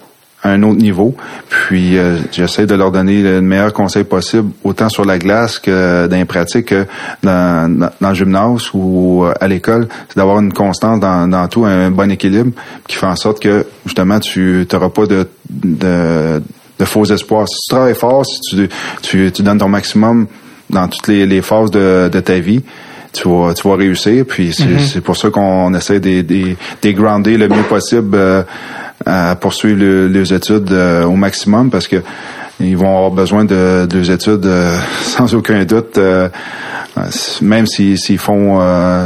[0.45, 1.15] un autre niveau.
[1.49, 6.07] Puis euh, j'essaie de leur donner le meilleur conseil possible, autant sur la glace que
[6.07, 6.85] dans les pratiques, que
[7.23, 9.87] dans, dans, le gymnase ou à l'école.
[10.09, 12.51] C'est d'avoir une constance dans, dans tout, un bon équilibre
[12.87, 16.41] qui fait en sorte que justement tu n'auras pas de, de,
[16.79, 17.47] de, faux espoirs.
[17.47, 18.69] Si tu travailles fort, si tu,
[19.01, 20.27] tu, tu donnes ton maximum
[20.69, 22.63] dans toutes les, les phases de, de ta vie,
[23.15, 24.25] tu vas, tu vas réussir.
[24.27, 25.01] Puis c'est mm-hmm.
[25.01, 28.43] pour ça qu'on essaie de, de, de grounder le mieux possible euh,
[29.05, 31.97] à poursuivre les études euh, au maximum parce que
[32.61, 35.99] ils vont avoir besoin de, de études euh, sans aucun doute.
[37.41, 38.61] même s'ils font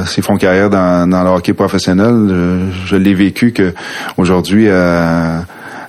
[0.05, 3.73] s'ils font carrière dans, dans le hockey professionnel, je, l'ai vécu que
[4.17, 4.67] aujourd'hui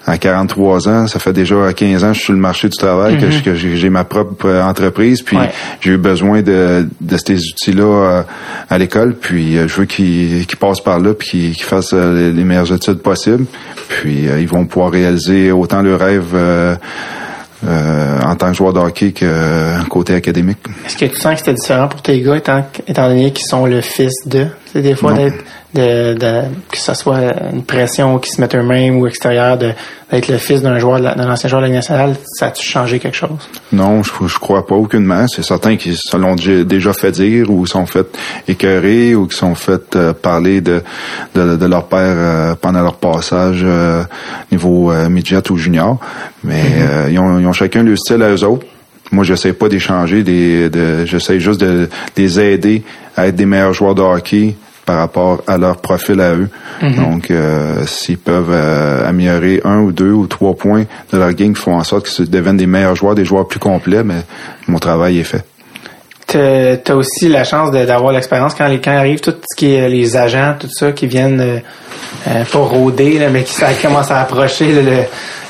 [0.07, 2.77] à 43 ans, ça fait déjà 15 ans que je suis sur le marché du
[2.77, 3.75] travail, que, mm-hmm.
[3.75, 5.37] j'ai ma propre euh, entreprise, puis
[5.81, 8.23] j'ai eu besoin de, de ces outils-là euh,
[8.69, 12.73] à l'école, puis euh, je veux qu'ils passent par là, puis qu'ils fassent les, meilleures
[12.73, 13.45] études possibles,
[13.89, 16.35] puis ils vont pouvoir réaliser autant leurs rêves
[17.63, 20.59] en tant que joueur de hockey que côté académique.
[20.87, 23.67] Est-ce que tu sens que c'était différent pour tes gars, étant, étant donné qu'ils sont
[23.67, 24.47] le fils de?
[24.73, 25.45] C'est des fois d'être
[25.75, 30.39] de, de, que ce soit une pression qui se mette eux-mêmes ou extérieure d'être le
[30.39, 33.39] fils d'un joueur d'un ancien joueur de la Ligue nationale, ça a-tu changé quelque chose?
[33.73, 35.27] Non, je, je crois pas aucunement.
[35.29, 38.07] C'est certain qu'ils se l'ont déjà fait dire ou sont fait
[38.49, 40.83] écœurer ou qui sont fait euh, parler de,
[41.35, 44.03] de, de, leur père euh, pendant leur passage euh,
[44.51, 45.99] niveau midget ou junior.
[46.43, 47.13] Mais mm-hmm.
[47.13, 48.67] ils, ont, ils ont chacun le style à eux autres.
[49.13, 52.83] Moi, j'essaie pas d'échanger, de, j'essaie juste de, de les aider
[53.17, 54.55] à être des meilleurs joueurs de hockey
[54.91, 56.49] par rapport à leur profil à eux.
[56.83, 56.97] Mhm.
[56.97, 60.83] Donc, euh, s'ils peuvent euh, améliorer un ou deux ou trois points
[61.13, 63.61] de leur game, qui font en sorte qu'ils deviennent des meilleurs joueurs, des joueurs plus
[63.61, 64.23] complets, mais
[64.67, 65.45] mon travail est fait.
[66.27, 69.89] Tu as aussi la chance d'avoir l'expérience quand, les, quand arrive tout ce qui est
[69.89, 71.59] les agents, tout ça, qui viennent euh,
[72.27, 75.05] euh pas rôder, mais qui ça commence à approcher le,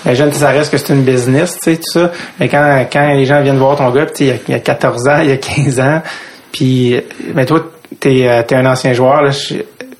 [0.04, 2.12] le jeune, ça reste que c'est une business, tu sais, tout ça.
[2.38, 5.30] Mais quand, quand les gens viennent voir ton gars, il y, a, 14 ans, il
[5.30, 6.02] y a 15 ans,
[6.52, 7.00] puis,
[7.34, 7.64] mais toi,
[7.98, 9.22] t'es euh, es un ancien joueur.
[9.22, 9.30] Là,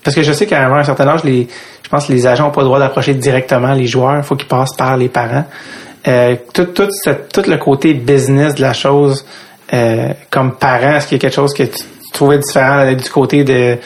[0.03, 1.47] parce que je sais qu'à un certain âge, les,
[1.83, 4.17] je pense que les agents n'ont pas le droit d'approcher directement les joueurs.
[4.17, 5.45] Il faut qu'ils passent par les parents.
[6.07, 6.87] Euh, tout, tout,
[7.31, 9.25] tout, le côté business de la chose,
[9.73, 13.43] euh, comme parent, est-ce qu'il y a quelque chose que tu trouvais différent du côté
[13.43, 13.77] de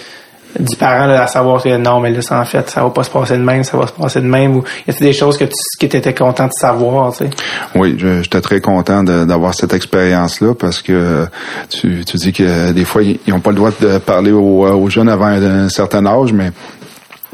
[0.59, 3.09] du parent à savoir que non mais là ça en fait ça va pas se
[3.09, 5.45] passer de même ça va se passer de même ou y a des choses que
[5.45, 7.29] tu qui étais content de savoir tu sais?
[7.75, 11.27] Oui j'étais très content d'avoir cette expérience là parce que
[11.69, 15.09] tu, tu dis que des fois ils n'ont pas le droit de parler aux jeunes
[15.09, 16.51] avant un certain âge mais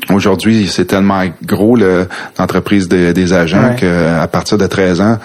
[0.10, 1.78] Aujourd'hui, c'est tellement gros
[2.38, 5.18] l'entreprise des agents qu'à partir de 13 ans,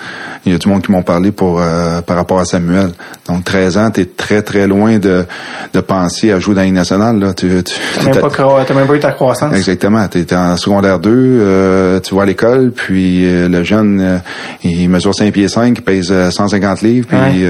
[0.44, 2.90] il y a du monde qui m'ont parlé pour euh, par rapport à Samuel.
[3.26, 5.24] Donc 13 ans, tu es très très loin de,
[5.72, 7.18] de penser à jouer dans la nationale.
[7.18, 7.34] Là.
[7.34, 9.54] Tu, tu même, pas, même pas eu ta croissance.
[9.56, 10.06] Exactement.
[10.08, 14.20] Tu es en secondaire 2, euh, tu vas à l'école, puis euh, le jeune,
[14.62, 17.44] il mesure 5 pieds 5, il pèse 150 livres, puis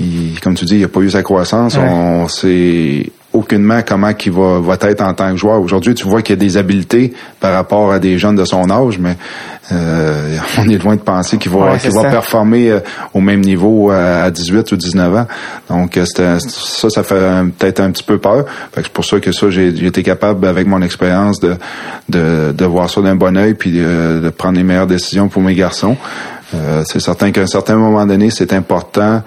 [0.00, 1.78] il, comme tu dis, il a pas eu sa croissance.
[1.78, 5.60] On s'est aucunement comment qu'il va, va être en tant que joueur.
[5.60, 8.70] Aujourd'hui, tu vois qu'il y a des habiletés par rapport à des jeunes de son
[8.70, 9.16] âge, mais
[9.72, 12.80] euh, on est loin de penser qu'il va, qu'il va performer euh,
[13.12, 15.26] au même niveau à 18 ou 19 ans.
[15.68, 16.38] Donc euh, ça,
[16.88, 17.18] ça fait
[17.58, 18.44] peut-être un petit peu peur.
[18.74, 21.56] C'est pour ça que ça, j'ai été capable, avec mon expérience, de,
[22.08, 25.42] de, de, voir ça d'un bon oeil puis de, de, prendre les meilleures décisions pour
[25.42, 25.96] mes garçons.
[26.84, 29.22] c'est certain qu'à un certain moment donné, c'est important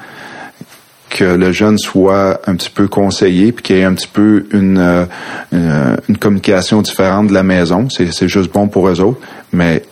[1.09, 4.45] que le jeune soit un petit peu conseillé, puis qu'il y ait un petit peu
[4.51, 7.87] une, euh, une, communication différente de la maison.
[7.89, 9.19] C'est juste bon pour eux autres,
[9.53, 9.83] mais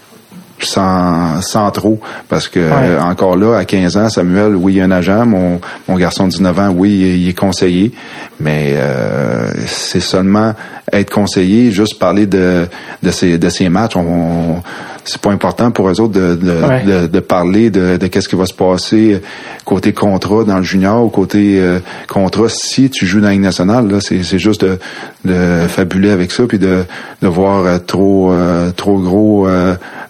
[0.59, 1.99] sans, sans trop,
[2.30, 5.59] parce que encore là, à 15 ans, Samuel, oui, il y a un agent, mon,
[5.88, 7.91] mon garçon de 19 ans, oui, il est conseillé,
[8.39, 10.53] mais euh, c'est seulement
[10.91, 12.68] être conseillé, juste parler de,
[13.03, 13.95] de, ces, de ces matchs.
[13.95, 14.61] On,
[15.05, 18.45] c'est pas important pour eux autres de, de, de, parler de, de qu'est-ce qui va
[18.45, 19.21] se passer
[19.63, 23.41] côté contrat dans le junior ou côté euh, contrat si tu joues dans la Ligue
[23.41, 23.87] nationale.
[23.89, 24.79] Là, c'est, c'est juste de,
[25.23, 26.83] de fabuler avec ça puis de,
[27.21, 29.47] de voir euh, trop euh, trop gros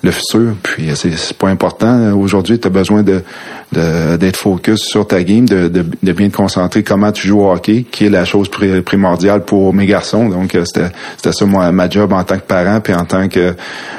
[0.05, 0.53] le futur.
[0.63, 2.13] Puis c'est, c'est pas important.
[2.13, 3.21] Aujourd'hui, tu as besoin de
[3.71, 7.51] d'être focus sur ta game, de, de, de, bien te concentrer comment tu joues au
[7.51, 8.49] hockey, qui est la chose
[8.85, 10.29] primordiale pour mes garçons.
[10.29, 10.87] Donc, euh, c'était,
[11.17, 13.53] c'était ça moi, ma job en tant que parent, puis en tant que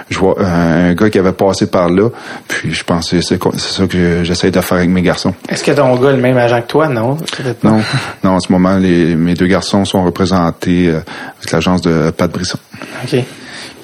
[0.09, 2.09] je vois un gars qui avait passé par là.
[2.49, 5.35] Puis je pense que c'est, c'est ça que j'essaie de faire avec mes garçons.
[5.49, 7.19] Est-ce que ton gars est le même agent que toi, non?
[7.63, 7.81] Non,
[8.25, 11.01] non, en ce moment, les, mes deux garçons sont représentés euh,
[11.39, 12.59] avec l'agence de Pat Brisson.
[13.05, 13.19] OK.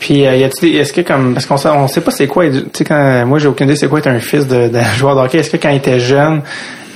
[0.03, 2.51] Puis euh, y a-t-il est-ce que comme parce qu'on sait, on sait pas c'est quoi
[2.51, 5.21] tu sais quand moi j'ai aucune idée c'est quoi être un fils de, joueur de
[5.21, 6.43] hockey est-ce que quand il était jeune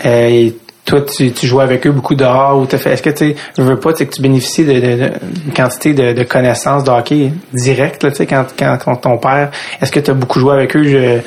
[0.05, 0.51] euh,
[0.85, 2.93] toi, tu, tu joues avec eux beaucoup dehors ou fait.
[2.93, 5.11] Est-ce que tu veux pas que tu bénéficies d'une de,
[5.55, 9.51] quantité de, connaissances de hockey direct, tu sais, quand, quand, ton père.
[9.83, 10.85] Est-ce que tu as beaucoup joué avec eux?
[10.85, 11.19] Je,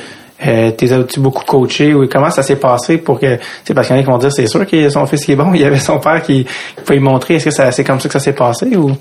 [0.46, 1.94] euh, t'es as-tu beaucoup coaché.
[1.94, 4.18] Ou comment ça s'est passé pour que c'est parce qu'il y en a qui vont
[4.18, 6.46] dire c'est sûr que son fils qui est bon il y avait son père qui,
[6.84, 7.34] pouvait lui montrer.
[7.34, 8.92] Est-ce que c'est comme ça que ça s'est passé ou?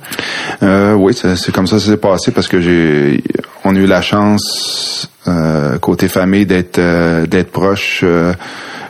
[0.63, 3.23] Euh, oui c'est comme ça que ça s'est passé parce que j'ai
[3.63, 8.03] on a eu la chance euh, côté famille d'être euh, d'être proche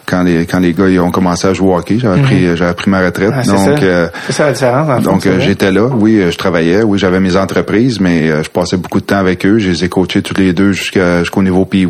[0.10, 2.56] quand les quand les gars ils ont commencé à jouer au hockey, j'avais pris mhm.
[2.56, 3.32] j'avais pris ma retraite.
[3.36, 5.04] Ah, donc euh, ça la différence.
[5.04, 8.78] donc euh, j'étais là, oui, euh, je travaillais, oui, j'avais mes entreprises, mais je passais
[8.78, 9.60] beaucoup de temps avec eux.
[9.60, 11.88] Je les ai coachés tous les deux jusqu'à jusqu'au niveau pee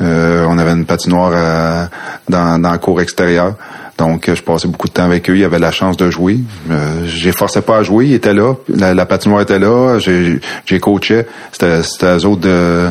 [0.00, 1.88] euh, on avait une patinoire
[2.28, 3.54] dans dans le cours extérieur.
[3.98, 5.36] Donc, je passais beaucoup de temps avec eux.
[5.36, 6.38] Ils avaient la chance de jouer.
[6.70, 8.06] Euh, j'ai forcé pas à jouer.
[8.06, 8.54] Ils étaient là.
[8.68, 9.98] La, patinoire était là.
[9.98, 11.26] J'ai, j'ai coaché.
[11.52, 12.88] C'était, c'était à eux autres de,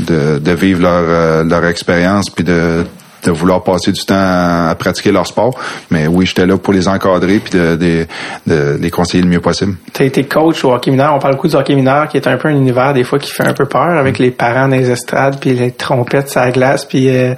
[0.00, 2.84] de, de vivre leur, leur expérience puis de,
[3.24, 5.54] de vouloir passer du temps à, pratiquer leur sport.
[5.90, 8.06] Mais oui, j'étais là pour les encadrer puis de,
[8.46, 9.76] les conseiller le mieux possible.
[9.92, 11.14] Tu as été coach au hockey mineur.
[11.14, 13.30] On parle beaucoup du hockey mineur qui est un peu un univers des fois qui
[13.30, 16.50] fait un peu peur avec les parents dans les estrades puis les trompettes sur la
[16.50, 16.84] glace.
[16.84, 17.34] Puis euh,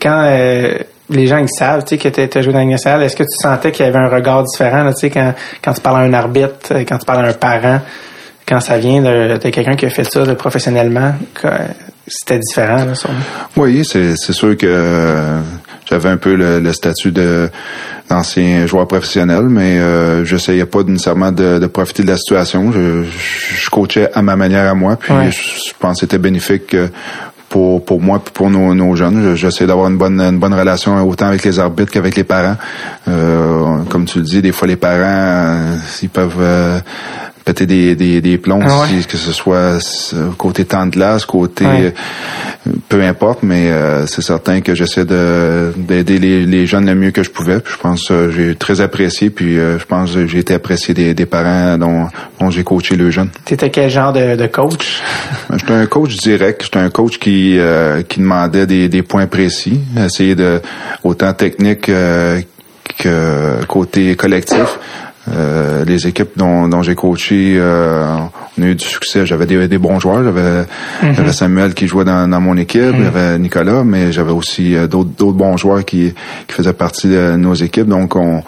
[0.00, 0.74] quand euh,
[1.10, 3.36] les gens ils savent tu sais, que tu as joué dans salle, est-ce que tu
[3.42, 6.12] sentais qu'il y avait un regard différent tu sais, quand, quand tu parles à un
[6.12, 7.80] arbitre, quand tu parles à un parent,
[8.46, 11.14] quand ça vient de, quelqu'un qui a fait ça professionnellement?
[12.06, 12.92] c'était différent, là,
[13.56, 15.38] Oui, c'est, c'est sûr que euh,
[15.88, 17.48] j'avais un peu le, statut de
[18.08, 22.72] d'ancien joueur professionnel, mais euh, j'essayais pas nécessairement de, de, profiter de la situation.
[22.72, 26.88] Je, je, coachais à ma manière à moi, puis je, pense que c'était bénéfique euh,
[27.50, 29.34] pour, pour moi pour nos, nos jeunes.
[29.34, 32.56] J'essaie d'avoir une bonne, une bonne relation autant avec les arbitres qu'avec les parents.
[33.08, 36.82] Euh, comme tu le dis, des fois les parents, euh, ils peuvent
[37.52, 39.78] péter des, des, des plombs, ah que ce soit
[40.38, 41.92] côté temps de glace, côté
[42.88, 47.10] peu importe, mais euh, c'est certain que j'essaie de d'aider les, les, jeunes le mieux
[47.10, 47.60] que je pouvais.
[47.60, 50.54] Puis je pense que euh, j'ai très apprécié, puis euh, je pense que j'ai été
[50.54, 52.08] apprécié des, des parents dont,
[52.38, 53.30] dont j'ai coaché le jeune.
[53.44, 55.00] T'étais quel genre de, de coach?
[55.56, 56.62] J'étais un coach direct.
[56.64, 57.58] J'étais un coach qui
[58.08, 60.60] qui demandait des, des points précis, essayer de
[61.02, 61.90] autant technique
[62.98, 64.78] que côté collectif.
[65.28, 68.16] Euh, les équipes dont, dont j'ai coaché, euh,
[68.58, 69.26] on a eu du succès.
[69.26, 70.24] J'avais des, des, bons joueurs.
[70.24, 70.64] J'avais
[71.02, 71.32] mhm.
[71.32, 73.04] Samuel qui jouait dans, dans mon équipe, mhm.
[73.04, 76.14] j'avais Nicolas, mais j'avais aussi euh, d'autres d'autres bons joueurs qui,
[76.46, 77.88] qui faisaient partie de nos équipes.
[77.88, 78.42] Donc on,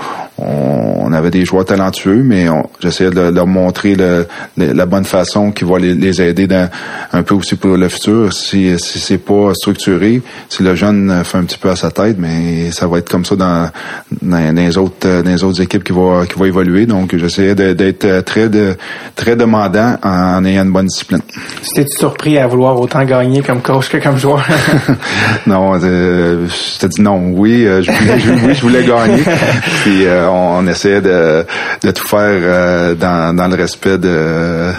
[0.46, 2.46] on, avait des joueurs talentueux, mais
[2.80, 6.70] j'essayais de, leur montrer le, la bonne façon qui va les, les, aider dans,
[7.12, 8.32] un peu aussi pour le futur.
[8.32, 12.16] Si, si c'est pas structuré, si le jeune fait un petit peu à sa tête,
[12.18, 13.70] mais ça va être comme ça dans,
[14.22, 18.22] dans, les autres dans les autres équipes qui vont qui évoluer donc, j'essayais d'être euh,
[18.22, 18.76] très de,
[19.16, 21.20] très demandant en, ayant une bonne discipline.
[21.74, 24.44] T'es-tu surpris à vouloir autant gagner comme coach que comme joueur?
[25.46, 27.32] non, euh, je te dis non.
[27.32, 29.22] Oui, euh, je voulais, oui, je voulais gagner.
[29.82, 31.44] Puis on, essayait de,
[31.82, 34.70] de tout faire dans, dans le respect de,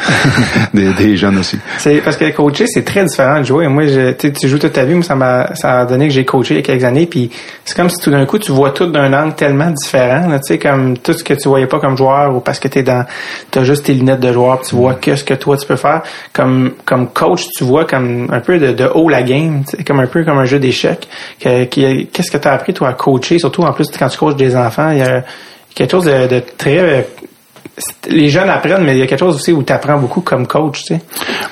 [0.74, 1.60] des, jeunes aussi.
[1.78, 3.68] C'est parce que coacher, c'est très différent de jouer.
[3.68, 6.26] Moi, je, tu joues toute ta vie, moi, ça m'a ça a donné que j'ai
[6.26, 7.06] coaché il y a quelques années.
[7.06, 7.30] Puis
[7.66, 10.30] c'est comme si tout d'un coup, tu vois tout d'un angle tellement différent.
[10.38, 12.84] Tu sais, comme tout ce que tu voyais pas comme joueur ou parce que t'es
[12.84, 13.06] dans
[13.52, 16.02] t'as juste tes lunettes de joueur tu vois qu'est-ce que toi tu peux faire
[16.34, 20.08] comme comme coach tu vois comme un peu de, de haut la game comme un
[20.08, 21.08] peu comme un jeu d'échecs
[21.40, 23.40] qu'est-ce que tu as appris toi à coacher?
[23.40, 25.24] Surtout en plus quand tu coaches des enfants il y a
[25.76, 27.08] quelque chose de, de très
[28.08, 30.46] les jeunes apprennent, mais il y a quelque chose aussi où tu apprends beaucoup comme
[30.46, 31.02] coach, tu sais.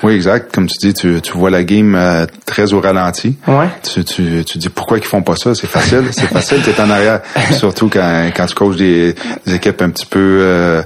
[0.04, 0.54] Oui, exact.
[0.54, 3.38] Comme tu dis, tu, tu vois la game euh, très au ralenti.
[3.48, 3.68] Ouais.
[3.82, 5.56] Tu, tu, tu dis pourquoi ils font pas ça?
[5.56, 7.22] C'est facile, c'est facile, t'es en arrière.
[7.52, 9.16] Surtout quand, quand tu coaches des,
[9.46, 10.84] des équipes un petit peu euh,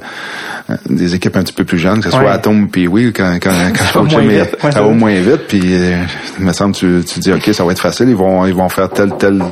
[0.89, 3.51] des équipes un petit peu plus jeunes, que ce soit Atom puis oui, quand, quand,
[3.93, 5.97] quand je mais ça va moins vite, puis euh,
[6.39, 8.69] il me semble tu, tu dis ok, ça va être facile, ils vont ils vont
[8.69, 9.43] faire telle telle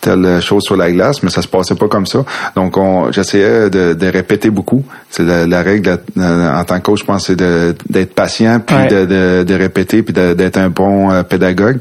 [0.00, 2.24] telle chose sur la glace, mais ça se passait pas comme ça.
[2.56, 4.84] Donc on j'essayais de, de répéter beaucoup.
[5.10, 9.06] C'est la, la, règle en tant que coach, je pense, c'est d'être patient puis de,
[9.06, 11.78] de, de, répéter puis d'être un bon euh, pédagogue.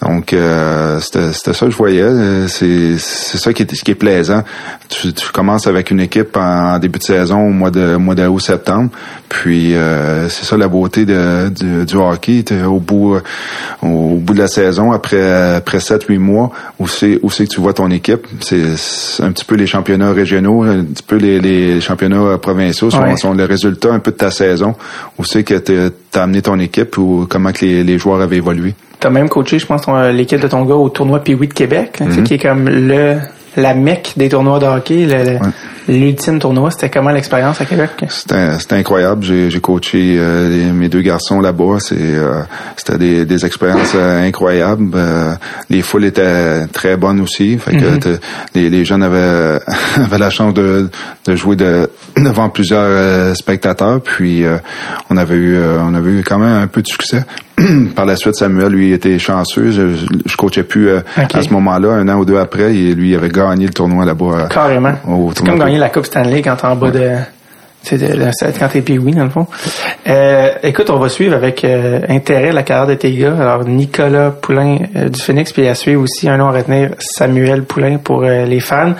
[0.00, 2.48] Donc euh, c'était ça que je voyais.
[2.48, 4.42] C'est c'est ça qui est ce qui est plaisant.
[4.88, 8.90] Tu, tu commences avec une équipe en, début de saison au mois de mois d'août-septembre.
[9.28, 11.50] Puis euh, c'est ça la beauté de,
[11.84, 12.44] du, hockey.
[12.66, 13.18] Au bout,
[13.82, 17.50] au bout de la saison, après après sept huit mois, où c'est où c'est que
[17.50, 18.26] tu vois ton équipe?
[18.40, 23.16] C'est un petit peu les championnats régionaux, un petit peu les, les championnats provinciaux sont,
[23.16, 24.74] sont, le résultat un peu de ta saison.
[25.18, 28.36] Où c'est que tu as amené ton équipe ou comment que les, les joueurs avaient
[28.36, 28.74] évolué?
[29.00, 31.98] Tu as même coaché, je pense, l'équipe de ton gars au tournoi Pee-Wee de Québec,
[32.00, 32.22] mm-hmm.
[32.22, 33.16] qui est comme le
[33.56, 35.08] la mecque des tournois de hockey.
[35.88, 36.70] L'ultime tournoi.
[36.70, 37.90] C'était comment l'expérience à Québec?
[38.08, 39.24] C'était incroyable.
[39.24, 41.78] J'ai coaché euh, mes deux garçons là-bas.
[41.92, 42.42] Euh,
[42.76, 44.90] c'était des, des, expériences euh, incroyables.
[45.70, 47.58] les foules étaient très bonnes aussi.
[47.58, 48.18] Fait que mm-hmm.
[48.54, 49.60] les, les, jeunes avaient,
[49.96, 50.88] avaient la chance de,
[51.26, 54.00] de jouer de, devant plusieurs spectateurs.
[54.00, 54.44] Puis
[55.10, 57.24] on avait eu on avait eu quand même un peu de succès.
[57.96, 59.70] Par la suite, Samuel, lui, était chanceux.
[59.70, 61.92] Je, je coachais plus euh, à ce moment-là.
[61.92, 64.24] Un an ou deux après, et lui, il avait gagné le tournoi là-bas.
[64.26, 64.92] Euh, Carrément.
[65.04, 67.12] Comme gagner la Coupe Stanley quand t'es en bas de...
[67.82, 69.46] C'est de, quand t'es oui dans le fond.
[70.08, 73.36] Euh, écoute, on va suivre avec intérêt la carrière de tes gars.
[73.38, 77.98] Alors Nicolas Poulain du Phoenix, puis à suivre aussi un nom à retenir, Samuel Poulain
[77.98, 78.94] pour les fans.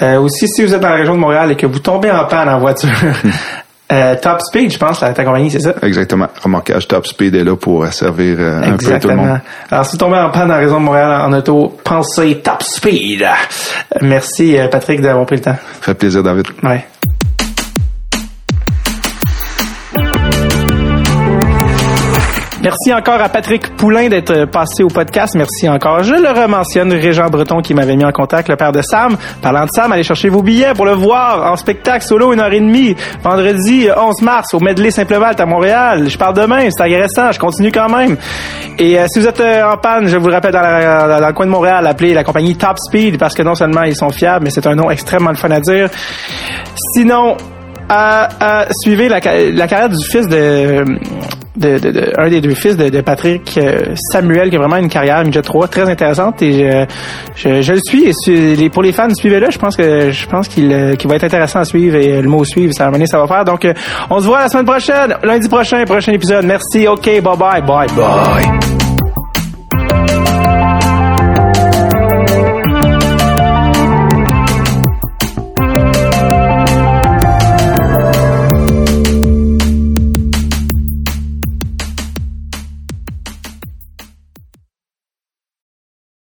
[0.00, 2.48] aussi, si vous êtes dans la région de Montréal et que vous tombez en panne
[2.48, 2.90] en voiture,
[3.92, 5.74] Euh, Top Speed, je pense, ta compagnie, c'est ça?
[5.82, 6.28] Exactement.
[6.42, 9.40] Remorquage Top Speed est là pour servir euh, un peu tout le monde.
[9.70, 13.26] Alors, si vous tombez en panne la région de Montréal en auto, pensez Top Speed.
[14.00, 15.56] Merci, euh, Patrick, d'avoir pris le temps.
[15.80, 16.46] Ça fait plaisir, David.
[16.62, 16.84] Ouais.
[22.62, 25.34] Merci encore à Patrick Poulain d'être passé au podcast.
[25.34, 26.02] Merci encore.
[26.02, 29.16] Je le rementionne, Régent Breton qui m'avait mis en contact, le père de Sam.
[29.40, 32.52] Parlant de Sam, allez chercher vos billets pour le voir en spectacle solo une heure
[32.52, 36.10] et demie, vendredi 11 mars au Medley Simple à Montréal.
[36.10, 38.18] Je parle demain, c'est agressant, je continue quand même.
[38.78, 41.46] Et euh, si vous êtes euh, en panne, je vous le rappelle, dans, le coin
[41.46, 44.50] de Montréal, appelez la compagnie Top Speed parce que non seulement ils sont fiables, mais
[44.50, 45.88] c'est un nom extrêmement le fun à dire.
[46.94, 47.38] Sinon,
[47.90, 50.84] euh, suivez la, la carrière du fils de
[51.56, 55.22] de, de, un des deux fils de, Patrick euh, Samuel qui a vraiment une carrière
[55.24, 56.42] midget 3 très intéressante.
[56.42, 56.86] Et
[57.34, 58.64] je, je, le suis.
[58.64, 59.50] Et pour les fans suivez-le.
[59.50, 62.44] Je pense que je pense qu'il euh, va être intéressant à suivre et le mot
[62.44, 63.44] suivre ça va ça va faire.
[63.44, 63.74] Donc euh,
[64.10, 65.14] on se voit la semaine prochaine.
[65.22, 66.44] Lundi prochain prochain épisode.
[66.44, 66.86] Merci.
[66.88, 67.04] Ok.
[67.04, 67.88] Bye bye bye.
[67.88, 68.79] Bye